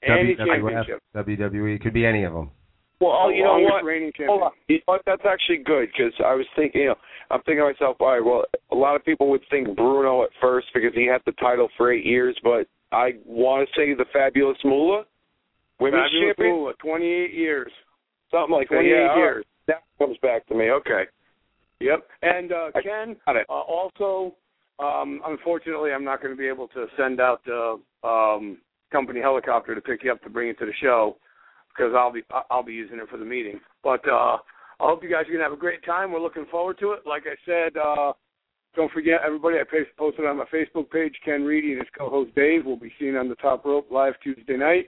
[0.03, 0.99] Any WWF, championship.
[1.15, 1.75] WWE.
[1.75, 2.51] It could be any of them.
[2.99, 3.83] Well, oh, you know what?
[3.83, 4.29] reigning champion.
[4.29, 4.51] Hold on.
[4.67, 5.01] You know what?
[5.07, 6.95] That's actually good because I was thinking, you know,
[7.31, 10.29] I'm thinking to myself, all right, well, a lot of people would think Bruno at
[10.39, 14.05] first because he had the title for eight years, but I want to say the
[14.11, 15.03] Fabulous Moolah,
[15.79, 17.71] women's Fabulous champion, Moolah, 28 years.
[18.31, 18.75] something like that.
[18.75, 19.17] 28 Yeah, all right.
[19.17, 19.45] years.
[19.67, 20.69] That comes back to me.
[20.71, 21.03] Okay.
[21.79, 22.07] Yep.
[22.21, 24.35] And uh, Ken, uh, also,
[24.79, 28.57] um, unfortunately, I'm not going to be able to send out the um,
[28.91, 31.17] company helicopter to pick you up to bring you to the show
[31.69, 33.59] because I'll be I'll be using it for the meeting.
[33.83, 34.37] But uh,
[34.79, 36.11] I hope you guys are going to have a great time.
[36.11, 36.99] We're looking forward to it.
[37.07, 38.13] Like I said, uh,
[38.75, 39.57] don't forget everybody.
[39.57, 39.63] I
[39.97, 41.13] posted on my Facebook page.
[41.25, 44.57] Ken Reedy and his co-host Dave will be seen on the top rope live Tuesday
[44.57, 44.87] night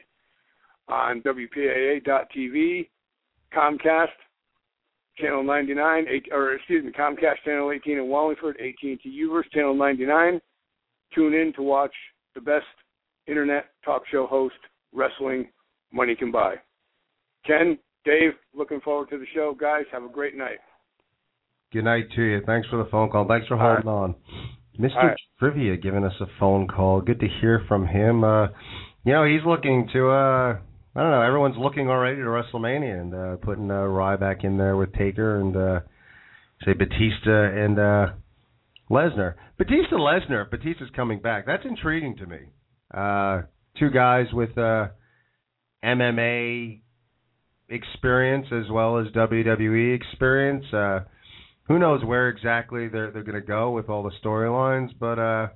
[0.88, 2.90] on WPAA.TV,
[3.56, 4.08] Comcast
[5.18, 10.40] channel 99, or excuse me, Comcast channel 18 in Wallingford, AT&T Uverse channel 99.
[11.14, 11.94] Tune in to watch
[12.36, 12.66] the best
[13.28, 14.56] internet talk show host
[14.94, 15.48] wrestling
[15.92, 16.56] money can buy.
[17.46, 19.84] Ken, Dave, looking forward to the show, guys.
[19.92, 20.60] Have a great night.
[21.74, 22.42] Good night to you.
[22.46, 23.28] Thanks for the phone call.
[23.28, 24.14] Thanks for holding on.
[24.80, 24.96] Mr.
[24.96, 25.18] Right.
[25.40, 27.02] Trivia giving us a phone call.
[27.02, 28.24] Good to hear from him.
[28.24, 28.50] Uh,
[29.04, 30.10] you know, he's looking to.
[30.10, 30.58] Uh,
[30.96, 31.22] I don't know.
[31.24, 35.58] Everyone's looking already to WrestleMania and uh, putting uh, Ryback in there with Taker and
[35.58, 35.80] uh,
[36.64, 38.06] say Batista and uh,
[38.92, 39.34] Lesnar.
[39.58, 40.52] Batista Lesnar.
[40.52, 41.48] Batista's coming back.
[41.48, 42.38] That's intriguing to me.
[42.94, 43.42] Uh,
[43.80, 44.90] two guys with uh,
[45.84, 46.82] MMA
[47.68, 50.66] experience as well as WWE experience.
[50.72, 51.00] Uh,
[51.68, 55.48] who knows where exactly they're they're going to go with all the storylines, but uh,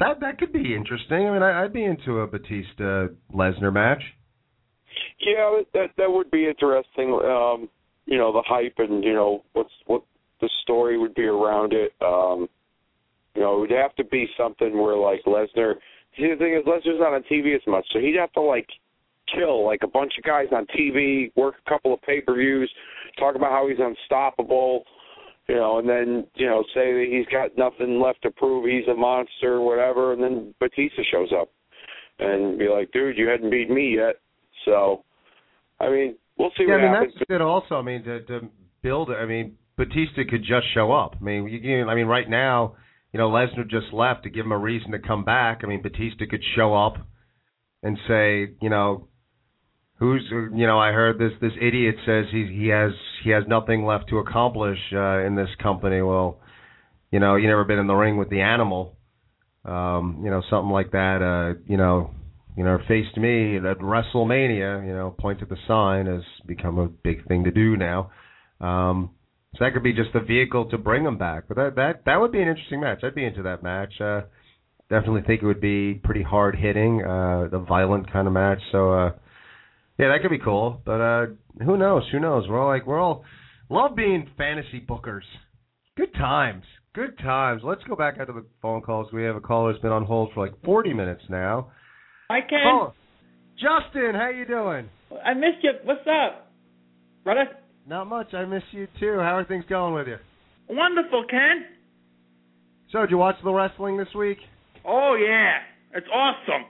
[0.00, 1.26] that that could be interesting.
[1.26, 4.02] I mean, I, I'd be into a Batista Lesnar match.
[5.20, 7.12] Yeah, that that would be interesting.
[7.12, 7.68] Um,
[8.06, 10.02] you know, the hype and you know what's what
[10.40, 11.92] the story would be around it.
[12.00, 12.48] Um,
[13.34, 15.74] you know, it would have to be something where like Lesnar.
[16.16, 18.66] See, the thing is, Lesnar's not on TV as much, so he'd have to like
[19.34, 22.72] kill like a bunch of guys on TV, work a couple of pay per views,
[23.18, 24.84] talk about how he's unstoppable.
[25.48, 28.86] You know, and then you know say that he's got nothing left to prove, he's
[28.88, 31.48] a monster, or whatever, and then Batista shows up
[32.18, 34.16] and be like, "Dude, you hadn't beat me yet."
[34.64, 35.04] So,
[35.80, 37.14] I mean, we'll see yeah, what I mean happens.
[37.14, 37.40] that's good.
[37.40, 38.40] Also, I mean to to
[38.82, 39.10] build.
[39.10, 41.16] I mean Batista could just show up.
[41.20, 42.74] I mean, you can, I mean right now,
[43.12, 45.60] you know Lesnar just left to give him a reason to come back.
[45.64, 46.96] I mean Batista could show up
[47.82, 49.08] and say, you know,
[49.98, 52.92] who's you know I heard this this idiot says he he has
[53.24, 56.02] he has nothing left to accomplish uh, in this company.
[56.02, 56.40] Well,
[57.10, 58.96] you know, you never been in the ring with the animal.
[59.64, 61.22] Um, you know, something like that.
[61.22, 62.10] Uh, you know,
[62.56, 64.86] you know, faced me at WrestleMania.
[64.86, 68.10] You know, point to the sign has become a big thing to do now.
[68.60, 69.10] Um,
[69.54, 71.44] so that could be just the vehicle to bring him back.
[71.48, 73.00] But that that that would be an interesting match.
[73.02, 74.00] I'd be into that match.
[74.00, 74.22] Uh,
[74.90, 78.60] definitely think it would be pretty hard hitting, uh, the violent kind of match.
[78.72, 79.10] So uh,
[79.98, 80.80] yeah, that could be cool.
[80.84, 81.26] But uh,
[81.64, 82.04] who knows?
[82.12, 82.48] Who knows?
[82.48, 83.24] We're all like we're all
[83.68, 85.26] love being fantasy bookers.
[85.96, 86.64] Good times.
[86.94, 87.62] Good times.
[87.64, 89.12] Let's go back out to the phone calls.
[89.12, 91.72] We have a caller who's been on hold for like 40 minutes now.
[92.30, 92.92] Hi, Ken.
[93.54, 94.88] Justin, how you doing?
[95.24, 95.72] I missed you.
[95.84, 96.50] What's up,
[97.24, 97.46] brother?
[97.86, 98.34] Not much.
[98.34, 99.18] I miss you too.
[99.18, 100.16] How are things going with you?
[100.68, 101.64] Wonderful, Ken.
[102.92, 104.38] So, did you watch the wrestling this week?
[104.86, 105.58] Oh yeah,
[105.94, 106.66] it's awesome.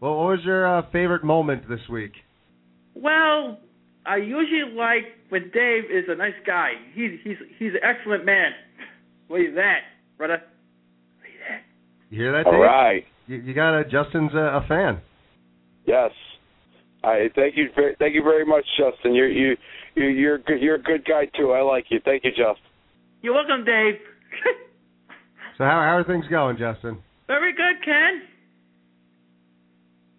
[0.00, 2.12] Well, what was your uh, favorite moment this week?
[2.94, 3.58] Well,
[4.06, 6.72] I usually like when Dave is a nice guy.
[6.94, 8.52] He's he's he's an excellent man.
[9.28, 9.80] What is that,
[10.16, 10.42] brother?
[12.10, 12.60] You hear that, All Dave?
[12.62, 13.04] right.
[13.26, 15.00] You, you got a Justin's a, a fan.
[15.86, 16.10] Yes.
[17.04, 17.68] I thank you.
[17.74, 19.14] Very, thank you very much, Justin.
[19.14, 19.56] You're you
[19.94, 20.60] you you're good.
[20.60, 21.52] You're a good guy too.
[21.52, 22.00] I like you.
[22.04, 22.64] Thank you, Justin.
[23.22, 23.94] You're welcome, Dave.
[25.58, 26.98] So, how how are things going, Justin?
[27.26, 28.22] Very good, Ken.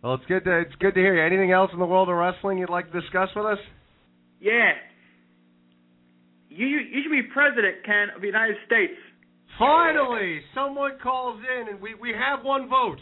[0.02, 1.26] Well, it's good to it's good to hear you.
[1.26, 3.58] Anything else in the world of wrestling you'd like to discuss with us?
[4.40, 4.72] Yeah.
[6.50, 8.94] You you, should be president, Ken, of the United States.
[9.58, 13.00] Finally, someone calls in, and we we have one vote.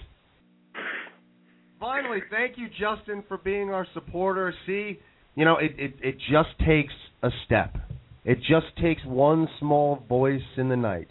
[1.80, 4.53] finally, thank you, Justin, for being our supporter.
[4.65, 4.99] See,
[5.36, 7.76] you know, it, it it just takes a step.
[8.26, 11.07] It just takes one small voice in the night.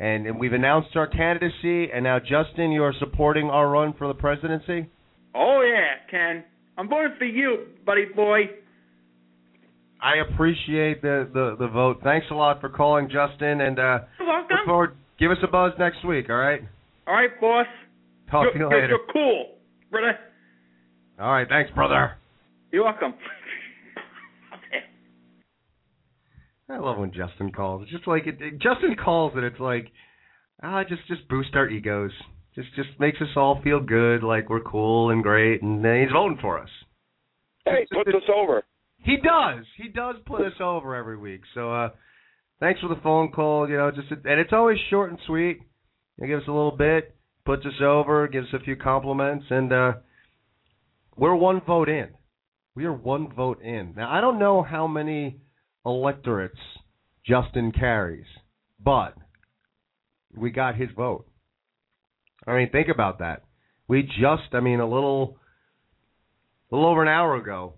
[0.00, 4.08] And, and we've announced our candidacy, and now, Justin, you are supporting our run for
[4.08, 4.88] the presidency?
[5.34, 6.44] Oh, yeah, Ken.
[6.76, 8.42] I'm voting for you, buddy boy.
[10.00, 11.98] I appreciate the, the, the vote.
[12.04, 14.56] Thanks a lot for calling, Justin, and uh, You're welcome.
[14.56, 14.96] look forward.
[15.18, 16.60] Give us a buzz next week, all right?
[17.06, 17.66] All right, boss.
[18.30, 18.88] Talk you're, to you later.
[18.88, 19.46] You're cool,
[19.90, 20.16] brother.
[21.18, 22.12] All right, thanks, brother.
[22.70, 23.14] You're welcome.
[26.70, 27.82] I love when Justin calls.
[27.82, 29.86] It's just like it, it- Justin calls and it's like,
[30.62, 32.10] ah, just just boost our egos.
[32.54, 36.12] Just just makes us all feel good, like we're cool and great, and then he's
[36.12, 36.70] voting for us.
[37.64, 38.64] Hey, put us over.
[39.00, 39.64] He does.
[39.76, 41.42] He does put us over every week.
[41.54, 41.90] So uh
[42.60, 43.68] thanks for the phone call.
[43.68, 45.60] You know, just and it's always short and sweet.
[46.20, 47.14] He gives us a little bit,
[47.44, 49.92] puts us over, gives us a few compliments, and uh
[51.16, 52.08] we're one vote in.
[52.74, 53.94] We are one vote in.
[53.96, 55.36] Now I don't know how many
[55.86, 56.58] electorates
[57.24, 58.26] Justin carries,
[58.82, 59.14] but
[60.34, 61.27] we got his vote.
[62.48, 63.44] I mean, think about that.
[63.88, 65.36] We just, I mean, a little,
[66.72, 67.74] a little over an hour ago,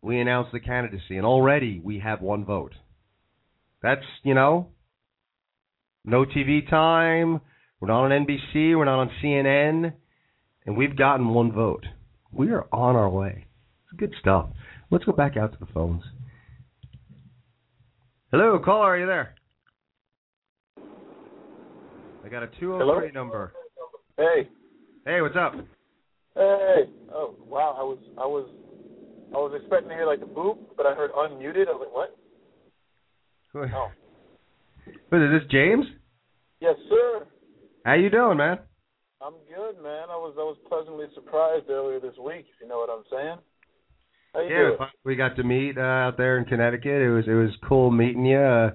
[0.00, 2.72] we announced the candidacy, and already we have one vote.
[3.82, 4.68] That's, you know,
[6.04, 7.40] no TV time.
[7.80, 8.76] We're not on NBC.
[8.76, 9.92] We're not on CNN,
[10.66, 11.84] and we've gotten one vote.
[12.32, 13.46] We are on our way.
[13.84, 14.48] It's good stuff.
[14.90, 16.02] Let's go back out to the phones.
[18.30, 19.34] Hello, caller, are you there?
[22.24, 23.52] I got a 203 number.
[24.16, 24.48] Hey,
[25.04, 25.54] Hey, what's up?
[26.34, 26.84] hey.
[27.12, 27.76] Oh, wow.
[27.78, 28.48] I was, I was,
[29.34, 31.68] I was expecting to hear like a boop, but I heard unmuted.
[31.68, 32.16] I was like, what?
[33.52, 33.88] Who Oh.
[35.10, 35.86] Who is this, James?
[36.60, 37.26] Yes, sir.
[37.84, 38.58] How you doing, man?
[39.20, 40.10] I'm good, man.
[40.10, 42.46] I was, I was pleasantly surprised earlier this week.
[42.54, 43.38] If you know what I'm saying.
[44.34, 44.90] How you Yeah, doing?
[45.04, 47.02] we got to meet uh, out there in Connecticut.
[47.02, 48.38] It was it was cool meeting you.
[48.38, 48.70] Uh,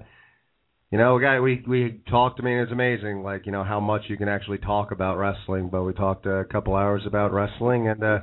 [0.90, 2.40] you know, we got we we talked.
[2.40, 5.68] I mean, it's amazing, like you know how much you can actually talk about wrestling.
[5.70, 7.88] But we talked a couple hours about wrestling.
[7.88, 8.18] And uh,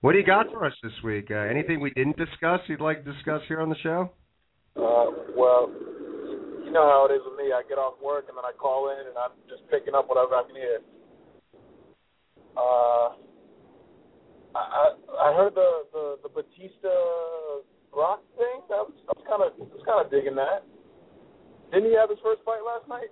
[0.00, 1.30] what do you got for us this week?
[1.30, 4.10] Uh, anything we didn't discuss you'd like to discuss here on the show?
[4.74, 5.70] Uh, well,
[6.64, 7.52] you know how it is with me.
[7.52, 10.34] I get off work and then I call in and I'm just picking up whatever
[10.34, 10.78] I can hear.
[12.56, 13.14] Uh,
[14.58, 14.84] I I,
[15.30, 16.90] I heard the, the the Batista
[17.92, 18.58] Brock thing.
[18.70, 20.66] That was, I was kind of was kind of digging that.
[21.72, 23.08] Didn't he have his first fight last night?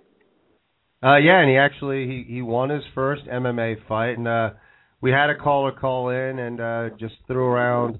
[1.03, 4.51] Uh, yeah, and he actually he he won his first MMA fight, and uh,
[5.01, 7.99] we had a caller call in and uh, just threw around.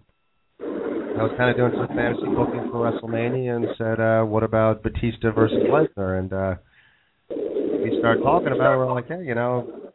[0.61, 4.83] I was kind of doing some fantasy booking for WrestleMania and said, uh, "What about
[4.83, 6.55] Batista versus Lesnar?" And uh,
[7.29, 8.75] we started talking about.
[8.75, 8.77] it.
[8.77, 9.91] We're like, "Hey, you know,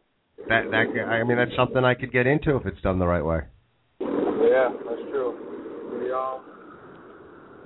[0.49, 3.23] that that I mean, that's something I could get into if it's done the right
[3.23, 3.39] way."
[4.01, 5.31] Yeah, that's true.
[6.03, 6.43] The um,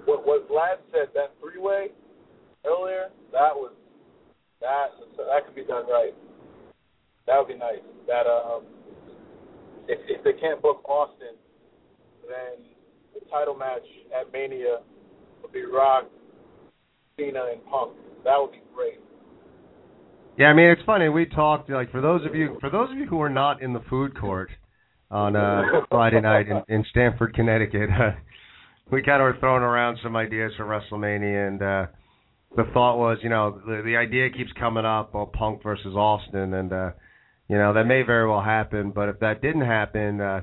[0.06, 1.90] what what Vlad said that three way
[2.66, 3.72] earlier, that was
[4.62, 6.14] that that could be done right.
[7.28, 7.82] That would be nice.
[8.08, 8.64] That um,
[9.88, 11.36] if if they can't book Austin,
[12.28, 12.66] then
[13.14, 13.86] the title match
[14.20, 14.80] at Mania
[15.42, 16.06] would be Rock,
[17.18, 17.94] Cena, and Punk.
[18.24, 19.00] That would be great.
[20.38, 21.10] Yeah, I mean it's funny.
[21.10, 23.74] We talked like for those of you for those of you who are not in
[23.74, 24.50] the food court
[25.10, 28.12] on uh Friday night in, in Stamford, Connecticut, uh,
[28.92, 31.86] we kind of were throwing around some ideas for WrestleMania, and uh
[32.56, 36.54] the thought was, you know, the the idea keeps coming up, oh, Punk versus Austin,
[36.54, 36.92] and uh
[37.48, 38.92] you know that may very well happen.
[38.92, 40.42] But if that didn't happen, uh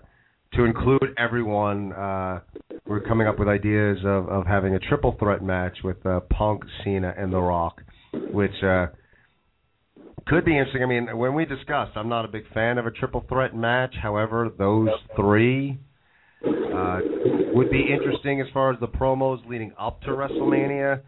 [0.54, 2.40] to include everyone, uh
[2.86, 6.64] we're coming up with ideas of of having a triple threat match with uh Punk,
[6.84, 7.82] Cena, and The Rock,
[8.32, 8.62] which.
[8.62, 8.86] uh
[10.26, 10.82] could be interesting.
[10.82, 13.94] I mean, when we discussed, I'm not a big fan of a triple threat match.
[14.02, 15.78] However, those three
[16.44, 17.00] uh,
[17.54, 21.00] would be interesting as far as the promos leading up to WrestleMania.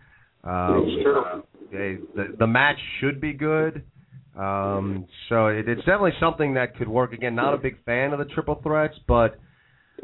[0.44, 3.84] Um, they, the the match should be good.
[4.38, 7.12] Um, so it, it's definitely something that could work.
[7.12, 9.38] Again, not a big fan of the triple threats, but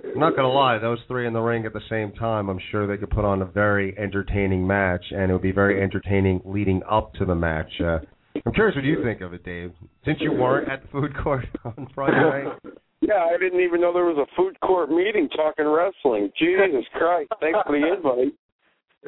[0.05, 2.87] I'm not gonna lie, those three in the ring at the same time, I'm sure
[2.87, 6.83] they could put on a very entertaining match, and it would be very entertaining leading
[6.91, 7.71] up to the match.
[7.81, 7.99] Uh,
[8.45, 9.73] I'm curious what you think of it, Dave.
[10.05, 12.75] Since you weren't at the food court on Friday night.
[13.01, 16.31] Yeah, I didn't even know there was a food court meeting talking wrestling.
[16.39, 17.31] Jesus Christ!
[17.41, 18.35] Thanks for the invite.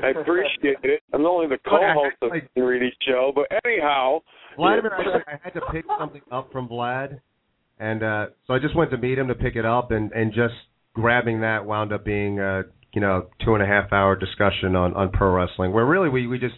[0.02, 1.02] I appreciate it.
[1.12, 4.20] I'm only the co-host of the Reedy Show, but anyhow,
[4.56, 7.20] Vladimir, I, I had to pick something up from Vlad,
[7.78, 10.32] and uh, so I just went to meet him to pick it up, and and
[10.32, 10.54] just
[10.94, 12.62] grabbing that wound up being a
[12.92, 16.26] you know two and a half hour discussion on on pro wrestling, where really we
[16.26, 16.56] we just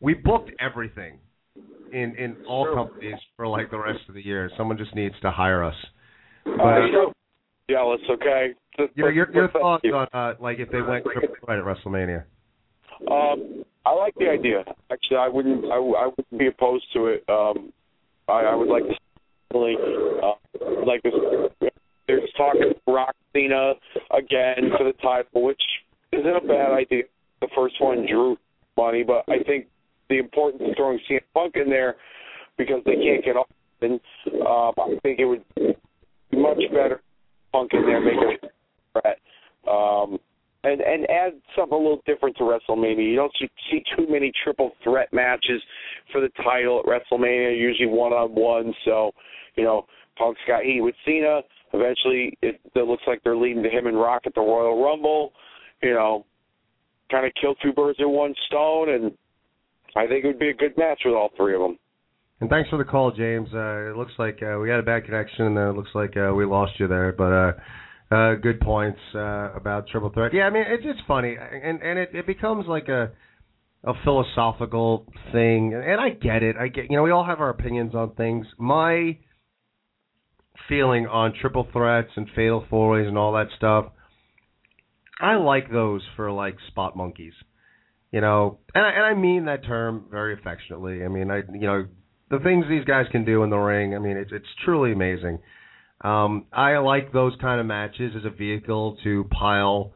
[0.00, 1.18] we booked everything
[1.92, 4.50] in in all companies for like the rest of the year.
[4.56, 5.74] Someone just needs to hire us.
[6.44, 7.12] But, Uh, you know,
[7.68, 8.00] jealous.
[8.10, 8.54] Okay.
[8.78, 9.94] Just- Your your, your thoughts you.
[9.94, 12.24] on uh, like if they went threat at WrestleMania?
[13.10, 14.64] Um, I like the idea.
[14.90, 15.64] Actually, I wouldn't.
[15.66, 17.24] I, I wouldn't be opposed to it.
[17.28, 17.72] Um,
[18.28, 18.94] I, I would like to
[19.54, 19.76] really
[20.22, 21.12] uh, like this.
[22.06, 23.74] There's talking Rock Cena
[24.10, 25.62] again for the title, which
[26.12, 27.04] isn't a bad idea.
[27.40, 28.36] The first one drew
[28.76, 29.66] money, but I think
[30.08, 31.96] the importance of throwing CM Punk in there
[32.58, 33.48] because they can't get off.
[33.80, 33.98] And
[34.46, 35.74] um, I think it would be
[36.36, 37.00] much better
[37.52, 38.52] Punk in there, make it
[38.94, 39.18] a threat.
[39.68, 40.18] Um,
[40.64, 43.08] and and add something a little different to WrestleMania.
[43.08, 43.32] You don't
[43.70, 45.62] see too many triple threat matches
[46.12, 47.58] for the title at WrestleMania.
[47.58, 48.74] Usually one on one.
[48.84, 49.12] So,
[49.56, 49.86] you know,
[50.18, 51.40] Punk's got heat with Cena.
[51.72, 55.32] Eventually, it, it looks like they're leading to him and Rock at the Royal Rumble.
[55.82, 56.26] You know,
[57.10, 59.12] kind of kill two birds with one stone, and
[59.96, 61.78] I think it would be a good match with all three of them.
[62.40, 63.48] And thanks for the call, James.
[63.52, 66.32] Uh, it looks like uh, we had a bad connection, and it looks like uh,
[66.34, 67.12] we lost you there.
[67.12, 67.52] But uh,
[68.10, 70.34] uh, good points uh, about triple threat.
[70.34, 73.12] Yeah, I mean it's it's funny, and and it, it becomes like a
[73.84, 76.56] a philosophical thing, and I get it.
[76.56, 78.46] I get you know we all have our opinions on things.
[78.58, 79.18] My
[80.68, 83.86] feeling on triple threats and fatal four ways and all that stuff.
[85.20, 87.34] I like those for like spot monkeys,
[88.10, 91.04] you know, and I, and I mean that term very affectionately.
[91.04, 91.86] I mean, I you know
[92.30, 93.94] the things these guys can do in the ring.
[93.94, 95.38] I mean, it's it's truly amazing.
[96.02, 99.92] Um, I like those kind of matches as a vehicle to pile,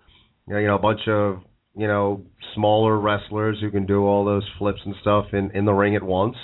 [0.47, 1.43] you know, you know, a bunch of
[1.77, 2.25] you know
[2.55, 6.03] smaller wrestlers who can do all those flips and stuff in in the ring at
[6.03, 6.37] once,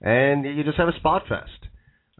[0.00, 1.50] and you just have a spot fest.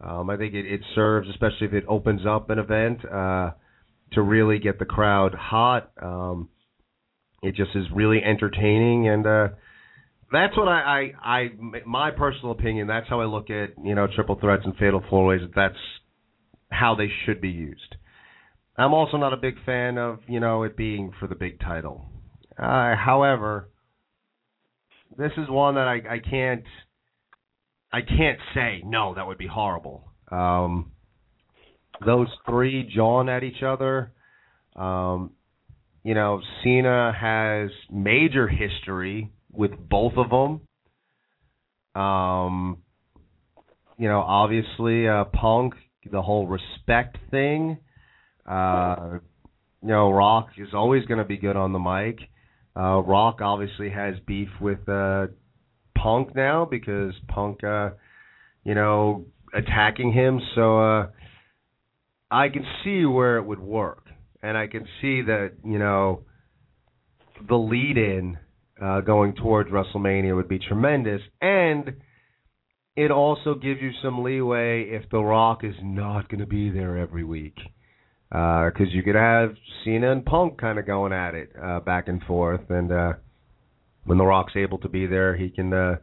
[0.02, 3.52] Um, I think it, it serves, especially if it opens up an event, uh,
[4.12, 5.90] to really get the crowd hot.
[6.02, 6.48] Um,
[7.42, 9.48] it just is really entertaining, and uh,
[10.32, 11.48] that's what I, I, I,
[11.86, 12.86] my personal opinion.
[12.86, 15.40] That's how I look at you know triple threats and fatal four ways.
[15.54, 15.76] That's
[16.70, 17.96] how they should be used.
[18.76, 22.06] I'm also not a big fan of you know it being for the big title.
[22.58, 23.68] Uh, however,
[25.16, 26.64] this is one that I, I can't
[27.92, 29.14] I can't say no.
[29.14, 30.08] That would be horrible.
[30.30, 30.90] Um,
[32.04, 34.12] those three jawing at each other.
[34.74, 35.30] Um,
[36.02, 42.02] you know, Cena has major history with both of them.
[42.02, 42.78] Um,
[43.96, 45.74] you know, obviously, uh, Punk,
[46.10, 47.78] the whole respect thing.
[48.48, 49.18] Uh,
[49.82, 52.18] you know, Rock is always going to be good on the mic.
[52.76, 55.26] Uh, Rock obviously has beef with uh,
[55.96, 57.90] Punk now because Punk, uh,
[58.64, 60.40] you know, attacking him.
[60.54, 61.06] So uh,
[62.30, 64.06] I can see where it would work,
[64.42, 66.24] and I can see that you know
[67.48, 68.38] the lead-in
[68.82, 71.94] uh, going towards WrestleMania would be tremendous, and
[72.96, 76.96] it also gives you some leeway if The Rock is not going to be there
[76.96, 77.56] every week.
[78.30, 79.54] Because you could have
[79.84, 83.12] Cena and Punk kind of going at it uh, back and forth, and uh,
[84.04, 85.96] when The Rock's able to be there, he can uh,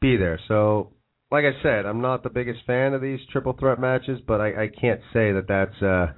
[0.00, 0.40] be there.
[0.48, 0.92] So,
[1.30, 4.64] like I said, I'm not the biggest fan of these triple threat matches, but I,
[4.64, 6.12] I can't say that that's uh,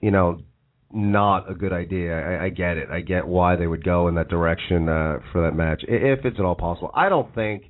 [0.00, 0.40] you know
[0.92, 2.18] not a good idea.
[2.18, 2.88] I, I get it.
[2.90, 6.38] I get why they would go in that direction uh, for that match, if it's
[6.38, 6.90] at all possible.
[6.94, 7.64] I don't think.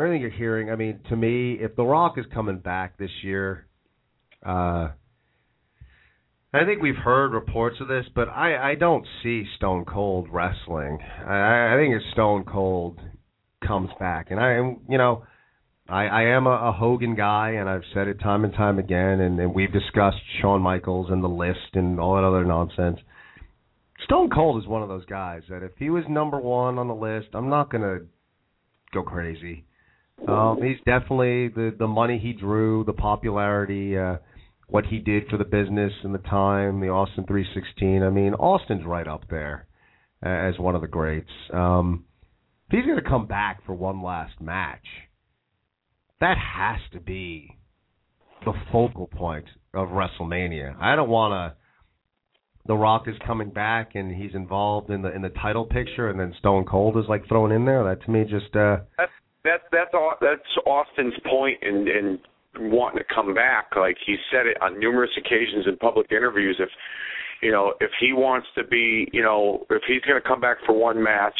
[0.00, 3.66] Everything you're hearing, I mean, to me, if The Rock is coming back this year,
[4.42, 4.88] uh,
[6.54, 11.00] I think we've heard reports of this, but I, I don't see Stone Cold wrestling.
[11.26, 12.98] I, I think if Stone Cold
[13.62, 14.54] comes back, and I,
[14.88, 15.24] you know,
[15.86, 19.20] I, I am a, a Hogan guy, and I've said it time and time again,
[19.20, 23.00] and, and we've discussed Shawn Michaels and the list and all that other nonsense.
[24.04, 26.94] Stone Cold is one of those guys that if he was number one on the
[26.94, 27.98] list, I'm not gonna
[28.94, 29.66] go crazy.
[30.28, 34.16] Um, he's definitely the the money he drew, the popularity, uh,
[34.68, 38.02] what he did for the business in the time, the Austin 316.
[38.02, 39.66] I mean, Austin's right up there
[40.22, 41.30] as one of the greats.
[41.52, 42.04] Um,
[42.68, 44.84] if he's going to come back for one last match,
[46.20, 47.56] that has to be
[48.44, 50.76] the focal point of WrestleMania.
[50.80, 51.56] I don't want to.
[52.66, 56.20] The Rock is coming back and he's involved in the in the title picture, and
[56.20, 57.82] then Stone Cold is like thrown in there.
[57.84, 59.10] That to me just uh, That's
[59.50, 62.18] that's that's that's Austin's point in in
[62.70, 63.70] wanting to come back.
[63.76, 66.56] Like he said it on numerous occasions in public interviews.
[66.58, 66.68] If
[67.42, 70.58] you know, if he wants to be, you know, if he's going to come back
[70.66, 71.36] for one match,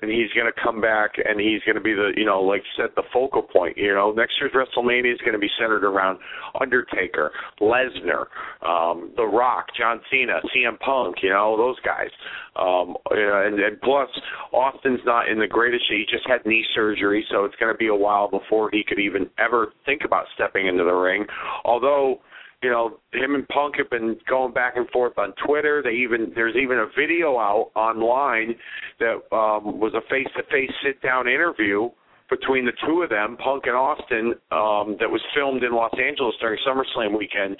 [0.00, 2.62] then he's going to come back and he's going to be the, you know, like
[2.76, 3.76] set the focal point.
[3.76, 6.18] You know, next year's WrestleMania is going to be centered around
[6.60, 8.26] Undertaker, Lesnar,
[8.66, 11.16] um, The Rock, John Cena, CM Punk.
[11.22, 12.10] You know, those guys.
[12.56, 14.08] Um, and, and plus,
[14.52, 16.06] Austin's not in the greatest shape.
[16.08, 18.98] He just had knee surgery, so it's going to be a while before he could
[18.98, 21.26] even ever think about stepping into the ring.
[21.64, 22.20] Although
[22.62, 25.82] you know, him and Punk have been going back and forth on Twitter.
[25.82, 28.54] They even there's even a video out online
[28.98, 31.88] that um, was a face-to-face sit-down interview
[32.28, 36.34] between the two of them, Punk and Austin, um, that was filmed in Los Angeles
[36.40, 37.56] during SummerSlam weekend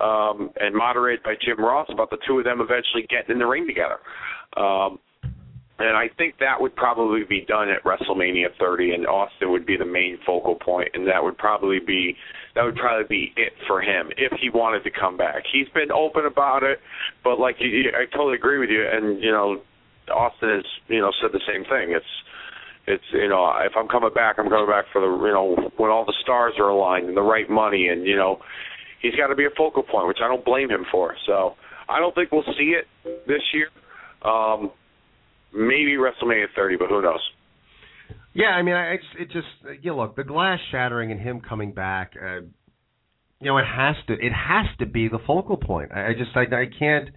[0.00, 3.46] um, and moderated by Jim Ross about the two of them eventually getting in the
[3.46, 3.98] ring together.
[4.56, 4.98] Um,
[5.78, 9.76] and I think that would probably be done at WrestleMania 30, and Austin would be
[9.76, 12.16] the main focal point, and that would probably be
[12.54, 15.42] that would probably be it for him if he wanted to come back.
[15.52, 16.78] He's been open about it,
[17.24, 19.62] but like I totally agree with you, and you know,
[20.14, 21.90] Austin has you know said the same thing.
[21.90, 22.06] It's
[22.86, 25.90] it's you know if I'm coming back, I'm coming back for the you know when
[25.90, 28.38] all the stars are aligned and the right money, and you know
[29.02, 31.16] he's got to be a focal point, which I don't blame him for.
[31.26, 31.56] So
[31.88, 32.86] I don't think we'll see it
[33.26, 33.70] this year.
[34.22, 34.70] Um,
[35.54, 37.20] maybe WrestleMania 30, but who knows?
[38.34, 39.46] Yeah, I mean, I, it's it just
[39.82, 42.14] you know, look the glass shattering and him coming back.
[42.20, 42.40] Uh,
[43.40, 45.92] you know, it has to it has to be the focal point.
[45.94, 47.10] I, I just I, I can't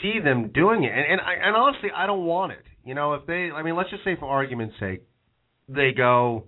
[0.00, 2.64] see them doing it, and and, I, and honestly, I don't want it.
[2.84, 5.02] You know, if they, I mean, let's just say for argument's sake,
[5.68, 6.46] they go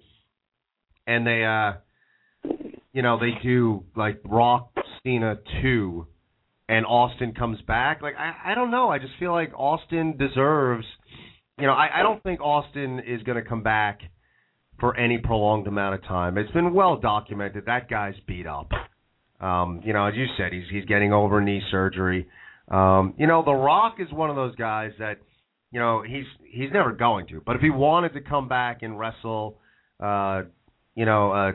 [1.07, 2.53] and they, uh,
[2.93, 4.73] you know, they do like Rock
[5.03, 6.07] Cena two,
[6.69, 8.03] and Austin comes back.
[8.03, 8.89] Like I, I don't know.
[8.89, 10.87] I just feel like Austin deserves.
[11.59, 14.01] You know, I, I don't think Austin is going to come back
[14.81, 16.37] for any prolonged amount of time.
[16.37, 18.71] It's been well documented that guy's beat up.
[19.41, 22.27] Um, you know, as you said, he's he's getting over knee surgery.
[22.69, 25.19] Um, you know, The Rock is one of those guys that
[25.71, 27.43] you know he's he's never going to.
[27.45, 29.59] But if he wanted to come back and wrestle,
[30.01, 30.43] uh,
[30.95, 31.53] you know, a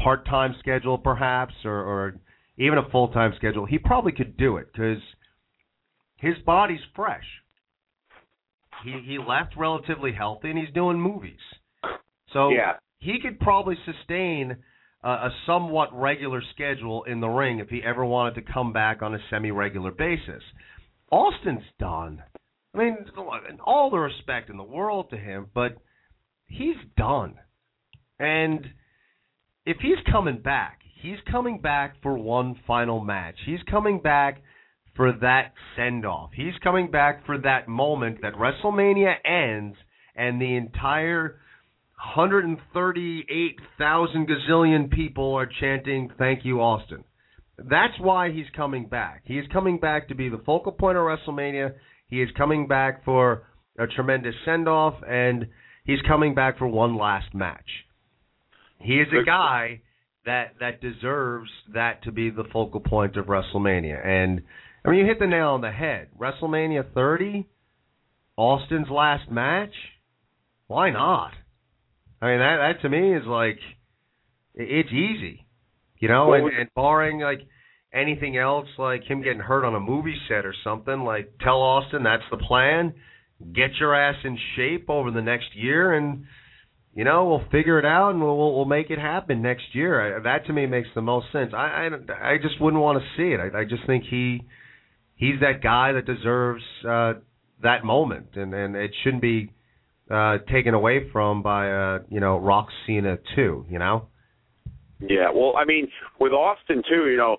[0.00, 2.20] part-time schedule perhaps, or, or
[2.60, 5.02] even a full-time schedule, he probably could do it because
[6.16, 7.24] his body's fresh.
[8.84, 11.40] He he left relatively healthy and he's doing movies,
[12.32, 12.76] so Yeah.
[12.98, 14.56] he could probably sustain
[15.02, 19.02] a, a somewhat regular schedule in the ring if he ever wanted to come back
[19.02, 20.42] on a semi-regular basis.
[21.10, 22.22] Austin's done.
[22.74, 22.96] I mean,
[23.64, 25.76] all the respect in the world to him, but
[26.46, 27.34] he's done.
[28.18, 28.64] And
[29.66, 33.36] if he's coming back, he's coming back for one final match.
[33.46, 34.42] He's coming back
[34.96, 36.30] for that send off.
[36.34, 39.76] He's coming back for that moment that WrestleMania ends
[40.14, 41.40] and the entire
[42.14, 47.04] 138,000 gazillion people are chanting, Thank you, Austin.
[47.58, 49.22] That's why he's coming back.
[49.24, 51.74] He is coming back to be the focal point of WrestleMania.
[52.08, 53.42] He is coming back for
[53.78, 55.46] a tremendous send off, and
[55.84, 57.68] he's coming back for one last match.
[58.78, 59.82] He is a guy
[60.26, 64.04] that that deserves that to be the focal point of WrestleMania.
[64.06, 64.42] And
[64.84, 66.08] I mean, you hit the nail on the head.
[66.18, 67.48] WrestleMania 30,
[68.36, 69.74] Austin's last match.
[70.66, 71.32] Why not?
[72.22, 73.58] I mean, that that to me is like
[74.54, 75.46] it's easy,
[75.98, 76.32] you know.
[76.34, 77.40] And, and barring like
[77.92, 82.02] anything else, like him getting hurt on a movie set or something, like tell Austin
[82.02, 82.94] that's the plan.
[83.54, 86.24] Get your ass in shape over the next year, and
[87.00, 90.18] you know we'll figure it out, and we'll we'll, make it happen next year.
[90.18, 91.52] I, that to me makes the most sense.
[91.54, 93.40] I I, I just wouldn't want to see it.
[93.40, 94.42] I, I just think he
[95.16, 97.14] he's that guy that deserves uh,
[97.62, 99.50] that moment, and and it shouldn't be
[100.10, 103.64] uh, taken away from by uh, you know Rock Cena too.
[103.70, 104.08] You know.
[104.98, 105.88] Yeah, well, I mean,
[106.20, 107.38] with Austin too, you know,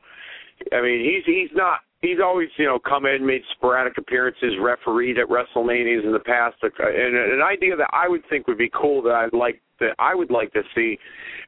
[0.74, 5.18] I mean, he's he's not he's always you know come in, made sporadic appearances, refereed
[5.18, 9.02] at WrestleManias in the past, and an idea that I would think would be cool
[9.04, 10.98] that I'd like that I would like to see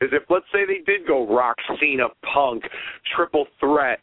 [0.01, 2.63] is if let's say they did go Rock, Cena, Punk,
[3.15, 3.99] triple threat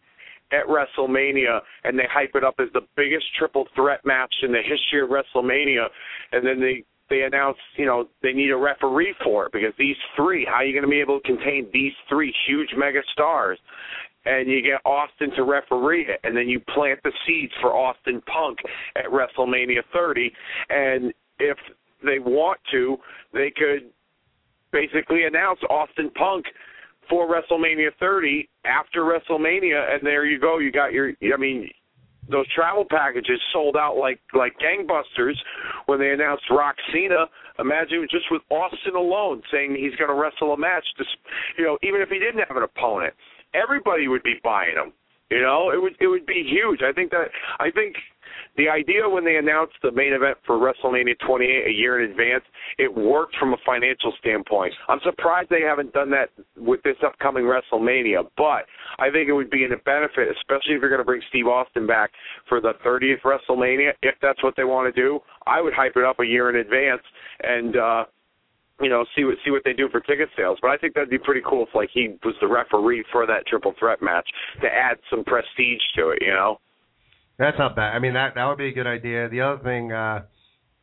[0.53, 4.59] at WrestleMania, and they hype it up as the biggest triple threat match in the
[4.59, 5.87] history of WrestleMania,
[6.33, 9.97] and then they they announce, you know, they need a referee for it because these
[10.15, 13.59] three, how are you going to be able to contain these three huge mega stars?
[14.27, 18.21] And you get Austin to referee it, and then you plant the seeds for Austin
[18.23, 18.59] Punk
[18.97, 20.31] at WrestleMania 30.
[20.69, 21.57] And if
[22.05, 22.99] they want to,
[23.33, 23.91] they could
[24.73, 26.45] basically announce Austin Punk
[27.09, 30.59] for WrestleMania 30 after WrestleMania, and there you go.
[30.59, 31.13] You got your.
[31.23, 31.69] I mean,
[32.31, 35.35] those travel packages sold out like like gangbusters
[35.87, 37.27] when they announced Rock Cena.
[37.59, 40.85] Imagine just with Austin alone saying he's going to wrestle a match.
[40.97, 41.11] Just
[41.59, 43.13] you know, even if he didn't have an opponent,
[43.55, 44.93] everybody would be buying them.
[45.31, 46.81] You know, it would it would be huge.
[46.83, 47.29] I think that
[47.61, 47.95] I think
[48.57, 52.43] the idea when they announced the main event for WrestleMania 28 a year in advance,
[52.79, 54.73] it worked from a financial standpoint.
[54.89, 58.67] I'm surprised they haven't done that with this upcoming WrestleMania, but
[58.99, 61.47] I think it would be in a benefit, especially if you're going to bring Steve
[61.47, 62.11] Austin back
[62.49, 63.93] for the 30th WrestleMania.
[64.03, 66.57] If that's what they want to do, I would hype it up a year in
[66.57, 67.03] advance
[67.43, 68.05] and uh
[68.81, 70.59] you know, see what see what they do for ticket sales.
[70.61, 73.47] But I think that'd be pretty cool if like he was the referee for that
[73.47, 74.29] triple threat match
[74.63, 76.19] to add some prestige to it.
[76.23, 76.61] You know.
[77.39, 77.95] That's not bad.
[77.95, 79.29] I mean, that that would be a good idea.
[79.29, 80.25] The other thing, uh,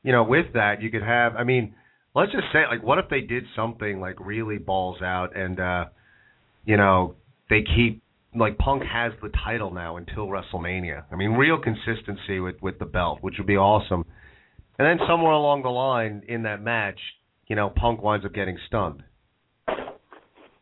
[0.04, 1.36] you know, with that, you could have.
[1.36, 1.76] I mean,
[2.16, 5.86] let's just say, like, what if they did something like really balls out, and uh,
[6.66, 7.16] you know,
[7.50, 8.02] they keep
[8.36, 11.04] like Punk has the title now until WrestleMania.
[11.12, 14.04] I mean, real consistency with with the belt, which would be awesome.
[14.80, 17.00] And then somewhere along the line in that match,
[17.48, 19.04] you know, Punk winds up getting stunned.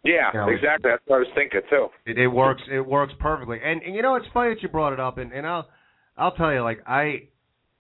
[0.04, 0.92] Yeah, You know, exactly.
[0.92, 1.88] That's what I was thinking too.
[2.06, 2.62] It, it works.
[2.72, 3.58] It works perfectly.
[3.64, 5.18] And, and you know, it's funny that you brought it up.
[5.18, 5.68] And, and I'll
[6.16, 7.30] I'll tell you, like I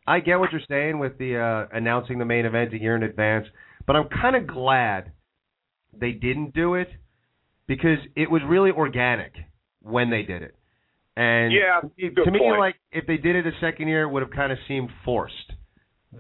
[0.08, 3.04] I get what you're saying with the uh, announcing the main event a year in
[3.04, 3.46] advance,
[3.86, 5.12] but I'm kind of glad
[5.94, 6.90] they didn't do it
[7.68, 9.34] because it was really organic
[9.84, 10.56] when they did it.
[11.16, 12.60] And Yeah, to me- good to me, point.
[12.60, 15.54] like if they did it a second year, it would have kind of seemed forced.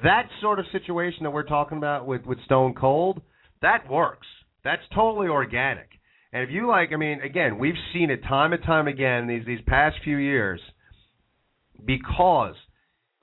[0.03, 3.21] That sort of situation that we're talking about with with Stone Cold,
[3.61, 4.27] that works.
[4.63, 5.89] That's totally organic.
[6.33, 9.45] And if you like, I mean, again, we've seen it time and time again these
[9.45, 10.59] these past few years
[11.85, 12.55] because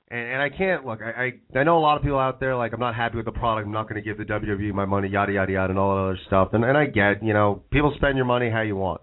[0.09, 0.99] and, and I can't look.
[1.01, 3.25] I, I I know a lot of people out there like I'm not happy with
[3.25, 3.65] the product.
[3.65, 6.01] I'm not going to give the WWE my money, yada yada yada, and all that
[6.01, 6.49] other stuff.
[6.53, 9.01] And and I get, you know, people spend your money how you want.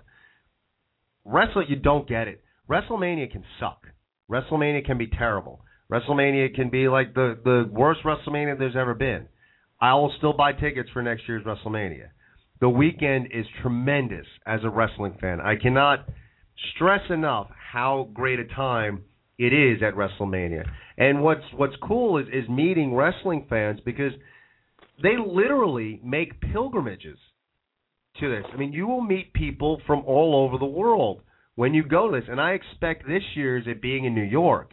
[1.25, 2.43] Wrestling, you don't get it.
[2.69, 3.87] WrestleMania can suck.
[4.31, 5.61] WrestleMania can be terrible.
[5.91, 9.27] WrestleMania can be like the the worst WrestleMania there's ever been.
[9.81, 12.09] I will still buy tickets for next year's WrestleMania.
[12.61, 15.41] The weekend is tremendous as a wrestling fan.
[15.41, 16.07] I cannot
[16.75, 19.03] stress enough how great a time
[19.39, 20.65] it is at WrestleMania.
[20.97, 24.13] And what's what's cool is is meeting wrestling fans because
[25.03, 27.19] they literally make pilgrimages
[28.21, 28.45] to this.
[28.53, 31.23] I mean, you will meet people from all over the world
[31.57, 34.73] when you go to this, and I expect this year's it being in New York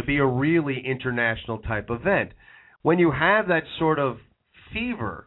[0.00, 2.30] to be a really international type event.
[2.82, 4.18] When you have that sort of
[4.72, 5.26] fever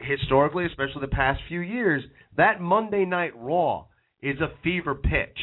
[0.00, 2.02] historically, especially the past few years,
[2.36, 3.86] that Monday Night Raw
[4.22, 5.38] is a fever pitch.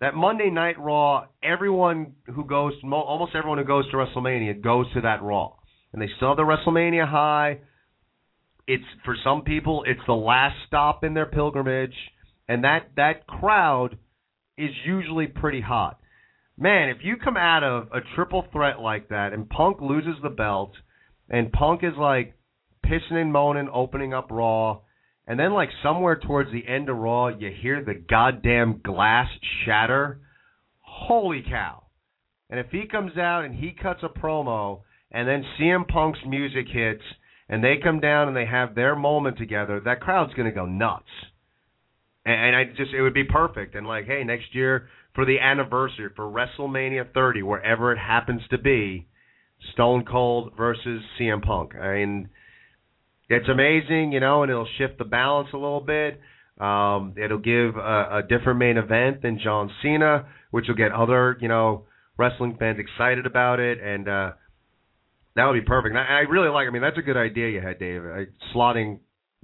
[0.00, 5.02] That Monday Night Raw, everyone who goes, almost everyone who goes to WrestleMania goes to
[5.02, 5.52] that Raw,
[5.92, 7.58] and they still have the WrestleMania high.
[8.66, 11.94] It's for some people, it's the last stop in their pilgrimage,
[12.48, 13.98] and that that crowd
[14.56, 15.99] is usually pretty hot.
[16.62, 20.28] Man, if you come out of a triple threat like that, and Punk loses the
[20.28, 20.72] belt,
[21.30, 22.34] and Punk is like
[22.84, 24.80] pissing and moaning, opening up Raw,
[25.26, 29.28] and then like somewhere towards the end of Raw, you hear the goddamn glass
[29.64, 30.20] shatter.
[30.80, 31.84] Holy cow!
[32.50, 36.66] And if he comes out and he cuts a promo, and then CM Punk's music
[36.70, 37.02] hits,
[37.48, 41.08] and they come down and they have their moment together, that crowd's gonna go nuts.
[42.26, 43.74] And, and I just it would be perfect.
[43.76, 48.58] And like, hey, next year for the anniversary for WrestleMania 30, wherever it happens to
[48.58, 49.08] be,
[49.72, 51.74] Stone Cold versus CM Punk.
[51.74, 52.28] I mean,
[53.28, 56.20] it's amazing, you know, and it'll shift the balance a little bit.
[56.60, 61.36] Um, it'll give a, a different main event than John Cena, which will get other,
[61.40, 61.86] you know,
[62.18, 64.32] wrestling fans excited about it, and uh,
[65.36, 65.96] that would be perfect.
[65.96, 66.68] And I, I really like.
[66.68, 68.02] I mean, that's a good idea you had, Dave.
[68.02, 68.98] I, slotting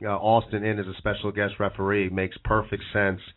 [0.04, 3.20] uh, Austin in as a special guest referee makes perfect sense.
[3.20, 3.36] Uh,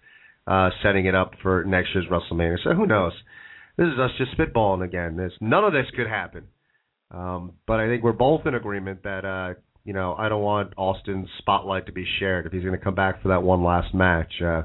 [0.83, 2.57] setting it up for next year's WrestleMania.
[2.63, 3.13] So who knows?
[3.77, 5.15] This is us just spitballing again.
[5.15, 6.45] This none of this could happen.
[7.11, 10.73] Um, but I think we're both in agreement that uh, you know I don't want
[10.77, 12.45] Austin's spotlight to be shared.
[12.45, 14.63] If he's going to come back for that one last match, uh,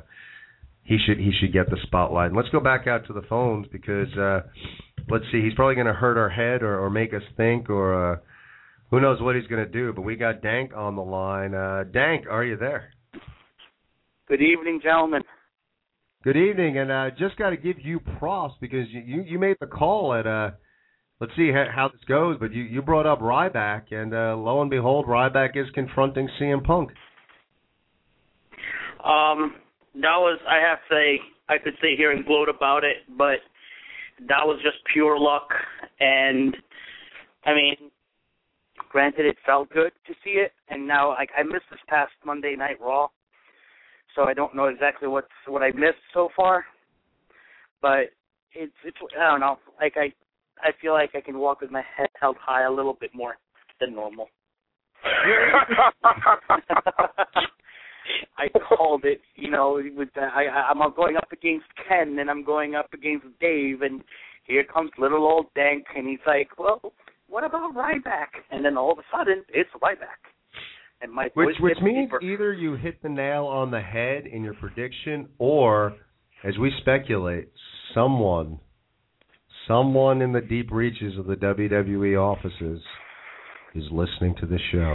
[0.83, 2.29] he should he should get the spotlight.
[2.29, 4.41] And let's go back out to the phones because uh,
[5.09, 8.15] let's see, he's probably going to hurt our head or, or make us think or
[8.15, 8.17] uh,
[8.91, 9.93] who knows what he's going to do.
[9.93, 11.55] But we got Dank on the line.
[11.55, 12.91] Uh, Dank, are you there?
[14.29, 15.23] Good evening, gentlemen.
[16.25, 19.59] Good evening, and uh, just got to give you props because you, you you made
[19.61, 20.53] the call at uh
[21.21, 24.63] let's see how, how this goes, but you you brought up Ryback, and uh, lo
[24.63, 26.93] and behold, Ryback is confronting CM Punk.
[29.05, 29.57] Um,
[29.97, 31.21] that was I have to say
[31.51, 33.41] I could sit here and gloat about it, but
[34.21, 35.51] that was just pure luck.
[36.01, 36.57] And
[37.45, 37.91] I mean,
[38.89, 42.57] granted, it felt good to see it, and now like I missed this past Monday
[42.57, 43.09] Night Raw,
[44.15, 46.65] so I don't know exactly what's what I missed so far.
[47.83, 48.11] But
[48.55, 49.59] it's it's I don't know.
[49.81, 50.13] Like I
[50.61, 53.37] I feel like I can walk with my head held high a little bit more
[53.81, 54.29] than normal.
[58.37, 62.45] I called it, you know, with the, I I'm going up against Ken and I'm
[62.45, 64.03] going up against Dave and
[64.45, 66.81] here comes little old Dank and he's like, Well,
[67.29, 68.29] what about Ryback?
[68.51, 70.34] And then all of a sudden it's Ryback.
[71.01, 72.23] And my Which voice which gets means deeper.
[72.23, 75.95] either you hit the nail on the head in your prediction, or
[76.45, 77.49] as we speculate,
[77.95, 78.59] someone
[79.67, 82.83] someone in the deep reaches of the WWE offices
[83.75, 84.95] is listening to this show.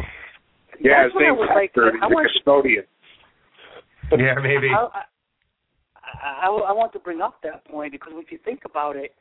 [0.80, 1.74] Yeah, That's what I like.
[1.74, 1.92] factor.
[2.02, 2.84] I The want custodian.
[4.12, 4.68] Yeah, maybe.
[4.76, 8.96] I, I, I, I want to bring up that point because if you think about
[8.96, 9.14] it,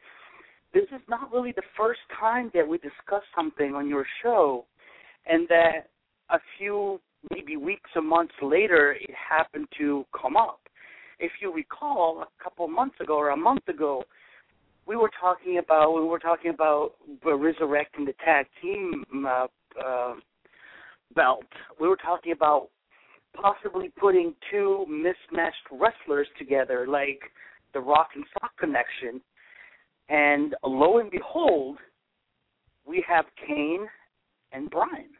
[0.72, 4.64] this is not really the first time that we discuss something on your show,
[5.26, 5.88] and that
[6.30, 7.00] a few
[7.30, 10.60] maybe weeks or months later it happened to come up.
[11.18, 14.04] If you recall, a couple months ago or a month ago,
[14.86, 16.92] we were talking about we were talking about
[17.24, 19.46] resurrecting the tag team uh,
[19.84, 20.14] uh,
[21.14, 21.44] belt.
[21.80, 22.68] We were talking about
[23.34, 27.20] possibly putting two mismatched wrestlers together, like
[27.74, 29.20] the Rock and Sock connection.
[30.08, 31.78] And lo and behold,
[32.86, 33.86] we have Kane
[34.52, 35.10] and Brian.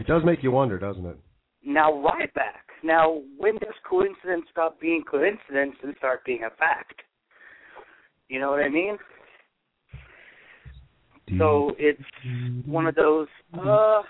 [0.00, 1.18] It does make you wonder, doesn't it?
[1.64, 2.64] Now Ryback.
[2.82, 7.00] Now when does coincidence stop being coincidence and start being a fact?
[8.28, 8.98] You know what I mean?
[11.38, 12.02] So it's
[12.66, 14.02] one of those uh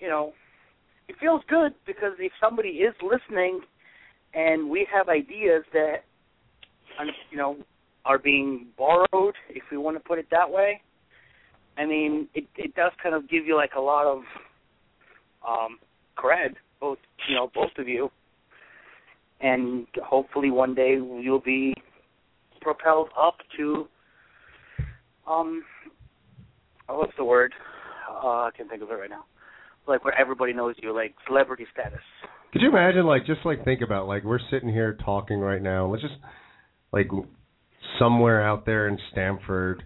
[0.00, 0.32] you know,
[1.08, 3.60] it feels good because if somebody is listening
[4.34, 6.04] and we have ideas that
[7.30, 7.56] you know
[8.04, 10.80] are being borrowed, if we want to put it that way,
[11.80, 14.18] I mean, it it does kind of give you like a lot of
[15.48, 15.78] um
[16.16, 16.98] cred, both
[17.28, 18.10] you know, both of you.
[19.40, 21.72] And hopefully one day you'll be
[22.60, 23.88] propelled up to
[25.26, 25.64] um
[26.88, 27.52] what's the word?
[28.10, 29.24] Uh, I can't think of it right now.
[29.88, 32.00] Like where everybody knows you, like celebrity status.
[32.52, 35.86] Could you imagine, like, just like think about, like, we're sitting here talking right now.
[35.86, 36.16] Let's just,
[36.92, 37.08] like,
[37.96, 39.84] somewhere out there in Stamford,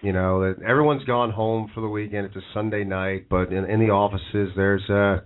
[0.00, 2.26] you know, that everyone's gone home for the weekend.
[2.26, 5.24] It's a Sunday night, but in, in the offices, there's uh,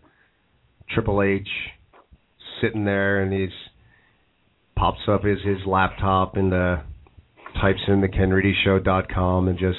[0.90, 1.48] Triple H
[2.60, 3.50] sitting there, and he's
[4.76, 6.76] pops up his his laptop and uh,
[7.60, 9.78] types in the KenReadyShow.com and just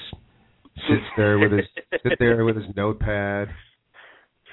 [0.76, 1.66] sits there with his
[2.04, 3.50] sit there with his notepad.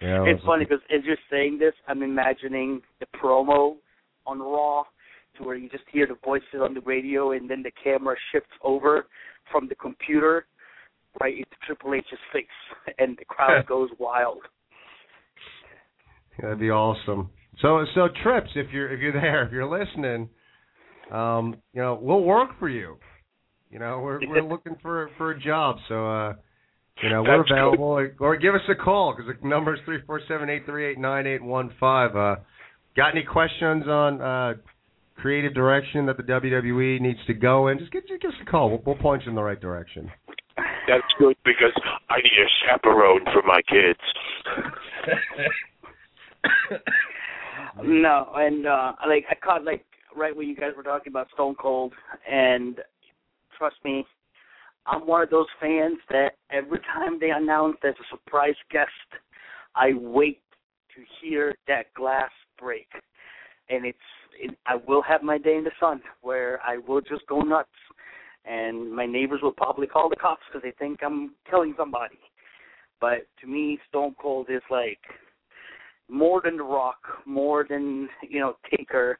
[0.01, 3.77] You know, it's funny because as you're saying this, I'm imagining the promo
[4.27, 4.85] on Raw
[5.37, 8.51] to where you just hear the voices on the radio and then the camera shifts
[8.63, 9.07] over
[9.51, 10.47] from the computer
[11.21, 12.47] right into Triple H's face
[12.99, 14.41] and the crowd goes wild.
[16.41, 17.31] That'd be awesome.
[17.61, 20.29] So so trips if you're if you're there if you're listening,
[21.13, 22.97] um, you know we'll work for you.
[23.71, 25.77] You know we're we're looking for for a job.
[25.89, 26.33] So uh,
[27.03, 29.99] you know we're That's available or give us a call because the number is three
[30.07, 32.17] four seven eight three eight nine eight one five.
[32.17, 32.37] Uh,
[32.97, 34.55] got any questions on uh,
[35.21, 37.79] creative direction that the WWE needs to go in?
[37.79, 38.71] Just give, just give us a call.
[38.71, 40.11] We'll, we'll point you in the right direction.
[40.57, 41.73] That's good because
[42.09, 44.01] I need a chaperone for my kids.
[47.85, 49.85] No, and uh like I caught like
[50.17, 51.93] right when you guys were talking about Stone Cold
[52.31, 52.81] and
[53.57, 54.05] trust me,
[54.87, 58.91] I'm one of those fans that every time they announce there's a surprise guest,
[59.75, 60.41] I wait
[60.97, 62.89] to hear that glass break.
[63.69, 64.20] And it's it,
[64.67, 67.69] I will have my day in the sun where I will just go nuts
[68.45, 72.19] and my neighbors will probably call the cops because they think I'm killing somebody.
[73.01, 75.01] But to me, Stone Cold is like
[76.09, 79.19] more than The Rock, more than you know Taker.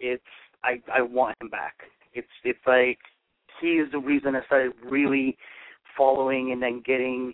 [0.00, 0.22] It's
[0.62, 1.74] I I want him back.
[2.12, 2.98] It's it's like
[3.60, 5.36] he is the reason I started really
[5.96, 7.32] following and then getting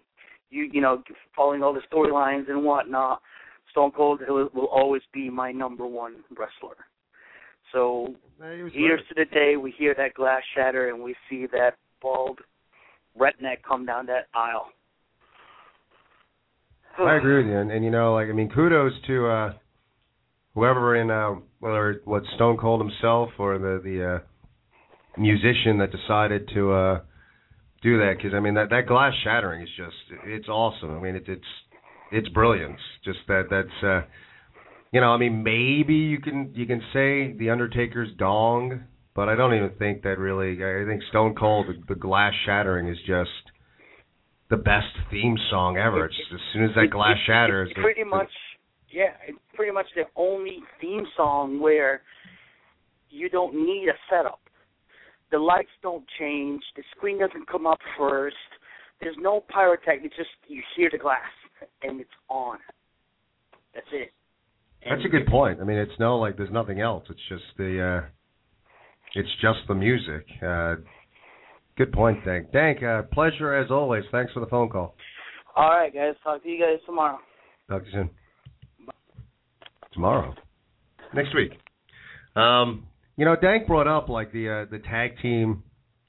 [0.51, 1.03] you you know
[1.35, 3.21] following all the storylines and whatnot.
[3.71, 6.77] Stone Cold will, always be my number one wrestler.
[7.73, 8.15] So
[8.73, 11.73] years to the day, we hear that glass shatter and we see that
[12.03, 12.41] bald
[13.19, 14.69] redneck come down that aisle.
[16.99, 19.53] I agree with you, and, and you know, like I mean, kudos to uh
[20.55, 26.51] whoever in uh whether what Stone Cold himself or the the uh musician that decided
[26.55, 27.01] to uh
[27.83, 30.97] do that because I mean that that glass shattering is just it's awesome.
[30.97, 31.43] I mean it's it's
[32.13, 32.77] it's brilliant.
[33.05, 34.03] Just that that's uh
[34.93, 38.85] you know I mean maybe you can you can say the Undertaker's gong,
[39.15, 40.63] but I don't even think that really.
[40.65, 43.31] I think Stone Cold the, the glass shattering is just
[44.51, 46.07] the best theme song ever.
[46.07, 48.31] It's just, as soon as that glass shatters, it's pretty much
[48.93, 52.03] yeah, it's pretty much the only theme song where
[53.09, 54.41] you don't need a setup.
[55.31, 56.61] The lights don't change.
[56.77, 58.37] The screen doesn't come up first.
[59.01, 60.03] There's no pyrotech.
[60.03, 61.31] It's just you hear the glass
[61.83, 62.59] and it's on.
[63.75, 64.11] That's it.
[64.89, 65.61] That's a good point.
[65.61, 67.05] I mean, it's no like there's nothing else.
[67.11, 68.09] It's just the uh
[69.15, 70.27] it's just the music.
[70.43, 70.77] Uh
[71.77, 72.53] good point, Dank.
[72.53, 74.05] Dank, uh pleasure as always.
[74.11, 74.95] Thanks for the phone call.
[75.57, 76.15] All right, guys.
[76.25, 77.19] Talk to you guys tomorrow.
[77.69, 78.11] Talk to you soon.
[79.93, 80.35] Tomorrow.
[81.15, 81.53] Next week.
[82.37, 85.63] Um you know, Dank brought up like the uh the tag team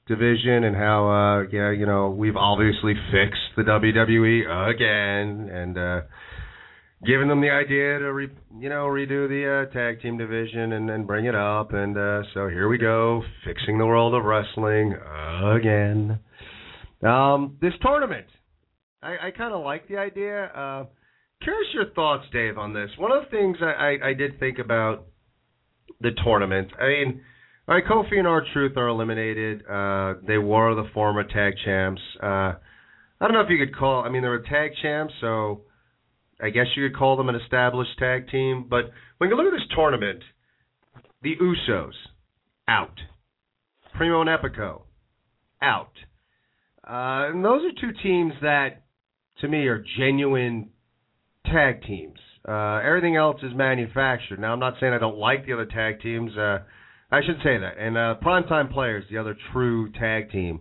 [0.08, 6.00] division and how uh yeah you know we've obviously fixed the WWE again and uh
[7.06, 10.90] giving them the idea to re, you know redo the uh, tag team division and
[10.90, 14.94] and bring it up and uh so here we go fixing the world of wrestling
[15.44, 16.18] again.
[17.06, 18.26] Um this tournament
[19.02, 20.84] I I kind of like the idea uh
[21.42, 22.90] curious your thoughts Dave on this.
[22.98, 25.06] One of the things I I, I did think about
[26.00, 27.20] the tournament I mean
[27.72, 29.62] all right, Kofi and R Truth are eliminated.
[29.62, 32.02] Uh, they were the former tag champs.
[32.22, 32.58] Uh, I
[33.22, 34.04] don't know if you could call.
[34.04, 35.62] I mean, they're a tag champ, so
[36.38, 38.66] I guess you could call them an established tag team.
[38.68, 40.22] But when you look at this tournament,
[41.22, 41.94] the Usos
[42.68, 42.92] out,
[43.96, 44.82] Primo and Epico
[45.62, 45.92] out,
[46.86, 48.82] uh, and those are two teams that,
[49.40, 50.68] to me, are genuine
[51.46, 52.18] tag teams.
[52.46, 54.40] Uh, everything else is manufactured.
[54.40, 56.32] Now, I'm not saying I don't like the other tag teams.
[57.12, 57.76] I should say that.
[57.78, 60.60] And uh, Primetime Players, the other true tag team,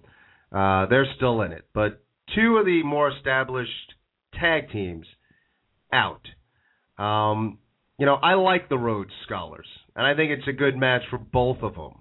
[0.51, 1.65] uh, they're still in it.
[1.73, 2.03] But
[2.35, 3.95] two of the more established
[4.39, 5.05] tag teams
[5.93, 6.27] out.
[6.97, 7.59] Um,
[7.97, 11.17] you know, I like the Rhodes Scholars, and I think it's a good match for
[11.17, 11.93] both of them.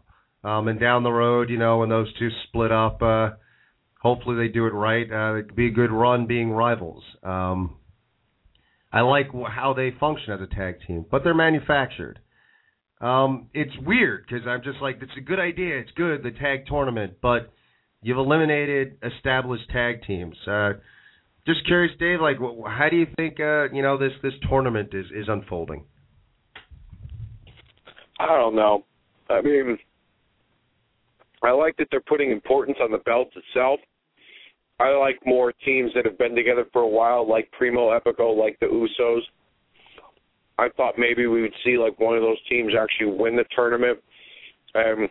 [0.42, 3.30] Um, and down the road, you know, when those two split up, uh,
[4.00, 5.06] hopefully they do it right.
[5.10, 7.04] Uh, it could be a good run being rivals.
[7.22, 7.76] Um,
[8.92, 12.18] I like how they function as a tag team, but they're manufactured.
[13.00, 15.78] Um, it's weird because I'm just like, it's a good idea.
[15.78, 17.50] It's good the tag tournament, but
[18.02, 20.36] you've eliminated established tag teams.
[20.46, 20.72] Uh,
[21.46, 22.20] just curious, Dave.
[22.20, 25.84] Like, how do you think uh, you know this this tournament is is unfolding?
[28.18, 28.84] I don't know.
[29.30, 29.78] I mean,
[31.42, 33.80] I like that they're putting importance on the belt itself.
[34.78, 38.58] I like more teams that have been together for a while, like Primo Epico, like
[38.60, 39.20] the Usos.
[40.60, 43.98] I thought maybe we would see like one of those teams actually win the tournament,
[44.74, 45.08] and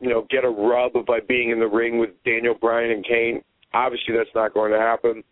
[0.00, 3.40] you know get a rub by being in the ring with Daniel Bryan and Kane.
[3.72, 5.22] Obviously, that's not going to happen.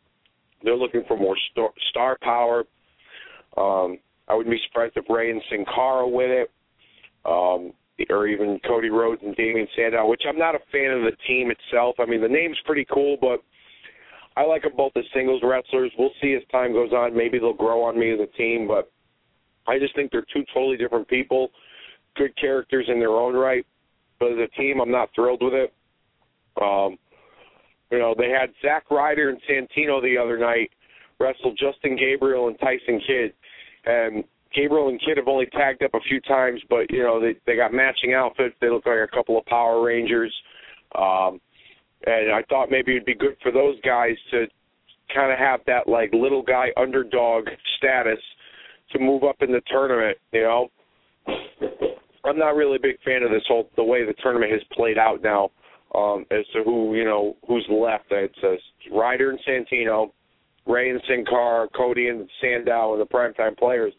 [0.63, 2.65] They're looking for more star, star power.
[3.57, 3.99] Um,
[4.29, 6.51] I wouldn't be surprised if Rey and Sin Cara win it,
[7.25, 7.73] um,
[8.11, 10.07] or even Cody Rhodes and Damien Sandow.
[10.07, 11.97] Which I'm not a fan of the team itself.
[11.99, 13.43] I mean, the name's pretty cool, but
[14.37, 15.91] I like them both as singles wrestlers.
[15.99, 17.17] We'll see as time goes on.
[17.17, 18.92] Maybe they'll grow on me as a team, but
[19.67, 21.51] I just think they're two totally different people,
[22.17, 23.65] good characters in their own right.
[24.19, 25.73] But as a team, I'm not thrilled with it.
[26.61, 26.99] Um,
[27.91, 30.71] you know, they had Zack Ryder and Santino the other night
[31.21, 33.33] wrestle Justin Gabriel and Tyson Kidd,
[33.85, 34.25] and
[34.55, 37.57] Gabriel and Kidd have only tagged up a few times, but you know they they
[37.57, 38.55] got matching outfits.
[38.61, 40.35] They look like a couple of Power Rangers,
[40.99, 41.41] um,
[42.07, 44.47] and I thought maybe it'd be good for those guys to
[45.15, 47.45] kind of have that like little guy underdog
[47.79, 48.19] status
[48.93, 50.19] to move up in the tournament.
[50.33, 50.69] You know,
[52.25, 54.99] I'm not really a big fan of this whole the way the tournament has played
[54.99, 55.51] out now.
[55.95, 58.59] Um, as to who you know who's left, it says
[58.91, 60.11] Ryder and Santino,
[60.67, 63.93] Rey and Sin Cara, Cody and Sandow, and the primetime players.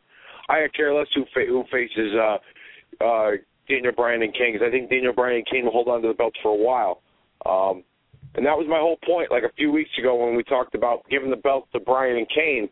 [0.49, 3.31] I care less who fa- who faces uh, uh,
[3.69, 6.07] Daniel Bryan and Kane because I think Daniel Bryan and Kane will hold on to
[6.07, 7.01] the belts for a while.
[7.45, 7.83] Um,
[8.35, 9.31] and that was my whole point.
[9.31, 12.27] Like a few weeks ago when we talked about giving the belt to Bryan and
[12.29, 12.69] Kane,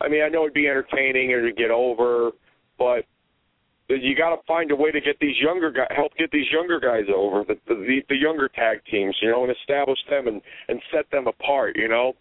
[0.00, 2.30] I mean, I know it'd be entertaining or to get over,
[2.78, 3.04] but
[3.88, 6.78] you got to find a way to get these younger guys, help get these younger
[6.78, 10.80] guys over, the, the the younger tag teams, you know, and establish them and and
[10.94, 12.14] set them apart, you know.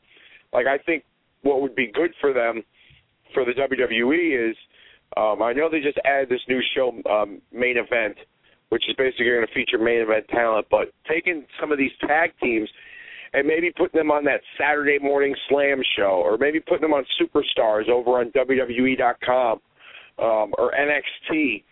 [0.51, 1.03] Like I think
[1.43, 2.63] what would be good for them,
[3.33, 4.57] for the WWE is,
[5.15, 8.17] um, I know they just added this new show, um, main event,
[8.69, 12.31] which is basically going to feature main event talent, but taking some of these tag
[12.41, 12.69] teams
[13.33, 17.05] and maybe putting them on that Saturday morning slam show, or maybe putting them on
[17.19, 19.59] Superstars over on WWE.com
[20.19, 21.63] um, or NXT,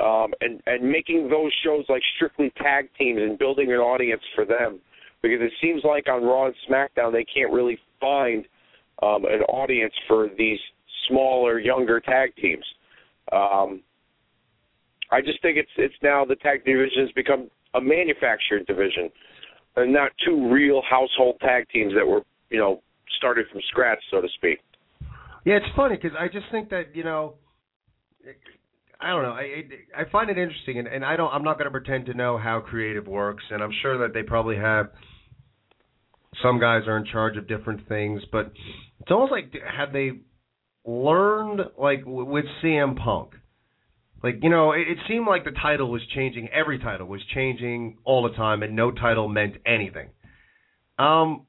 [0.00, 4.44] um, and and making those shows like strictly tag teams and building an audience for
[4.44, 4.80] them,
[5.22, 8.46] because it seems like on Raw and SmackDown they can't really find
[9.02, 10.58] um, an audience for these
[11.08, 12.64] smaller, younger tag teams.
[13.32, 13.82] Um,
[15.10, 19.10] I just think it's it's now the tag division has become a manufactured division
[19.76, 22.82] and not two real household tag teams that were, you know,
[23.16, 24.58] started from scratch, so to speak.
[25.44, 27.34] Yeah, it's funny because I just think that you know,
[29.00, 29.32] I don't know.
[29.32, 29.64] I
[29.96, 31.32] I find it interesting, and, and I don't.
[31.32, 34.22] I'm not going to pretend to know how creative works, and I'm sure that they
[34.22, 34.90] probably have.
[36.42, 38.52] Some guys are in charge of different things, but
[39.00, 40.12] it's almost like have they
[40.86, 43.34] learned like with CM Punk?
[44.22, 46.48] Like you know, it, it seemed like the title was changing.
[46.48, 50.10] Every title was changing all the time, and no title meant anything.
[50.98, 51.46] Um,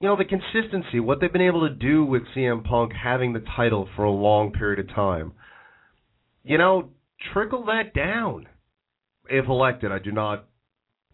[0.00, 3.42] you know, the consistency, what they've been able to do with CM Punk having the
[3.56, 5.32] title for a long period of time.
[6.42, 6.90] You know,
[7.32, 8.46] trickle that down.
[9.28, 10.46] If elected, I do not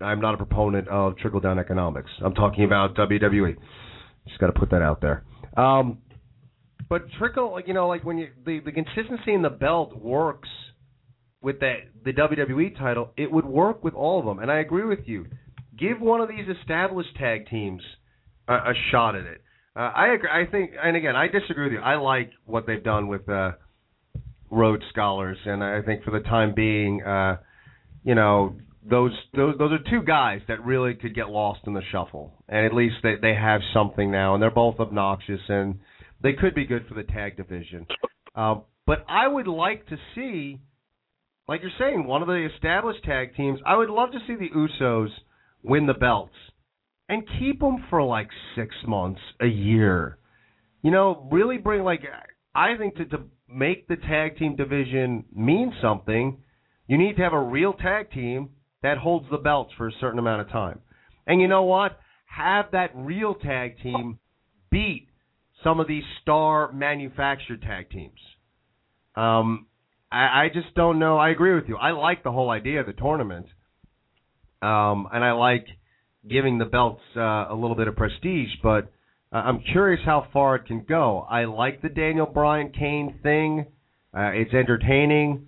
[0.01, 2.11] I'm not a proponent of trickle down economics.
[2.25, 3.57] I'm talking about WWE.
[4.27, 5.25] Just got to put that out there.
[5.57, 5.99] Um,
[6.91, 10.49] but trickle, like you know, like when you the the consistency in the belt works
[11.41, 14.41] with the the WWE title, it would work with all of them.
[14.41, 15.27] And I agree with you.
[15.79, 17.81] Give one of these established tag teams
[18.49, 19.41] a, a shot at it.
[19.77, 20.29] Uh, I agree.
[20.29, 21.79] I think, and again, I disagree with you.
[21.79, 23.53] I like what they've done with uh,
[24.51, 27.37] Rhodes Scholars, and I think for the time being, uh,
[28.03, 31.83] you know, those those those are two guys that really could get lost in the
[31.93, 35.79] shuffle, and at least they they have something now, and they're both obnoxious, and
[36.23, 37.87] they could be good for the tag division.
[38.35, 38.57] Uh,
[38.87, 40.61] but I would like to see,
[41.49, 43.61] like you're saying, one of the established tag teams.
[43.67, 45.11] I would love to see the Usos
[45.63, 46.35] win the belts
[47.09, 50.19] and keep them for like six months, a year.
[50.83, 52.03] You know, really bring like
[52.55, 56.39] I think to to make the tag team division mean something,
[56.87, 58.51] you need to have a real tag team
[58.83, 60.81] that holds the belts for a certain amount of time.
[61.27, 61.99] And you know what?
[62.27, 64.19] Have that real tag team
[64.71, 65.10] beat
[65.63, 68.19] some of these star manufactured tag teams.
[69.15, 69.67] Um,
[70.11, 71.19] I, I just don't know.
[71.19, 71.77] I agree with you.
[71.77, 73.47] I like the whole idea of the tournament,
[74.63, 75.67] um, and I like
[76.29, 78.93] giving the belts uh, a little bit of prestige, but
[79.33, 81.27] uh, I'm curious how far it can go.
[81.31, 83.67] I like the Daniel Bryan Kane thing.
[84.13, 85.47] Uh, it's entertaining,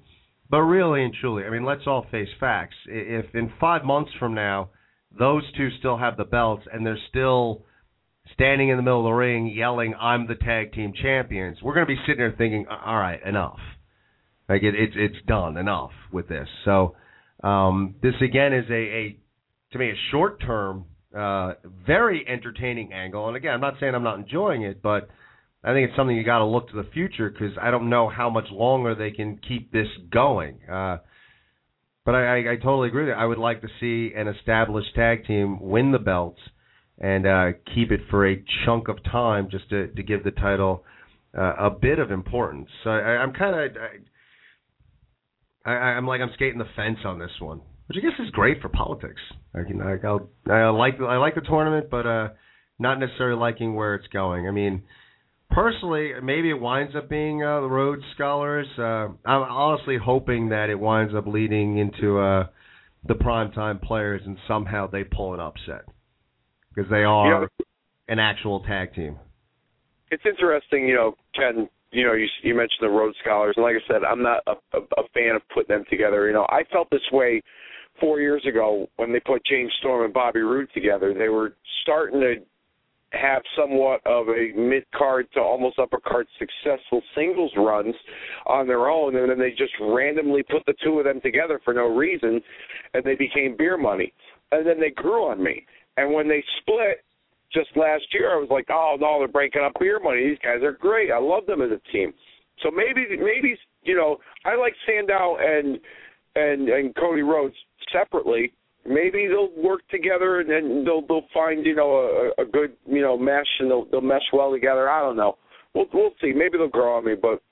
[0.49, 2.77] but really and truly, I mean, let's all face facts.
[2.87, 4.71] If in five months from now,
[5.19, 7.65] those two still have the belts and they're still
[8.35, 11.87] standing in the middle of the ring yelling, "I'm the tag team champions," we're going
[11.87, 13.61] to be sitting there thinking, "All right, enough."
[14.49, 16.49] Like it, it's it's done enough with this.
[16.65, 16.97] So
[17.43, 19.17] um, this again is a, a
[19.73, 20.85] to me a short term,
[21.17, 21.55] uh,
[21.87, 23.29] very entertaining angle.
[23.29, 25.09] And again, I'm not saying I'm not enjoying it, but
[25.65, 28.09] I think it's something you got to look to the future because I don't know
[28.09, 30.59] how much longer they can keep this going.
[30.71, 30.99] Uh,
[32.05, 33.07] but I, I, I totally agree.
[33.07, 36.41] That I would like to see an established tag team win the belts
[37.03, 40.85] and uh, keep it for a chunk of time, just to, to give the title
[41.37, 42.69] uh, a bit of importance.
[42.85, 43.83] So I, I'm kind of,
[45.67, 47.61] I, I'm like I'm skating the fence on this one
[47.93, 49.21] which I guess is great for politics.
[49.55, 52.29] I can I, I'll, I like I like the tournament, but uh,
[52.79, 54.49] not necessarily liking where it's going.
[54.49, 54.83] I mean,
[55.51, 58.67] personally, maybe it winds up being uh, the Rhodes Scholars.
[58.79, 62.47] Uh, I'm honestly hoping that it winds up leading into uh,
[63.07, 65.85] the primetime players, and somehow they pull an upset
[66.75, 67.49] because they are
[68.09, 69.19] an actual tag team.
[70.11, 71.69] It's interesting, you know, Ken.
[71.91, 74.53] You know, you you mentioned the Rhodes Scholars, and like I said, I'm not a,
[74.77, 76.27] a, a fan of putting them together.
[76.27, 77.43] You know, I felt this way
[78.01, 81.13] four years ago when they put James Storm and Bobby Roode together.
[81.13, 82.37] They were starting to
[83.13, 87.95] have somewhat of a mid card to almost upper card successful singles runs
[88.47, 91.75] on their own, and then they just randomly put the two of them together for
[91.75, 92.41] no reason,
[92.95, 94.13] and they became beer money.
[94.51, 95.67] And then they grew on me.
[95.97, 97.05] And when they split
[97.53, 100.29] just last year, I was like, oh no, they're breaking up beer money.
[100.29, 101.11] These guys are great.
[101.11, 102.13] I love them as a team.
[102.63, 105.79] So maybe, maybe you know, I like Sandow and
[106.35, 107.55] and and Cody Rhodes
[107.93, 108.53] separately,
[108.87, 113.01] maybe they'll work together and then they'll they'll find you know a, a good you
[113.01, 114.89] know mesh and they'll they'll mesh well together.
[114.89, 115.37] I don't know.
[115.75, 116.33] We'll we'll see.
[116.33, 117.43] Maybe they'll grow on me, but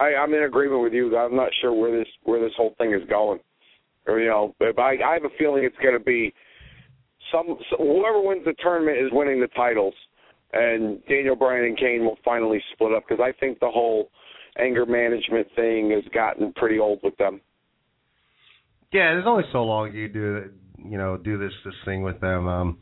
[0.00, 1.16] I, I'm in agreement with you.
[1.16, 3.40] I'm not sure where this where this whole thing is going.
[4.06, 6.32] Or you know, but I I have a feeling it's going to be
[7.32, 9.94] some, whoever wins the tournament is winning the titles,
[10.52, 14.10] and Daniel Bryan and Kane will finally split up because I think the whole
[14.58, 17.40] anger management thing has gotten pretty old with them.
[18.92, 22.48] Yeah, there's only so long you do you know do this this thing with them.
[22.48, 22.78] Um,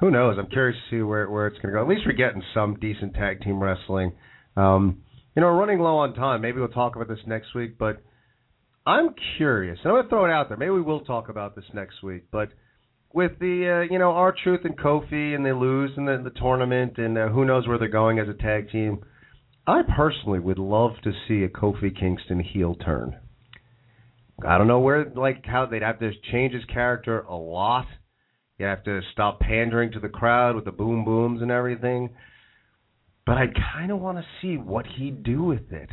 [0.00, 0.36] who knows?
[0.38, 1.82] I'm curious to see where where it's going to go.
[1.82, 4.12] At least we're getting some decent tag team wrestling.
[4.56, 5.02] Um,
[5.34, 6.42] you know, we're running low on time.
[6.42, 8.02] Maybe we'll talk about this next week, but
[8.84, 9.78] I'm curious.
[9.82, 10.58] And I'm going to throw it out there.
[10.58, 12.50] Maybe we will talk about this next week, but
[13.14, 16.98] with the uh, you know R-Truth and Kofi and they lose in the, the tournament
[16.98, 19.04] and uh, who knows where they're going as a tag team.
[19.66, 23.16] I personally would love to see a Kofi Kingston heel turn.
[24.46, 27.86] I don't know where like how they'd have to change his character a lot.
[28.58, 32.10] You have to stop pandering to the crowd with the boom booms and everything.
[33.24, 35.88] But I kind of want to see what he'd do with it.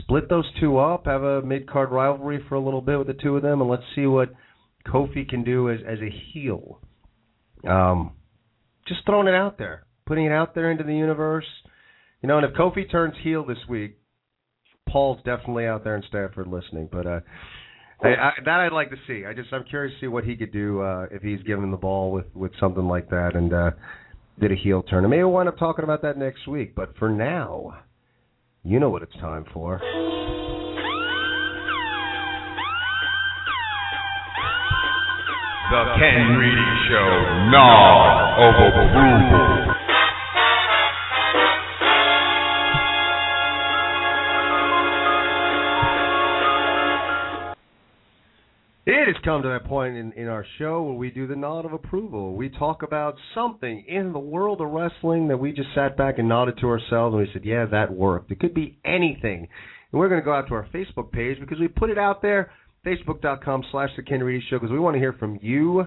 [0.00, 3.14] Split those two up, have a mid card rivalry for a little bit with the
[3.14, 4.30] two of them, and let's see what
[4.92, 6.80] Kofi can do as as a heel.
[7.68, 8.12] Um,
[8.86, 11.46] just throwing it out there, putting it out there into the universe.
[12.22, 13.98] You know, and if Kofi turns heel this week,
[14.88, 16.88] Paul's definitely out there in Stamford listening.
[16.90, 17.20] But uh,
[18.02, 19.24] I, I, that I'd like to see.
[19.26, 21.76] I just I'm curious to see what he could do uh, if he's given the
[21.76, 23.70] ball with with something like that and uh,
[24.40, 25.04] did a heel turn.
[25.04, 26.74] And maybe we'll wind up talking about that next week.
[26.74, 27.78] But for now,
[28.62, 29.80] you know what it's time for.
[35.70, 37.50] The Ken Reedy Show.
[37.50, 39.74] Nod of approval.
[48.86, 51.66] It has come to that point in, in our show where we do the nod
[51.66, 52.34] of approval.
[52.34, 56.26] We talk about something in the world of wrestling that we just sat back and
[56.30, 58.30] nodded to ourselves and we said, yeah, that worked.
[58.30, 59.48] It could be anything.
[59.92, 62.22] And we're going to go out to our Facebook page because we put it out
[62.22, 62.52] there,
[62.86, 65.86] facebook.com slash The Ken Reedy Show, because we want to hear from you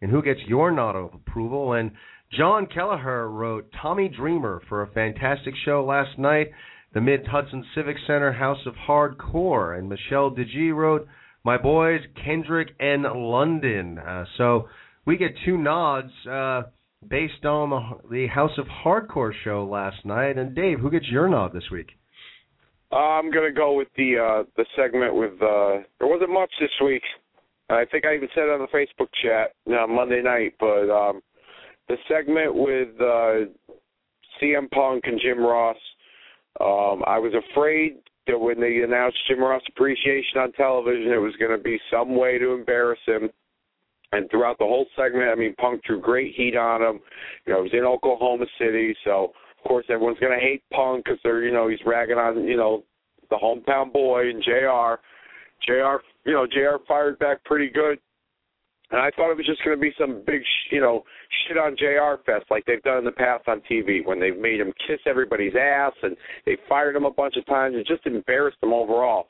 [0.00, 1.74] and who gets your nod of approval.
[1.74, 1.92] And
[2.32, 6.48] John Kelleher wrote Tommy Dreamer for a fantastic show last night,
[6.94, 9.78] the Mid Hudson Civic Center House of Hardcore.
[9.78, 11.06] And Michelle DeGee wrote,
[11.44, 13.98] my boys Kendrick and London.
[13.98, 14.68] Uh, so
[15.04, 16.62] we get two nods uh,
[17.06, 20.38] based on the, the House of Hardcore show last night.
[20.38, 21.90] And Dave, who gets your nod this week?
[22.92, 25.32] Uh, I'm gonna go with the uh, the segment with.
[25.40, 27.02] Uh, there wasn't much this week.
[27.70, 31.22] I think I even said it on the Facebook chat uh, Monday night, but um,
[31.88, 33.48] the segment with uh,
[34.40, 35.76] CM Punk and Jim Ross.
[36.60, 37.96] Um, I was afraid
[38.26, 42.14] that when they announced Jim Ross Appreciation on television, it was going to be some
[42.14, 43.30] way to embarrass him.
[44.12, 47.00] And throughout the whole segment, I mean, Punk drew great heat on him.
[47.46, 49.32] You know, he was in Oklahoma City, so
[49.62, 52.56] of course everyone's going to hate Punk because they're, you know, he's ragging on, you
[52.56, 52.84] know,
[53.30, 55.00] the hometown boy and JR.
[55.66, 56.02] JR.
[56.24, 56.82] You know, JR.
[56.86, 57.98] fired back pretty good.
[58.90, 61.02] And I thought it was just going to be some big, sh- you know,
[61.46, 64.60] shit on JR Fest like they've done in the past on TV when they've made
[64.60, 66.14] him kiss everybody's ass and
[66.44, 69.28] they fired him a bunch of times and just embarrassed him overall.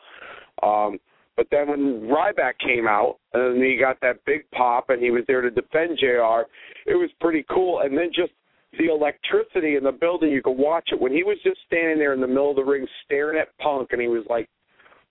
[0.62, 0.98] Um,
[1.36, 5.22] but then when Ryback came out and he got that big pop and he was
[5.28, 6.42] there to defend JR,
[6.86, 7.80] it was pretty cool.
[7.80, 8.32] And then just
[8.78, 12.14] the electricity in the building, you could watch it when he was just standing there
[12.14, 14.48] in the middle of the ring staring at Punk and he was like,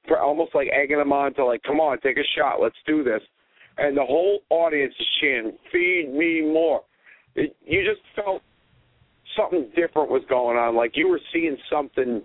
[0.08, 3.04] for almost like egging him on to like, come on, take a shot, let's do
[3.04, 3.22] this
[3.78, 6.82] and the whole audience is chanting, "Feed me more."
[7.36, 8.42] It, you just felt
[9.36, 12.22] something different was going on, like you were seeing something.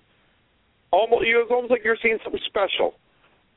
[0.92, 2.94] Almost, it was almost like you're seeing something special,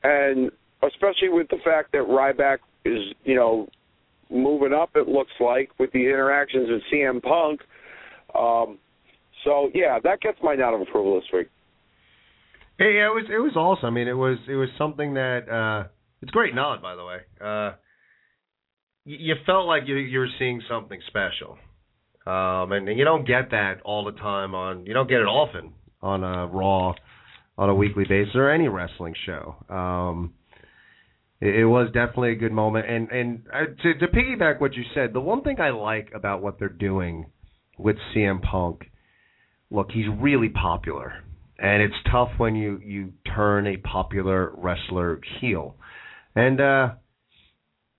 [0.02, 0.50] and
[0.82, 3.68] especially with the fact that Ryback is, you know,
[4.30, 4.90] moving up.
[4.94, 7.60] It looks like with the interactions with CM Punk.
[8.38, 8.78] Um,
[9.44, 11.48] so yeah, that gets my nod of approval this week.
[12.78, 13.86] Hey, yeah, it was it was awesome.
[13.86, 15.88] I mean, it was it was something that uh
[16.22, 17.18] it's great nod, by the way.
[17.40, 17.76] Uh,
[19.04, 21.58] you, you felt like you you were seeing something special,
[22.26, 24.86] um, and, and you don't get that all the time on.
[24.86, 26.94] You don't get it often on a Raw,
[27.58, 29.56] on a weekly basis or any wrestling show.
[29.68, 30.34] Um,
[31.40, 35.12] it, was definitely a good moment, and and uh, to to piggyback what you said,
[35.14, 37.26] the one thing I like about what they're doing
[37.78, 38.90] with CM Punk,
[39.70, 41.24] look, he's really popular,
[41.58, 45.76] and it's tough when you you turn a popular wrestler heel.
[46.34, 46.88] And uh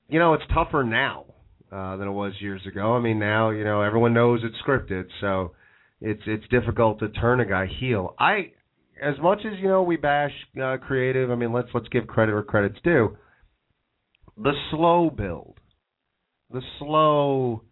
[0.07, 1.25] you know, it's tougher now
[1.71, 2.95] uh than it was years ago.
[2.95, 5.53] I mean, now, you know, everyone knows it's scripted, so
[5.99, 8.15] it's it's difficult to turn a guy heel.
[8.19, 8.51] I
[9.01, 12.33] as much as, you know, we bash uh creative, I mean, let's let's give credit
[12.33, 13.17] where credit's due.
[14.43, 15.59] The slow build.
[16.49, 17.63] The slow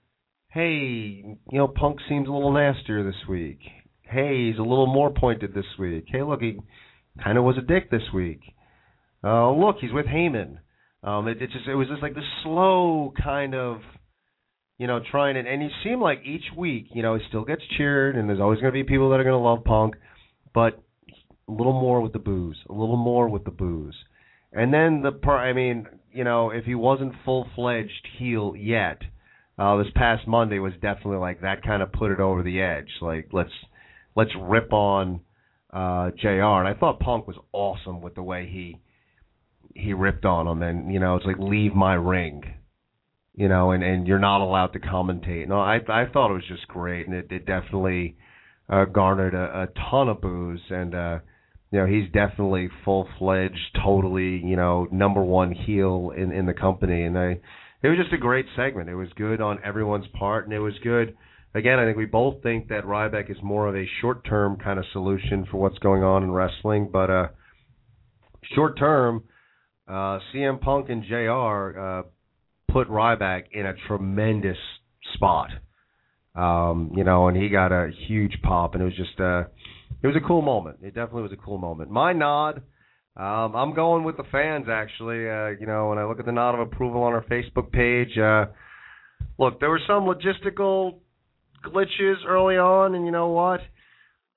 [0.49, 3.59] hey, you know, Punk seems a little nastier this week.
[4.01, 6.05] Hey, he's a little more pointed this week.
[6.07, 6.59] Hey, look, he
[7.23, 8.41] kind of was a dick this week.
[9.23, 10.57] Uh, look, he's with Heyman.
[11.03, 13.77] Um, it, it just it was just like the slow kind of,
[14.77, 15.45] you know, trying it.
[15.47, 18.59] And he seemed like each week, you know, he still gets cheered, and there's always
[18.59, 19.95] going to be people that are going to love Punk,
[20.53, 20.81] but
[21.47, 23.95] a little more with the boos, a little more with the boos.
[24.51, 29.01] And then the part, I mean, you know, if he wasn't full fledged heel yet,
[29.57, 32.89] uh, this past Monday was definitely like that kind of put it over the edge.
[33.01, 33.51] Like let's
[34.15, 35.21] let's rip on
[35.71, 36.27] uh JR.
[36.27, 38.77] And I thought Punk was awesome with the way he
[39.75, 42.43] he ripped on him and you know it's like leave my ring
[43.35, 46.47] you know and and you're not allowed to commentate no i i thought it was
[46.47, 48.15] just great and it, it definitely
[48.69, 51.19] uh garnered a, a ton of boos and uh
[51.71, 56.53] you know he's definitely full fledged totally you know number one heel in in the
[56.53, 57.03] company.
[57.03, 57.39] And i
[57.81, 58.89] it was just a great segment.
[58.89, 61.15] It was good on everyone's part and it was good.
[61.55, 64.77] Again i think we both think that ryback is more of a short term kind
[64.77, 67.27] of solution for what's going on in wrestling but uh
[68.53, 69.23] short term
[69.89, 72.03] uh, CM Punk and JR uh,
[72.71, 74.57] put Ryback in a tremendous
[75.15, 75.49] spot.
[76.35, 79.45] Um, you know, and he got a huge pop, and it was just uh,
[80.01, 80.77] it was a cool moment.
[80.81, 81.89] It definitely was a cool moment.
[81.89, 82.61] My nod,
[83.15, 85.29] um, I'm going with the fans actually.
[85.29, 88.17] Uh, you know, when I look at the nod of approval on our Facebook page,
[88.17, 88.45] uh,
[89.37, 90.99] look, there were some logistical
[91.65, 93.59] glitches early on, and you know what?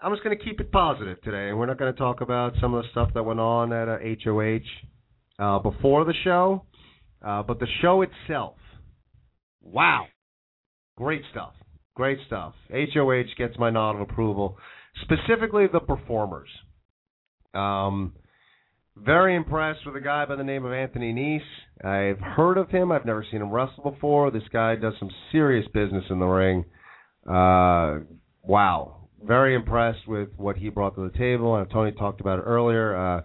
[0.01, 2.55] I'm just going to keep it positive today, and we're not going to talk about
[2.61, 4.59] some of the stuff that went on at uh, HOH
[5.39, 6.65] uh, before the show,
[7.24, 8.57] uh, but the show itself,
[9.62, 10.07] Wow.
[10.97, 11.53] Great stuff.
[11.95, 12.55] Great stuff.
[12.70, 14.59] HOH gets my nod of approval.
[15.01, 16.48] Specifically the performers.
[17.55, 18.12] Um
[18.97, 21.86] very impressed with a guy by the name of Anthony Nese.
[21.86, 22.93] I've heard of him.
[22.93, 24.31] I've never seen him wrestle before.
[24.31, 26.64] This guy does some serious business in the ring.
[27.27, 28.01] Uh,
[28.43, 29.09] wow.
[29.24, 31.56] Very impressed with what he brought to the table.
[31.56, 32.94] And Tony talked about it earlier.
[32.94, 33.23] Uh,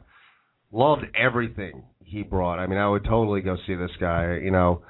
[0.72, 2.60] loved everything he brought.
[2.60, 4.39] I mean, I would totally go see this guy.
[4.41, 4.84] You know,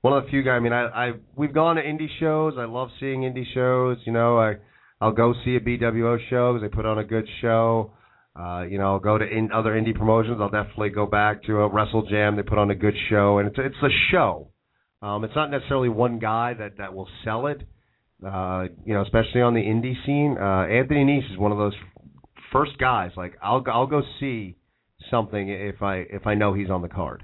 [0.00, 0.56] one of the few guys.
[0.56, 2.54] I mean, I, I we've gone to indie shows.
[2.58, 3.98] I love seeing indie shows.
[4.06, 4.54] You know, I
[5.00, 7.92] I'll go see a BWO show because they put on a good show.
[8.38, 10.38] Uh, you know, I'll go to in other indie promotions.
[10.40, 12.36] I'll definitely go back to a Wrestle Jam.
[12.36, 14.48] They put on a good show, and it's it's a show.
[15.02, 17.62] Um, it's not necessarily one guy that that will sell it.
[18.24, 20.36] Uh, you know, especially on the indie scene.
[20.40, 21.74] Uh, Anthony Nese is one of those
[22.52, 23.10] first guys.
[23.16, 24.56] Like I'll I'll go see
[25.10, 27.22] something if I if I know he's on the card,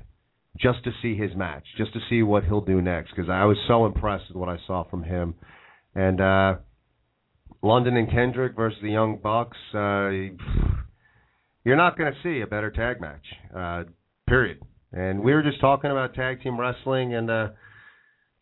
[0.59, 3.11] just to see his match, just to see what he'll do next.
[3.17, 5.35] Because I was so impressed with what I saw from him,
[5.95, 6.55] and uh,
[7.63, 9.57] London and Kendrick versus the Young Bucks.
[9.75, 10.35] Uh,
[11.65, 13.25] you're not going to see a better tag match.
[13.55, 13.85] Uh,
[14.27, 14.59] period.
[14.93, 17.49] And we were just talking about tag team wrestling, and uh,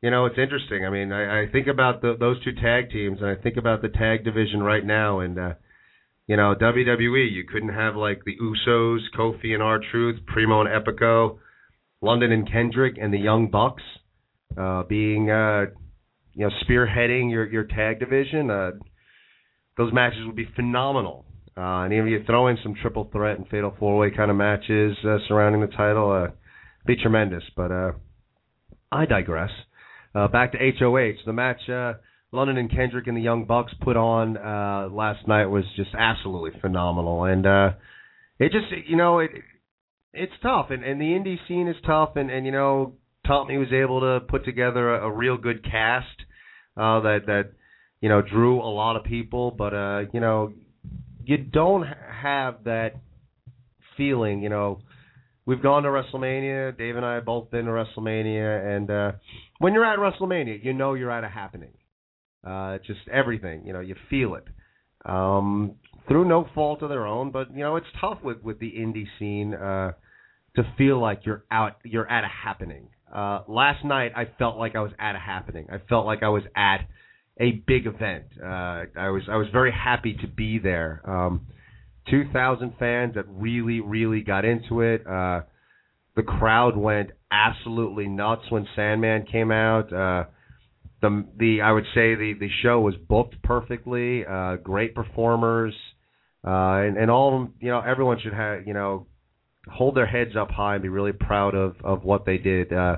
[0.01, 0.87] you know it's interesting.
[0.87, 3.83] I mean, I, I think about the, those two tag teams, and I think about
[3.83, 5.55] the tag division right now, and uh,
[6.27, 7.31] you know WWE.
[7.31, 11.39] You couldn't have like the Usos, Kofi and R Truth, Primo and Epico,
[12.01, 13.83] London and Kendrick, and the Young Bucks
[14.57, 15.67] uh, being uh,
[16.33, 18.51] you know spearheading your your tag division.
[18.51, 18.71] Uh,
[19.79, 21.25] those matches would be phenomenal.
[21.57, 24.31] Uh, and even if you throw in some triple threat and fatal four way kind
[24.31, 26.31] of matches uh, surrounding the title, uh,
[26.87, 27.43] be tremendous.
[27.57, 27.93] But uh,
[28.93, 29.51] I digress.
[30.15, 31.25] Uh, back to HOH.
[31.25, 31.95] The match uh,
[32.33, 36.59] London and Kendrick and the Young Bucks put on uh, last night was just absolutely
[36.61, 37.71] phenomenal, and uh,
[38.39, 39.31] it just you know it
[40.13, 42.95] it's tough, and, and the indie scene is tough, and and you know
[43.27, 46.07] Tommy was able to put together a, a real good cast
[46.77, 47.53] uh, that that
[48.01, 50.53] you know drew a lot of people, but uh, you know
[51.25, 51.87] you don't
[52.23, 52.97] have that
[53.97, 54.81] feeling, you know.
[55.45, 56.77] We've gone to WrestleMania.
[56.77, 59.13] Dave and I have both been to WrestleMania, and uh,
[59.59, 61.73] when you're at WrestleMania, you know you're at a happening.
[62.47, 64.45] Uh, just everything, you know, you feel it.
[65.07, 65.77] Um,
[66.07, 69.07] through no fault of their own, but you know it's tough with with the indie
[69.19, 69.93] scene uh,
[70.57, 72.89] to feel like you're out, you're at a happening.
[73.15, 75.67] Uh, last night, I felt like I was at a happening.
[75.73, 76.87] I felt like I was at
[77.41, 78.25] a big event.
[78.43, 81.03] Uh, I was I was very happy to be there.
[81.05, 81.47] Um,
[82.11, 85.07] Two thousand fans that really really got into it.
[85.07, 85.43] Uh,
[86.17, 89.93] the crowd went absolutely nuts when Sandman came out.
[89.93, 90.25] Uh,
[91.03, 94.25] the the I would say the the show was booked perfectly.
[94.25, 95.75] Uh, great performers,
[96.47, 97.55] uh, and and all of them.
[97.61, 99.07] You know, everyone should have you know
[99.71, 102.73] hold their heads up high and be really proud of of what they did.
[102.73, 102.97] Uh,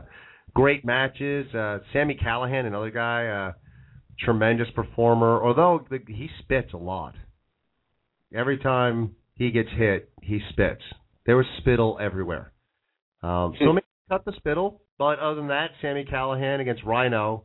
[0.54, 1.52] great matches.
[1.52, 3.26] Uh, Sami Callihan, another guy.
[3.26, 3.52] Uh,
[4.24, 7.14] tremendous performer, although the, he spits a lot.
[8.34, 10.82] Every time he gets hit, he spits.
[11.26, 12.52] There was spittle everywhere.
[13.22, 17.44] Um, so maybe cut the spittle, but other than that, Sami Callihan against Rhino,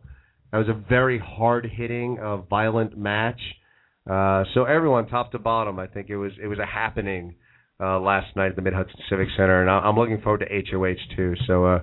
[0.51, 3.39] that was a very hard hitting, uh, violent match.
[4.09, 7.35] Uh, so everyone, top to bottom, I think it was it was a happening
[7.79, 11.15] uh, last night at the Mid Hudson Civic Center, and I'm looking forward to HOH
[11.15, 11.33] too.
[11.47, 11.79] So uh,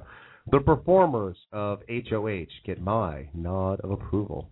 [0.50, 4.50] the performers of HOH get my nod of approval.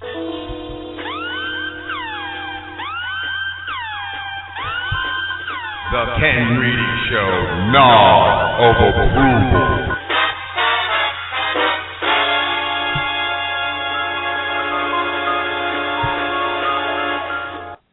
[0.00, 0.06] The
[6.20, 7.30] Ken Reedy Show
[7.72, 9.96] nod of approval.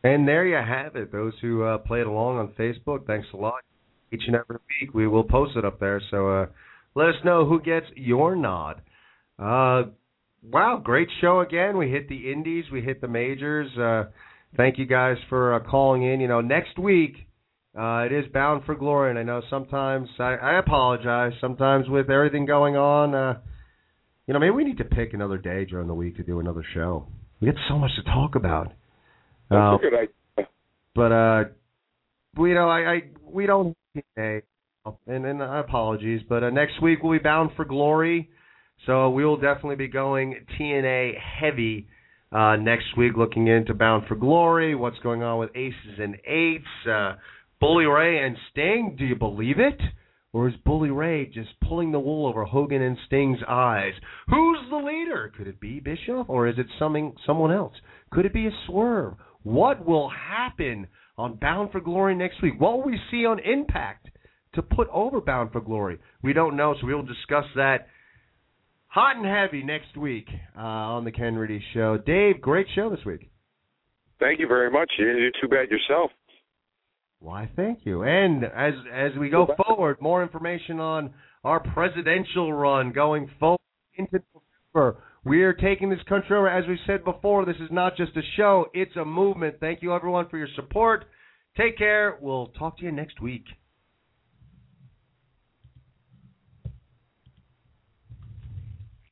[0.04, 1.12] And there you have it.
[1.12, 3.64] Those who uh, played along on Facebook, thanks a lot.
[4.14, 6.00] Each and every week we will post it up there.
[6.12, 6.46] So uh,
[6.94, 8.84] let us know who gets your nod.
[9.40, 9.86] Uh,
[10.52, 11.78] wow, great show again.
[11.78, 13.76] We hit the indies, we hit the majors.
[13.78, 14.06] Uh,
[14.58, 16.20] thank you guys for uh, calling in.
[16.20, 17.16] You know, next week
[17.78, 21.34] uh, it is bound for glory, and I know sometimes I, I apologize.
[21.42, 23.40] Sometimes with everything going on, uh,
[24.28, 26.64] you know, maybe we need to pick another day during the week to do another
[26.74, 27.08] show.
[27.42, 28.72] We get so much to talk about.
[29.50, 30.48] That's Uh, a good idea.
[30.96, 31.44] but uh,
[32.38, 33.76] we you know I, I we don't
[34.16, 34.42] and
[35.08, 38.30] and uh, apologies, but uh, next week we'll be bound for glory,
[38.86, 41.88] so we will definitely be going TNA heavy
[42.32, 46.88] uh, next week, looking into Bound for Glory, what's going on with Aces and Eights,
[46.90, 47.14] uh,
[47.60, 48.96] Bully Ray and Sting.
[48.98, 49.80] Do you believe it?
[50.34, 53.94] Or is Bully Ray just pulling the wool over Hogan and Sting's eyes?
[54.28, 55.32] Who's the leader?
[55.38, 57.74] Could it be Bischoff or is it something someone else?
[58.12, 59.14] Could it be a swerve?
[59.44, 60.88] What will happen
[61.18, 62.60] on Bound for Glory next week?
[62.60, 64.10] What will we see on Impact
[64.56, 66.00] to put over Bound for Glory?
[66.22, 67.88] We don't know, so we will discuss that
[68.96, 70.26] hot and heavy next week
[70.58, 71.98] uh, on the Ken Reedy Show.
[71.98, 73.30] Dave, great show this week.
[74.22, 74.90] Thank you very much.
[74.98, 76.12] You didn't do too bad yourself.
[77.20, 78.04] Why, thank you.
[78.04, 81.14] And as as we go forward, more information on
[81.44, 83.60] our presidential run going forward
[83.98, 84.22] into
[84.74, 85.04] November.
[85.26, 86.48] We are taking this country over.
[86.48, 89.56] As we said before, this is not just a show; it's a movement.
[89.60, 91.06] Thank you, everyone, for your support.
[91.58, 92.18] Take care.
[92.22, 93.44] We'll talk to you next week.